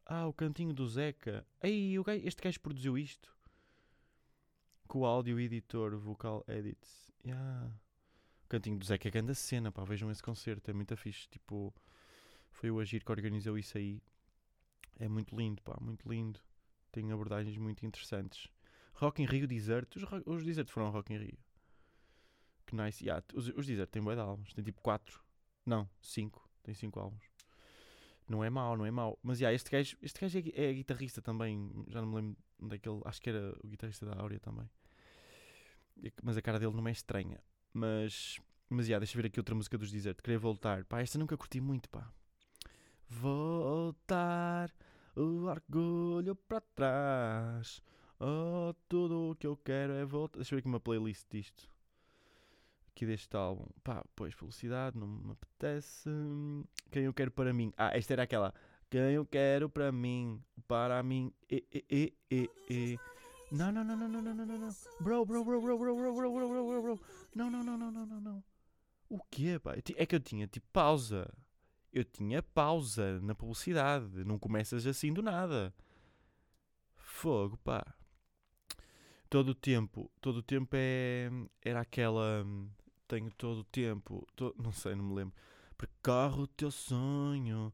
Ah, 0.05 0.25
o 0.25 0.33
cantinho 0.33 0.73
do 0.73 0.87
Zeca. 0.87 1.45
Ei, 1.61 1.99
o 1.99 2.03
gajo, 2.03 2.25
este 2.25 2.41
gajo 2.41 2.59
produziu 2.59 2.97
isto. 2.97 3.31
Com 4.87 5.01
o 5.01 5.05
áudio 5.05 5.39
editor, 5.39 5.95
vocal 5.99 6.43
edits. 6.47 7.13
Yeah. 7.23 7.71
Cantinho 8.47 8.79
do 8.79 8.97
que 8.97 9.07
é 9.07 9.11
grande 9.11 9.35
cena, 9.35 9.71
pá, 9.71 9.83
vejam 9.83 10.09
esse 10.09 10.23
concerto, 10.23 10.71
é 10.71 10.73
muito 10.73 10.97
fixe. 10.97 11.27
Tipo, 11.29 11.71
foi 12.49 12.71
o 12.71 12.79
Agir 12.79 13.05
que 13.05 13.11
organizou 13.11 13.55
isso 13.55 13.77
aí. 13.77 14.01
É 14.97 15.07
muito 15.07 15.37
lindo, 15.37 15.61
pá, 15.61 15.77
muito 15.79 16.09
lindo. 16.09 16.39
Tem 16.91 17.11
abordagens 17.11 17.55
muito 17.57 17.85
interessantes. 17.85 18.47
Rock 18.93 19.21
in 19.21 19.27
Rio 19.27 19.47
Desert, 19.47 19.95
os, 19.95 20.03
os 20.25 20.43
Desert 20.43 20.71
foram 20.71 20.89
Rock 20.89 21.13
in 21.13 21.17
Rio. 21.17 21.37
Que 22.65 22.75
nice. 22.75 23.03
Yeah, 23.03 23.23
os, 23.35 23.49
os 23.49 23.67
Desert 23.67 23.91
têm 23.91 24.01
bué 24.01 24.15
de 24.15 24.21
álbuns, 24.21 24.51
tem 24.53 24.63
tipo 24.63 24.81
4, 24.81 25.23
não, 25.63 25.87
5, 26.01 26.48
tem 26.69 26.75
5 26.75 26.99
álbuns. 26.99 27.23
Não 28.27 28.43
é 28.43 28.49
mau, 28.49 28.77
não 28.77 28.85
é 28.85 28.91
mau. 28.91 29.17
Mas 29.23 29.39
yeah, 29.39 29.55
este 29.55 29.71
gajo, 29.71 29.97
este 30.03 30.21
gajo 30.21 30.37
é, 30.37 30.69
é 30.69 30.73
guitarrista 30.73 31.21
também, 31.21 31.71
já 31.87 31.99
não 31.99 32.07
me 32.07 32.15
lembro 32.15 32.37
daquele, 32.59 33.01
acho 33.05 33.19
que 33.19 33.29
era 33.29 33.57
o 33.63 33.67
guitarrista 33.67 34.05
da 34.05 34.21
Áurea 34.21 34.39
também. 34.39 34.69
Mas 36.21 36.37
a 36.37 36.41
cara 36.41 36.59
dele 36.59 36.75
não 36.75 36.87
é 36.87 36.91
estranha. 36.91 37.41
Mas, 37.73 38.39
mas 38.69 38.85
já, 38.85 38.99
deixa 38.99 39.17
eu 39.17 39.21
ver 39.21 39.27
aqui 39.27 39.39
outra 39.39 39.55
música 39.55 39.77
dos 39.77 39.91
Desert. 39.91 40.21
Queria 40.21 40.37
voltar. 40.37 40.85
Pá, 40.85 41.01
esta 41.01 41.17
nunca 41.17 41.35
curti 41.35 41.59
muito, 41.59 41.89
pá. 41.89 42.07
Voltar 43.07 44.71
o 45.15 45.45
orgulho 45.45 46.35
para 46.35 46.61
trás. 46.61 47.81
Oh, 48.19 48.73
tudo 48.87 49.31
o 49.31 49.35
que 49.35 49.47
eu 49.47 49.57
quero 49.57 49.93
é 49.93 50.05
voltar. 50.05 50.37
Deixa 50.37 50.53
eu 50.53 50.57
ver 50.57 50.59
aqui 50.59 50.67
uma 50.67 50.79
playlist 50.79 51.25
disto. 51.31 51.67
Aqui 52.99 53.05
deste 53.05 53.33
álbum. 53.37 53.65
Pá, 53.81 54.03
pois, 54.13 54.35
publicidade, 54.35 54.97
não 54.97 55.07
me 55.07 55.31
apetece. 55.31 56.09
Quem 56.91 57.03
eu 57.03 57.13
quero 57.13 57.31
para 57.31 57.53
mim. 57.53 57.71
Ah, 57.77 57.97
esta 57.97 58.11
era 58.11 58.23
aquela. 58.23 58.53
Quem 58.89 58.99
eu 59.13 59.25
quero 59.25 59.69
para 59.69 59.89
mim. 59.89 60.43
Para 60.67 61.01
mim. 61.01 61.31
E, 61.49 61.63
e, 61.89 62.13
e, 62.29 62.49
e. 62.69 62.99
Não, 63.53 63.71
não, 63.71 63.85
não, 63.85 63.95
não, 63.95 64.09
não, 64.09 64.21
não, 64.21 64.35
não, 64.35 64.57
não. 64.57 64.75
Bro, 64.99 65.25
bro, 65.25 65.45
bro, 65.45 65.61
bro, 65.61 65.77
bro, 65.77 65.95
bro, 65.95 66.13
bro, 66.13 66.33
bro, 66.33 66.49
bro, 66.49 66.81
bro. 66.81 66.99
Não, 67.33 67.49
não, 67.49 67.63
não, 67.63 67.77
não, 67.77 67.89
não, 67.89 68.05
não, 68.05 68.19
não. 68.19 68.43
O 69.07 69.17
quê, 69.31 69.57
pá? 69.63 69.75
É 69.95 70.05
que 70.05 70.15
eu 70.15 70.19
tinha 70.19 70.45
tipo 70.45 70.67
pausa. 70.73 71.33
Eu 71.93 72.03
tinha 72.03 72.43
pausa 72.43 73.21
na 73.21 73.33
publicidade. 73.33 74.25
Não 74.25 74.37
começas 74.37 74.85
assim 74.85 75.13
do 75.13 75.21
nada. 75.21 75.73
Fogo, 76.97 77.55
pá. 77.63 77.81
Todo 79.29 79.49
o 79.49 79.55
tempo, 79.55 80.11
todo 80.19 80.37
o 80.39 80.43
tempo 80.43 80.75
é. 80.75 81.29
Era 81.63 81.79
aquela. 81.79 82.45
Tenho 83.09 83.29
todo 83.31 83.59
o 83.59 83.63
tempo. 83.65 84.25
To, 84.37 84.55
não 84.57 84.71
sei, 84.71 84.95
não 84.95 85.03
me 85.03 85.15
lembro. 85.15 85.35
Percorre 85.77 86.43
o 86.43 86.47
teu 86.47 86.71
sonho. 86.71 87.73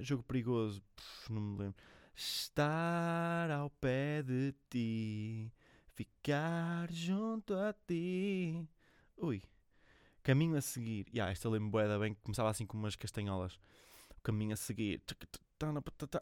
Jogo 0.00 0.24
perigoso. 0.24 0.82
Não 1.30 1.40
me 1.40 1.58
lembro 1.58 1.76
estar 2.16 3.50
ao 3.50 3.68
pé 3.68 4.22
de 4.22 4.54
ti, 4.70 5.52
ficar 5.92 6.90
junto 6.90 7.54
a 7.54 7.74
ti. 7.86 8.66
Ui, 9.18 9.42
caminho 10.22 10.56
a 10.56 10.62
seguir. 10.62 11.06
Yeah, 11.12 11.30
esta 11.30 11.48
lembro 11.48 11.70
bem 12.00 12.14
que 12.14 12.22
começava 12.22 12.48
assim 12.48 12.64
com 12.64 12.78
umas 12.78 12.96
castanholas. 12.96 13.58
Caminho 14.22 14.54
a 14.54 14.56
seguir. 14.56 15.02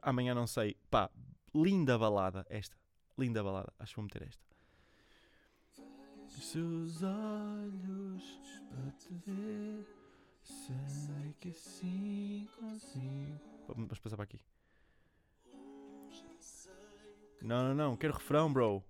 Amanhã 0.03 0.35
não 0.35 0.47
sei. 0.47 0.77
Pá, 0.91 1.09
linda 1.55 1.97
balada 1.97 2.45
esta. 2.51 2.77
Linda 3.17 3.43
balada. 3.43 3.73
Acho 3.79 3.93
que 3.93 3.97
vou 3.97 4.05
meter 4.05 4.23
esta. 4.25 4.43
Seus 6.41 7.03
olhos 7.03 8.41
para 8.69 8.91
te 8.93 9.13
ver, 9.27 9.87
sei 10.43 11.35
que 11.41 11.49
assim 11.49 12.49
consigo. 12.57 13.41
Vamos 13.67 13.99
passar 13.99 14.17
para 14.17 14.25
aqui. 14.25 14.41
Não, 17.43 17.69
não, 17.69 17.75
não. 17.75 17.97
Quero 17.97 18.15
refrão, 18.15 18.53
bro. 18.53 18.85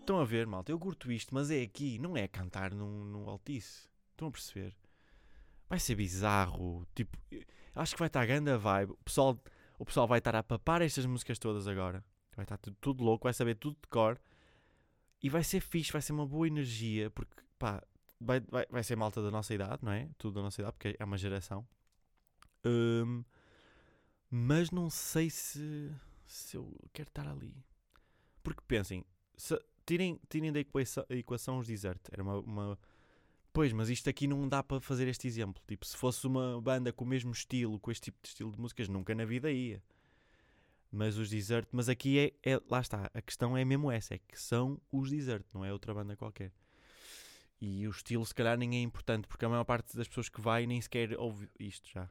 Estão 0.00 0.20
a 0.20 0.24
ver, 0.24 0.46
malta? 0.46 0.72
Eu 0.72 0.78
curto 0.78 1.10
isto, 1.10 1.34
mas 1.34 1.50
é 1.50 1.62
aqui, 1.62 1.98
não 1.98 2.16
é 2.16 2.28
cantar 2.28 2.72
num, 2.74 3.04
num 3.04 3.28
altice. 3.28 3.88
Estão 4.10 4.28
a 4.28 4.30
perceber? 4.30 4.74
Vai 5.68 5.78
ser 5.78 5.94
bizarro. 5.94 6.86
Tipo, 6.94 7.16
acho 7.74 7.94
que 7.94 7.98
vai 7.98 8.08
estar 8.08 8.20
a 8.20 8.26
grande 8.26 8.56
vibe. 8.56 8.92
O 8.92 9.04
pessoal, 9.04 9.38
o 9.78 9.84
pessoal 9.84 10.06
vai 10.06 10.18
estar 10.18 10.34
a 10.34 10.42
papar 10.42 10.82
estas 10.82 11.06
músicas 11.06 11.38
todas 11.38 11.66
agora. 11.66 12.04
Vai 12.36 12.44
estar 12.44 12.56
tudo, 12.58 12.76
tudo 12.80 13.04
louco, 13.04 13.24
vai 13.24 13.32
saber 13.32 13.54
tudo 13.56 13.76
de 13.80 13.88
cor. 13.88 14.20
E 15.22 15.28
vai 15.28 15.42
ser 15.42 15.60
fixe, 15.60 15.92
vai 15.92 16.00
ser 16.00 16.12
uma 16.12 16.26
boa 16.26 16.46
energia, 16.46 17.10
porque 17.10 17.42
pá, 17.58 17.82
vai, 18.20 18.40
vai, 18.40 18.66
vai 18.70 18.84
ser 18.84 18.96
malta 18.96 19.22
da 19.22 19.30
nossa 19.30 19.52
idade, 19.52 19.84
não 19.84 19.92
é? 19.92 20.08
Tudo 20.16 20.34
da 20.34 20.42
nossa 20.42 20.60
idade, 20.60 20.74
porque 20.74 20.96
é 20.98 21.04
uma 21.04 21.18
geração. 21.18 21.66
Um, 22.64 23.24
mas 24.30 24.70
não 24.70 24.90
sei 24.90 25.30
se, 25.30 25.90
se 26.26 26.56
eu 26.56 26.72
quero 26.92 27.08
estar 27.08 27.26
ali. 27.26 27.54
Porque 28.42 28.62
pensem, 28.66 29.04
se, 29.36 29.58
tirem, 29.84 30.20
tirem 30.28 30.52
da 30.52 30.60
equação, 30.60 31.04
a 31.08 31.14
equação 31.14 31.58
os 31.58 31.66
desert. 31.66 32.00
Era 32.12 32.22
uma, 32.22 32.38
uma 32.38 32.78
Pois, 33.58 33.72
mas 33.72 33.90
isto 33.90 34.08
aqui 34.08 34.28
não 34.28 34.48
dá 34.48 34.62
para 34.62 34.80
fazer 34.80 35.08
este 35.08 35.26
exemplo. 35.26 35.60
Tipo, 35.66 35.84
se 35.84 35.96
fosse 35.96 36.24
uma 36.28 36.60
banda 36.60 36.92
com 36.92 37.04
o 37.04 37.08
mesmo 37.08 37.32
estilo, 37.32 37.80
com 37.80 37.90
este 37.90 38.04
tipo 38.04 38.18
de 38.22 38.28
estilo 38.28 38.52
de 38.52 38.60
músicas, 38.60 38.88
nunca 38.88 39.12
na 39.16 39.24
vida 39.24 39.50
ia. 39.50 39.82
Mas 40.92 41.18
os 41.18 41.28
Desert, 41.28 41.66
mas 41.72 41.88
aqui 41.88 42.20
é, 42.20 42.52
é 42.52 42.60
lá 42.70 42.80
está, 42.80 43.10
a 43.12 43.20
questão 43.20 43.56
é 43.56 43.64
mesmo 43.64 43.90
essa, 43.90 44.14
é 44.14 44.18
que 44.18 44.40
são 44.40 44.80
os 44.92 45.10
Desert, 45.10 45.44
não 45.52 45.64
é 45.64 45.72
outra 45.72 45.92
banda 45.92 46.14
qualquer. 46.14 46.52
E 47.60 47.84
o 47.88 47.90
estilo 47.90 48.24
se 48.24 48.32
calhar 48.32 48.56
nem 48.56 48.76
é 48.76 48.80
importante, 48.80 49.26
porque 49.26 49.44
a 49.44 49.48
maior 49.48 49.64
parte 49.64 49.96
das 49.96 50.06
pessoas 50.06 50.28
que 50.28 50.40
vai 50.40 50.64
nem 50.64 50.80
sequer 50.80 51.18
ouve 51.18 51.48
isto 51.58 51.90
já. 51.90 52.08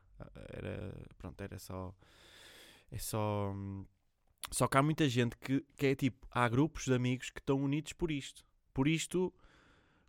Era, 0.50 0.94
pronto, 1.18 1.40
era 1.40 1.58
só 1.58 1.96
é 2.92 2.98
só 2.98 3.56
só 4.52 4.68
que 4.68 4.78
há 4.78 4.84
muita 4.84 5.08
gente 5.08 5.38
que, 5.38 5.66
que 5.78 5.86
é 5.86 5.96
tipo, 5.96 6.28
há 6.30 6.50
grupos 6.50 6.84
de 6.84 6.94
amigos 6.94 7.30
que 7.30 7.40
estão 7.40 7.64
unidos 7.64 7.94
por 7.94 8.12
isto. 8.12 8.44
Por 8.74 8.86
isto 8.86 9.34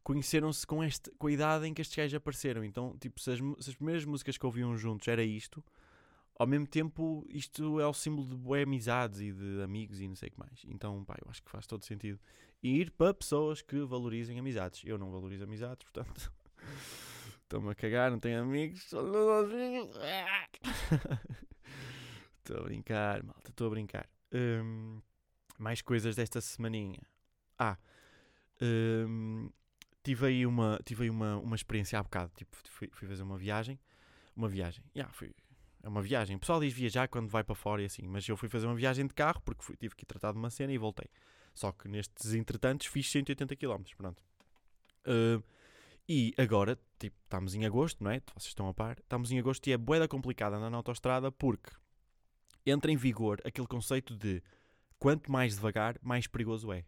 conheceram-se 0.09 0.67
com, 0.67 0.79
com 1.19 1.27
a 1.27 1.31
idade 1.31 1.67
em 1.67 1.75
que 1.75 1.83
estes 1.83 1.95
gajos 1.95 2.15
apareceram. 2.15 2.65
Então, 2.65 2.97
tipo, 2.99 3.21
se 3.21 3.31
as, 3.31 3.39
se 3.39 3.69
as 3.69 3.77
primeiras 3.77 4.07
músicas 4.07 4.39
que 4.39 4.47
ouviam 4.47 4.75
juntos 4.75 5.07
era 5.07 5.23
isto, 5.23 5.63
ao 6.35 6.47
mesmo 6.47 6.67
tempo 6.67 7.27
isto 7.29 7.79
é 7.79 7.87
o 7.87 7.93
símbolo 7.93 8.27
de 8.27 8.35
boas 8.35 8.63
amizades 8.63 9.21
e 9.21 9.31
de 9.31 9.61
amigos 9.63 10.01
e 10.01 10.09
não 10.09 10.17
sei 10.17 10.31
o 10.31 10.33
que 10.33 10.39
mais. 10.39 10.63
Então, 10.65 11.05
pá, 11.05 11.15
eu 11.23 11.31
acho 11.31 11.43
que 11.43 11.51
faz 11.51 11.67
todo 11.67 11.85
sentido. 11.85 12.19
Ir 12.63 12.91
para 12.93 13.13
pessoas 13.13 13.61
que 13.61 13.79
valorizem 13.81 14.39
amizades. 14.39 14.81
Eu 14.83 14.97
não 14.97 15.11
valorizo 15.11 15.45
amizades, 15.45 15.85
portanto... 15.85 16.33
Estou-me 17.45 17.71
a 17.71 17.75
cagar, 17.75 18.11
não 18.11 18.19
tenho 18.19 18.43
amigos. 18.43 18.85
Estou 22.39 22.61
a 22.61 22.63
brincar, 22.63 23.23
malta, 23.23 23.51
estou 23.51 23.67
a 23.67 23.71
brincar. 23.71 24.09
Um, 24.33 25.01
mais 25.59 25.81
coisas 25.81 26.15
desta 26.15 26.43
semaninha. 26.43 27.01
Ah, 27.59 27.79
um, 28.61 29.51
tive 30.09 30.27
aí 30.27 30.47
uma, 30.47 30.81
tive 30.87 31.05
aí 31.05 31.11
uma, 31.11 31.37
uma 31.37 31.55
experiência 31.55 31.99
há 31.99 32.03
bocado. 32.03 32.33
Tipo, 32.35 32.57
fui, 32.71 32.89
fui 32.91 33.07
fazer 33.07 33.23
uma 33.23 33.37
viagem. 33.37 33.79
Uma 34.35 34.49
viagem, 34.49 34.83
yeah, 34.97 35.13
fui, 35.13 35.35
é 35.83 35.89
uma 35.89 36.01
viagem. 36.01 36.37
O 36.37 36.39
pessoal 36.39 36.61
diz 36.61 36.73
viajar 36.73 37.09
quando 37.09 37.29
vai 37.29 37.45
para 37.45 37.55
fora 37.55 37.83
e 37.83 37.85
assim, 37.85 38.07
mas 38.07 38.27
eu 38.27 38.37
fui 38.37 38.49
fazer 38.49 38.67
uma 38.67 38.75
viagem 38.75 39.07
de 39.07 39.13
carro 39.13 39.43
porque 39.45 39.63
fui, 39.63 39.77
tive 39.77 39.95
que 39.95 40.07
tratar 40.07 40.33
de 40.33 40.39
uma 40.39 40.49
cena 40.49 40.73
e 40.73 40.79
voltei. 40.79 41.09
Só 41.53 41.73
que 41.73 41.89
nestes 41.89 42.33
entretantos 42.33 42.87
fiz 42.87 43.11
180 43.11 43.55
km, 43.57 43.83
pronto. 43.97 44.23
Uh, 45.05 45.43
e 46.09 46.33
agora, 46.39 46.79
tipo, 46.99 47.17
estamos 47.25 47.55
em 47.55 47.67
agosto, 47.67 48.03
não 48.03 48.11
é? 48.11 48.23
Vocês 48.35 48.47
estão 48.47 48.69
a 48.69 48.73
par. 48.73 48.97
Estamos 48.99 49.31
em 49.31 49.39
agosto 49.39 49.67
e 49.67 49.73
é 49.73 49.77
boeda 49.77 50.09
complicada 50.09 50.57
andar 50.57 50.71
na 50.71 50.77
autostrada 50.77 51.31
porque 51.31 51.71
entra 52.65 52.91
em 52.91 52.97
vigor 52.97 53.41
aquele 53.45 53.67
conceito 53.67 54.17
de 54.17 54.41
quanto 54.99 55.31
mais 55.31 55.57
devagar, 55.57 55.99
mais 56.01 56.27
perigoso 56.27 56.73
é. 56.73 56.85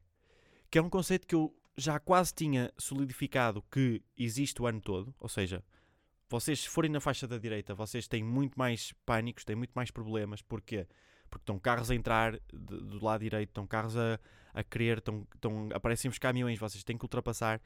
Que 0.70 0.78
é 0.78 0.83
um 0.83 0.88
conceito 0.88 1.26
que 1.26 1.35
eu 1.35 1.54
já 1.81 1.99
quase 1.99 2.35
tinha 2.35 2.73
solidificado 2.77 3.62
que 3.71 4.03
existe 4.16 4.61
o 4.61 4.66
ano 4.66 4.81
todo, 4.81 5.14
ou 5.19 5.29
seja, 5.29 5.64
vocês 6.29 6.61
se 6.61 6.69
forem 6.69 6.90
na 6.90 7.01
faixa 7.01 7.27
da 7.27 7.38
direita, 7.38 7.75
vocês 7.75 8.07
têm 8.07 8.23
muito 8.23 8.59
mais 8.59 8.93
pânicos, 9.05 9.45
têm 9.45 9.57
muito 9.57 9.73
mais 9.73 9.90
problemas, 9.90 10.43
porquê? 10.43 10.87
Porque 11.29 11.43
estão 11.43 11.59
carros 11.59 11.90
a 11.90 11.95
entrar 11.95 12.38
do 12.53 13.05
lado 13.05 13.21
direito, 13.21 13.49
estão 13.49 13.66
carros 13.66 13.97
a, 13.97 14.19
a 14.53 14.62
querer, 14.62 14.99
estão, 14.99 15.27
estão, 15.35 15.69
aparecem 15.73 16.09
os 16.09 16.19
caminhões, 16.19 16.59
vocês 16.59 16.85
têm 16.85 16.97
que 16.97 17.05
ultrapassar. 17.05 17.61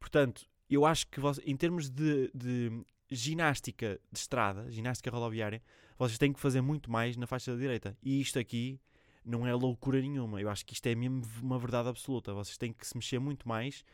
Portanto, 0.00 0.48
eu 0.68 0.84
acho 0.84 1.06
que 1.06 1.20
em 1.44 1.56
termos 1.56 1.88
de, 1.90 2.30
de 2.34 2.84
ginástica 3.10 4.00
de 4.10 4.18
estrada, 4.18 4.70
ginástica 4.70 5.10
rodoviária, 5.10 5.62
vocês 5.98 6.18
têm 6.18 6.32
que 6.32 6.40
fazer 6.40 6.60
muito 6.60 6.90
mais 6.90 7.16
na 7.16 7.26
faixa 7.26 7.52
da 7.52 7.58
direita. 7.58 7.96
E 8.02 8.20
isto 8.20 8.38
aqui 8.38 8.80
não 9.28 9.46
é 9.46 9.54
loucura 9.54 10.00
nenhuma. 10.00 10.40
Eu 10.40 10.48
acho 10.48 10.64
que 10.64 10.72
isto 10.72 10.86
é 10.86 10.94
mesmo 10.94 11.22
uma 11.42 11.58
verdade 11.58 11.88
absoluta. 11.88 12.32
Vocês 12.32 12.56
têm 12.56 12.72
que 12.72 12.86
se 12.86 12.96
mexer 12.96 13.18
muito 13.18 13.46
mais. 13.46 13.84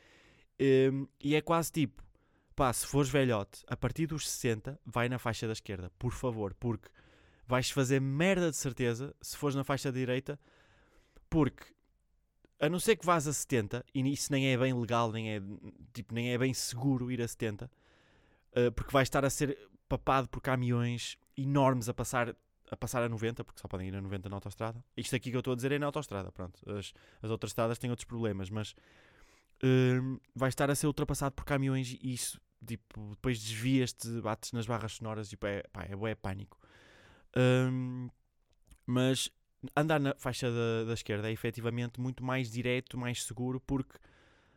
Um, 0.60 1.06
e 1.20 1.34
é 1.34 1.40
quase 1.40 1.72
tipo, 1.72 2.02
pá, 2.54 2.72
se 2.72 2.86
fores 2.86 3.10
velhote, 3.10 3.64
a 3.66 3.76
partir 3.76 4.06
dos 4.06 4.30
60, 4.30 4.80
vai 4.86 5.08
na 5.08 5.18
faixa 5.18 5.46
da 5.46 5.52
esquerda, 5.52 5.90
por 5.98 6.12
favor, 6.12 6.54
porque 6.54 6.88
vais 7.46 7.70
fazer 7.70 8.00
merda 8.00 8.50
de 8.50 8.56
certeza 8.56 9.14
se 9.20 9.36
fores 9.36 9.56
na 9.56 9.64
faixa 9.64 9.90
da 9.90 9.98
direita, 9.98 10.38
porque 11.28 11.74
a 12.60 12.68
não 12.68 12.78
ser 12.78 12.96
que 12.96 13.04
vás 13.04 13.26
a 13.26 13.32
70, 13.32 13.84
e 13.92 14.12
isso 14.12 14.32
nem 14.32 14.52
é 14.52 14.56
bem 14.56 14.72
legal, 14.72 15.10
nem 15.10 15.34
é, 15.34 15.42
tipo, 15.92 16.14
nem 16.14 16.32
é 16.32 16.38
bem 16.38 16.54
seguro 16.54 17.10
ir 17.10 17.20
a 17.20 17.26
70, 17.26 17.66
uh, 17.66 18.72
porque 18.72 18.92
vais 18.92 19.06
estar 19.06 19.24
a 19.24 19.30
ser 19.30 19.58
papado 19.88 20.28
por 20.28 20.40
caminhões 20.40 21.18
enormes 21.36 21.88
a 21.88 21.94
passar 21.94 22.34
a 22.74 22.76
passar 22.76 23.02
a 23.02 23.08
90, 23.08 23.44
porque 23.44 23.60
só 23.60 23.66
podem 23.66 23.88
ir 23.88 23.96
a 23.96 24.00
90 24.00 24.28
na 24.28 24.36
autostrada. 24.36 24.84
Isto 24.96 25.16
aqui 25.16 25.30
que 25.30 25.36
eu 25.36 25.40
estou 25.40 25.52
a 25.52 25.56
dizer 25.56 25.72
é 25.72 25.78
na 25.78 25.86
autostrada, 25.86 26.30
pronto. 26.30 26.60
As, 26.70 26.92
as 27.22 27.30
outras 27.30 27.50
estradas 27.50 27.78
têm 27.78 27.90
outros 27.90 28.06
problemas, 28.06 28.50
mas 28.50 28.74
uh, 29.62 30.20
vai 30.34 30.48
estar 30.48 30.70
a 30.70 30.74
ser 30.74 30.86
ultrapassado 30.86 31.34
por 31.34 31.44
caminhões 31.44 31.96
e 32.00 32.12
isso, 32.14 32.40
tipo, 32.64 33.10
depois 33.10 33.40
desvias-te, 33.40 34.08
bates 34.20 34.52
nas 34.52 34.66
barras 34.66 34.92
sonoras, 34.92 35.28
tipo, 35.28 35.46
é, 35.46 35.62
é, 35.74 36.10
é 36.10 36.14
pânico. 36.14 36.58
Um, 37.36 38.08
mas 38.86 39.30
andar 39.76 39.98
na 39.98 40.14
faixa 40.16 40.50
da, 40.50 40.84
da 40.84 40.94
esquerda 40.94 41.28
é 41.28 41.32
efetivamente 41.32 42.00
muito 42.00 42.22
mais 42.22 42.50
direto, 42.50 42.98
mais 42.98 43.24
seguro, 43.24 43.60
porque 43.60 43.98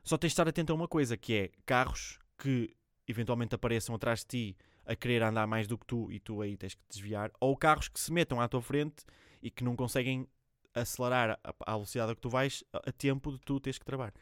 só 0.04 0.18
tens 0.18 0.30
de 0.30 0.34
estar 0.34 0.48
atento 0.48 0.72
a 0.72 0.76
uma 0.76 0.88
coisa, 0.88 1.18
que 1.18 1.34
é 1.34 1.52
carros 1.66 2.20
que 2.38 2.76
eventualmente 3.08 3.56
apareçam 3.56 3.96
atrás 3.96 4.20
de 4.20 4.26
ti 4.26 4.58
a 4.88 4.96
querer 4.96 5.22
andar 5.22 5.46
mais 5.46 5.68
do 5.68 5.78
que 5.78 5.86
tu 5.86 6.12
e 6.12 6.20
tu 6.20 6.42
aí 6.42 6.56
tens 6.56 6.74
que 6.74 6.82
desviar, 6.90 7.32
ou 7.40 7.56
carros 7.56 7.90
que 7.90 8.00
se 8.00 8.12
metam 8.12 8.40
à 8.40 8.48
tua 8.48 8.62
frente 8.62 9.04
e 9.44 9.52
que 9.52 9.64
não 9.64 9.76
conseguem 9.76 10.28
acelerar 10.74 11.40
a, 11.44 11.74
velocidade 11.74 12.12
a 12.12 12.16
que 12.16 12.22
tu 12.22 12.30
vais 12.30 12.64
a, 12.72 12.92
tempo 12.92 13.32
de 13.32 13.40
tu 13.40 13.60
teres 13.60 13.78
que 13.78 13.86
travar. 13.86 14.14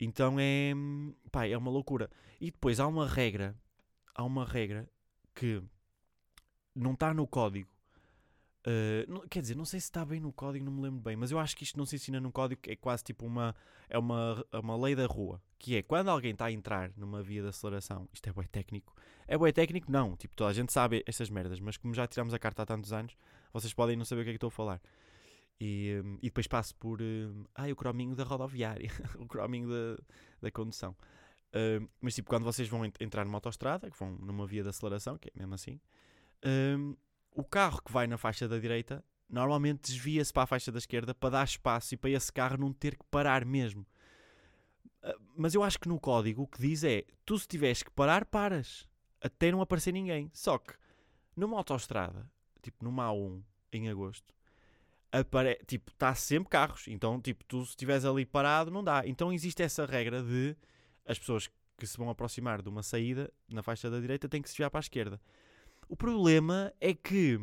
Então 0.00 0.36
é, 0.40 0.72
pá, 1.30 1.46
é 1.46 1.56
uma 1.56 1.70
loucura. 1.70 2.10
E 2.40 2.50
depois 2.50 2.80
há 2.80 2.86
uma 2.86 3.06
regra, 3.06 3.56
há 4.14 4.24
uma 4.24 4.44
regra 4.44 4.88
que 5.34 5.62
não 6.74 6.94
está 6.94 7.14
no 7.14 7.26
código, 7.26 7.68
Uh, 8.66 9.28
quer 9.28 9.42
dizer, 9.42 9.54
não 9.54 9.66
sei 9.66 9.78
se 9.78 9.86
está 9.86 10.06
bem 10.06 10.18
no 10.18 10.32
código, 10.32 10.64
não 10.64 10.72
me 10.72 10.80
lembro 10.80 11.00
bem, 11.00 11.16
mas 11.16 11.30
eu 11.30 11.38
acho 11.38 11.54
que 11.54 11.64
isto 11.64 11.78
não 11.78 11.84
se 11.84 11.96
ensina 11.96 12.18
no 12.18 12.32
código, 12.32 12.62
é 12.66 12.74
quase 12.74 13.04
tipo 13.04 13.26
uma, 13.26 13.54
é 13.90 13.98
uma, 13.98 14.42
é 14.50 14.58
uma 14.58 14.74
lei 14.74 14.94
da 14.94 15.04
rua, 15.04 15.38
que 15.58 15.76
é 15.76 15.82
quando 15.82 16.08
alguém 16.08 16.32
está 16.32 16.46
a 16.46 16.52
entrar 16.52 16.90
numa 16.96 17.22
via 17.22 17.42
de 17.42 17.48
aceleração, 17.48 18.08
isto 18.10 18.26
é 18.26 18.32
bem 18.32 18.46
técnico, 18.46 18.96
é 19.28 19.36
bem 19.36 19.52
técnico? 19.52 19.92
Não, 19.92 20.16
tipo, 20.16 20.34
toda 20.34 20.48
a 20.48 20.52
gente 20.54 20.72
sabe 20.72 21.04
estas 21.06 21.28
merdas, 21.28 21.60
mas 21.60 21.76
como 21.76 21.92
já 21.92 22.06
tiramos 22.06 22.32
a 22.32 22.38
carta 22.38 22.62
há 22.62 22.66
tantos 22.66 22.90
anos, 22.90 23.14
vocês 23.52 23.74
podem 23.74 23.96
não 23.96 24.04
saber 24.06 24.22
o 24.22 24.24
que 24.24 24.30
é 24.30 24.32
que 24.32 24.36
estou 24.38 24.48
a 24.48 24.50
falar. 24.50 24.80
E, 25.60 26.00
um, 26.02 26.14
e 26.16 26.28
depois 26.28 26.46
passo 26.46 26.74
por, 26.76 27.02
um, 27.02 27.44
ai, 27.54 27.70
o 27.70 27.76
crominho 27.76 28.16
da 28.16 28.24
rodoviária, 28.24 28.90
o 29.20 29.26
crominho 29.26 29.68
da, 29.68 30.02
da 30.40 30.50
condução. 30.50 30.96
Uh, 31.50 31.86
mas 32.00 32.14
tipo, 32.14 32.30
quando 32.30 32.44
vocês 32.44 32.66
vão 32.66 32.82
entrar 32.98 33.26
numa 33.26 33.36
autostrada, 33.36 33.90
que 33.90 33.98
vão 33.98 34.12
numa 34.12 34.46
via 34.46 34.62
de 34.62 34.70
aceleração, 34.70 35.18
que 35.18 35.28
é 35.28 35.32
mesmo 35.36 35.54
assim, 35.54 35.78
o 37.34 37.44
carro 37.44 37.82
que 37.82 37.92
vai 37.92 38.06
na 38.06 38.16
faixa 38.16 38.48
da 38.48 38.58
direita 38.58 39.04
normalmente 39.28 39.90
desvia-se 39.90 40.32
para 40.32 40.44
a 40.44 40.46
faixa 40.46 40.70
da 40.70 40.78
esquerda 40.78 41.14
para 41.14 41.30
dar 41.30 41.44
espaço 41.44 41.92
e 41.92 41.96
para 41.96 42.10
esse 42.10 42.32
carro 42.32 42.56
não 42.56 42.72
ter 42.72 42.96
que 42.96 43.04
parar 43.10 43.44
mesmo. 43.44 43.86
Ah, 45.02 45.16
mas 45.36 45.54
eu 45.54 45.62
acho 45.62 45.78
que 45.78 45.88
no 45.88 45.98
código 45.98 46.42
o 46.42 46.46
que 46.46 46.60
diz 46.60 46.84
é: 46.84 47.04
tu 47.26 47.38
se 47.38 47.46
tiveres 47.46 47.82
que 47.82 47.90
parar, 47.90 48.24
paras. 48.24 48.88
Até 49.20 49.50
não 49.50 49.60
aparecer 49.60 49.92
ninguém. 49.92 50.30
Só 50.32 50.58
que 50.58 50.74
numa 51.36 51.56
autoestrada, 51.56 52.30
tipo 52.62 52.84
numa 52.84 53.08
A1 53.08 53.42
em 53.72 53.88
agosto, 53.88 54.32
apare... 55.10 55.58
tipo, 55.66 55.90
está 55.90 56.14
sempre 56.14 56.50
carros. 56.50 56.86
Então, 56.88 57.20
tipo, 57.20 57.44
tu 57.44 57.64
se 57.64 57.70
estiveres 57.70 58.04
ali 58.04 58.24
parado, 58.24 58.70
não 58.70 58.84
dá. 58.84 59.02
Então 59.06 59.32
existe 59.32 59.62
essa 59.62 59.84
regra 59.86 60.22
de 60.22 60.56
as 61.06 61.18
pessoas 61.18 61.50
que 61.76 61.86
se 61.86 61.96
vão 61.96 62.08
aproximar 62.08 62.62
de 62.62 62.68
uma 62.68 62.82
saída 62.82 63.32
na 63.48 63.62
faixa 63.62 63.90
da 63.90 63.98
direita 63.98 64.28
têm 64.28 64.40
que 64.40 64.48
se 64.48 64.54
desviar 64.54 64.70
para 64.70 64.78
a 64.78 64.82
esquerda. 64.82 65.20
O 65.88 65.96
problema 65.96 66.72
é 66.80 66.94
que 66.94 67.40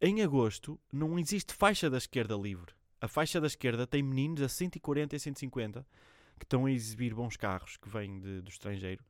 em 0.00 0.22
agosto 0.22 0.78
não 0.92 1.18
existe 1.18 1.54
faixa 1.54 1.88
da 1.88 1.98
esquerda 1.98 2.34
livre. 2.34 2.74
A 3.00 3.08
faixa 3.08 3.40
da 3.40 3.46
esquerda 3.46 3.86
tem 3.86 4.02
meninos 4.02 4.42
a 4.42 4.48
140 4.48 5.14
e 5.14 5.20
150 5.20 5.86
que 6.38 6.44
estão 6.44 6.66
a 6.66 6.72
exibir 6.72 7.14
bons 7.14 7.36
carros 7.36 7.76
que 7.76 7.88
vêm 7.88 8.18
de, 8.18 8.40
do 8.40 8.48
estrangeiro. 8.48 9.04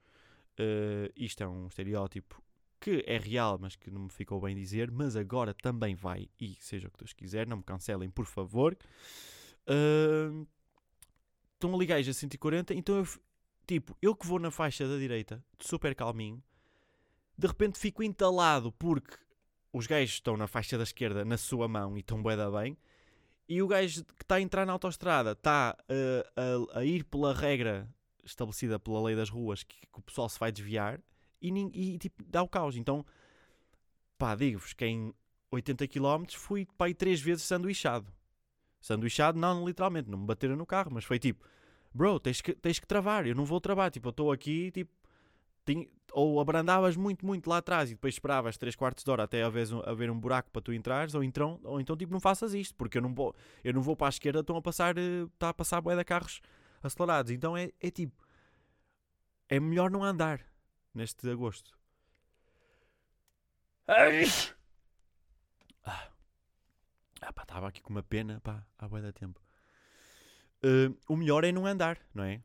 Uh, 0.59 1.11
isto 1.17 1.43
é 1.43 1.49
um 1.49 1.67
estereótipo 1.67 2.43
que 2.81 3.03
é 3.07 3.17
real, 3.17 3.59
mas 3.59 3.77
que 3.77 3.91
não 3.91 4.03
me 4.03 4.11
ficou 4.11 4.41
bem 4.41 4.55
dizer. 4.55 4.91
Mas 4.91 5.17
agora 5.17 5.55
também 5.55 5.95
vai, 5.95 6.29
e 6.39 6.55
seja 6.61 6.89
o 6.89 6.91
que 6.91 6.99
Deus 6.99 7.12
quiser, 7.12 7.47
não 7.47 7.57
me 7.57 7.62
cancelem, 7.62 8.11
por 8.11 8.27
favor. 8.27 8.77
Uh, 9.67 10.47
estão 11.55 11.77
gajos 11.79 12.17
a 12.17 12.21
140, 12.21 12.75
então 12.75 12.97
eu, 12.97 13.09
tipo, 13.67 13.97
eu 14.03 14.15
que 14.15 14.27
vou 14.27 14.39
na 14.39 14.51
faixa 14.51 14.87
da 14.87 14.99
direita, 14.99 15.43
super 15.59 15.95
calminho, 15.95 16.43
de 17.37 17.47
repente 17.47 17.78
fico 17.78 18.03
entalado 18.03 18.72
porque 18.72 19.16
os 19.72 19.87
gajos 19.87 20.14
estão 20.14 20.37
na 20.37 20.47
faixa 20.47 20.76
da 20.78 20.85
esquerda 20.85 21.24
na 21.24 21.37
sua 21.37 21.66
mão 21.66 21.97
e 21.97 22.01
estão 22.01 22.22
bué 22.22 22.37
da 22.37 22.51
bem, 22.51 22.76
e 23.49 23.61
o 23.61 23.66
gajo 23.66 24.05
que 24.05 24.22
está 24.22 24.37
a 24.37 24.41
entrar 24.41 24.64
na 24.64 24.72
autostrada 24.72 25.32
está 25.32 25.76
uh, 25.80 26.70
a, 26.74 26.78
a, 26.78 26.85
ir 26.85 27.05
pela 27.05 27.35
regra 27.35 27.89
estabelecida 28.24 28.78
pela 28.78 29.03
lei 29.03 29.14
das 29.14 29.28
ruas 29.28 29.62
que, 29.62 29.80
que 29.80 29.99
o 29.99 30.03
pessoal 30.03 30.28
se 30.28 30.39
vai 30.39 30.51
desviar 30.51 31.01
e, 31.43 31.51
e, 31.74 31.99
tipo, 31.99 32.24
dá 32.24 32.43
o 32.43 32.49
caos. 32.49 32.76
Então, 32.76 33.05
pá, 34.16 34.35
digo-vos 34.35 34.72
que 34.72 34.87
em 34.87 35.12
80 35.51 35.87
km 35.89 36.24
fui 36.35 36.66
para 36.78 36.87
aí 36.87 36.95
três 36.95 37.20
vezes 37.20 37.43
sanduichado. 37.45 38.11
Sanduichado, 38.80 39.39
não 39.39 39.66
literalmente, 39.66 40.09
não 40.09 40.18
me 40.18 40.26
bateram 40.26 40.57
no 40.57 40.64
carro, 40.64 40.91
mas 40.93 41.05
foi 41.05 41.18
tipo, 41.18 41.45
bro, 41.93 42.18
tens 42.18 42.41
que, 42.41 42.55
tens 42.55 42.78
que 42.78 42.87
travar, 42.87 43.26
eu 43.26 43.35
não 43.35 43.45
vou 43.45 43.61
travar, 43.61 43.91
tipo, 43.91 44.09
eu 44.09 44.11
estou 44.11 44.32
aqui, 44.32 44.70
tipo, 44.70 44.91
tinha- 45.66 45.89
ou 46.15 46.41
abrandavas 46.41 46.97
muito, 46.97 47.27
muito 47.27 47.51
lá 47.51 47.59
atrás 47.59 47.91
e 47.91 47.95
depois 47.95 48.15
esperavas 48.15 48.57
3 48.57 48.77
quartos 48.77 49.03
de 49.03 49.11
hora 49.11 49.25
até 49.25 49.43
haver 49.43 49.73
um, 49.75 49.83
haver 49.85 50.11
um 50.11 50.19
buraco 50.19 50.49
para 50.51 50.62
tu 50.62 50.73
entrares, 50.73 51.12
ou 51.15 51.25
então, 51.25 51.61
ou 51.65 51.81
então 51.81 51.97
tipo, 51.97 52.12
não 52.12 52.21
faças 52.21 52.55
isto, 52.55 52.75
porque 52.77 52.99
eu 52.99 53.03
não 53.03 53.12
vou, 53.12 53.35
eu 53.65 53.75
não 53.75 53.83
vou 53.83 53.97
para 53.97 54.07
a 54.07 54.11
esquerda, 54.11 54.41
estão 54.41 54.57
a 54.57 54.62
passar, 54.62 54.97
está 54.97 55.49
a 55.49 55.55
passar 55.55 55.81
bué 55.81 55.97
de 55.97 56.05
carros 56.05 56.41
acelerados, 56.83 57.33
então 57.33 57.57
é, 57.57 57.73
é 57.81 57.91
tipo, 57.91 58.15
é 59.49 59.59
melhor 59.59 59.91
não 59.91 60.05
andar 60.05 60.41
neste 60.95 61.29
agosto. 61.29 61.77
Ah, 65.85 66.09
ah 67.23 67.33
pá, 67.33 67.43
estava 67.43 67.69
aqui 67.69 67.83
com 67.83 67.91
uma 67.91 68.05
pena, 68.05 68.41
pá, 68.41 68.65
há 68.79 68.89
bué 68.89 69.01
de 69.03 69.12
tempo. 69.12 69.43
Eh, 70.62 70.91
o 71.09 71.17
melhor 71.17 71.43
é 71.45 71.51
não 71.51 71.67
andar, 71.67 71.99
não 72.15 72.23
é? 72.25 72.41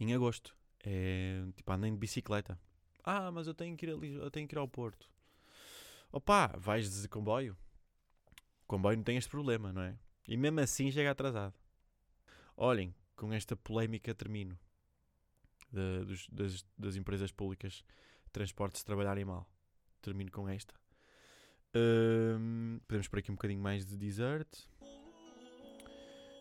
Em 0.00 0.14
agosto. 0.14 0.56
É 0.84 1.44
tipo, 1.54 1.70
andem 1.70 1.92
de 1.92 1.98
bicicleta. 1.98 2.58
Ah, 3.04 3.30
mas 3.30 3.46
eu 3.46 3.54
tenho 3.54 3.76
que 3.76 3.86
ir, 3.86 3.90
eu 3.90 4.30
tenho 4.30 4.46
que 4.46 4.54
ir 4.54 4.58
ao 4.58 4.68
Porto. 4.68 5.08
Opa, 6.12 6.48
vais 6.58 7.02
de 7.02 7.08
comboio. 7.08 7.56
O 8.62 8.66
comboio 8.66 8.96
não 8.96 9.04
tem 9.04 9.16
este 9.16 9.30
problema, 9.30 9.72
não 9.72 9.82
é? 9.82 9.98
E 10.26 10.36
mesmo 10.36 10.60
assim 10.60 10.90
chega 10.90 11.10
atrasado. 11.10 11.54
Olhem, 12.56 12.94
com 13.16 13.32
esta 13.32 13.56
polémica 13.56 14.14
termino. 14.14 14.58
De- 15.72 16.04
dos- 16.04 16.28
das, 16.28 16.66
das 16.76 16.96
empresas 16.96 17.30
públicas 17.30 17.84
de 18.24 18.30
transportes 18.32 18.82
trabalharem 18.82 19.24
mal. 19.24 19.48
Termino 20.02 20.30
com 20.30 20.48
esta. 20.48 20.74
Hum, 21.74 22.80
podemos 22.86 23.08
por 23.08 23.18
aqui 23.18 23.30
um 23.30 23.34
bocadinho 23.34 23.60
mais 23.60 23.86
de 23.86 23.96
dessert. 23.96 24.48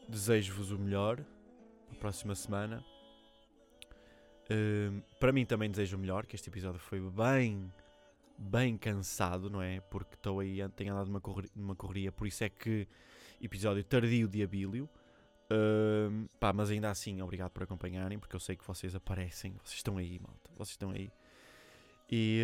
Desejo-vos 0.07 0.71
o 0.71 0.79
melhor 0.79 1.19
na 1.89 1.95
próxima 1.99 2.33
semana. 2.35 2.83
Hum, 4.49 5.01
para 5.19 5.31
mim 5.31 5.45
também 5.45 5.69
desejo 5.69 5.97
o 5.97 5.99
melhor, 5.99 6.25
que 6.25 6.35
este 6.35 6.49
episódio 6.49 6.79
foi 6.79 6.99
bem, 6.99 7.71
bem 8.37 8.77
cansado, 8.77 9.49
não 9.49 9.61
é? 9.61 9.81
Porque 9.81 10.15
estou 10.15 10.39
aí, 10.39 10.59
tenho 10.75 10.93
andado 10.93 11.07
numa 11.07 11.19
correria, 11.19 11.51
numa 11.55 11.75
correria, 11.75 12.11
por 12.11 12.27
isso 12.27 12.43
é 12.43 12.49
que 12.49 12.87
episódio 13.41 13.83
tardio 13.83 14.27
de 14.27 14.41
Abílio. 14.43 14.89
Hum, 15.49 16.27
pá, 16.39 16.51
mas 16.51 16.69
ainda 16.69 16.89
assim, 16.89 17.21
obrigado 17.21 17.51
por 17.51 17.63
acompanharem, 17.63 18.19
porque 18.19 18.35
eu 18.35 18.39
sei 18.39 18.55
que 18.55 18.65
vocês 18.65 18.95
aparecem, 18.95 19.53
vocês 19.63 19.77
estão 19.77 19.97
aí, 19.97 20.19
malta, 20.19 20.49
vocês 20.55 20.71
estão 20.71 20.91
aí. 20.91 21.11
E, 22.09 22.41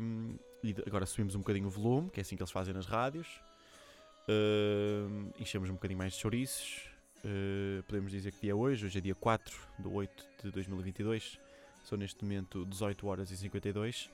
hum, 0.00 0.36
e 0.62 0.74
agora 0.86 1.06
subimos 1.06 1.34
um 1.34 1.38
bocadinho 1.38 1.66
o 1.66 1.70
volume, 1.70 2.10
que 2.10 2.20
é 2.20 2.22
assim 2.22 2.36
que 2.36 2.42
eles 2.42 2.52
fazem 2.52 2.74
nas 2.74 2.86
rádios. 2.86 3.28
Hum, 4.28 5.30
enchemos 5.38 5.70
um 5.70 5.74
bocadinho 5.74 5.98
mais 5.98 6.14
de 6.14 6.20
chouriços. 6.20 6.94
Uh, 7.24 7.82
podemos 7.84 8.12
dizer 8.12 8.32
que 8.32 8.40
dia 8.42 8.50
é 8.50 8.54
hoje, 8.54 8.84
hoje 8.84 8.98
é 8.98 9.00
dia 9.00 9.14
4 9.14 9.56
de 9.78 9.88
8 9.88 10.28
de 10.42 10.50
2022. 10.50 11.38
São 11.84 11.96
neste 11.98 12.24
momento 12.24 12.64
18 12.66 13.06
horas 13.06 13.30
e 13.30 13.36
52. 13.36 14.10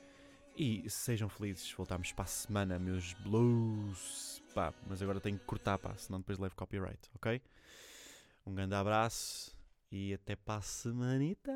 E 0.57 0.91
sejam 0.91 1.29
felizes, 1.29 1.71
voltamos 1.73 2.13
para 2.13 2.25
a 2.25 2.29
semana, 2.29 2.79
meus 2.79 3.15
blues. 3.15 4.43
Pá, 4.55 4.75
mas 4.87 5.01
agora 5.01 5.21
tenho 5.21 5.39
que 5.39 5.45
cortar, 5.45 5.79
pá, 5.79 5.95
senão 5.97 6.19
depois 6.19 6.39
levo 6.39 6.55
copyright, 6.57 7.09
ok? 7.15 7.41
Um 8.45 8.55
grande 8.55 8.75
abraço 8.75 9.57
e 9.91 10.13
até 10.13 10.37
para 10.37 10.57
a 10.57 10.63
semanita. 10.63 11.53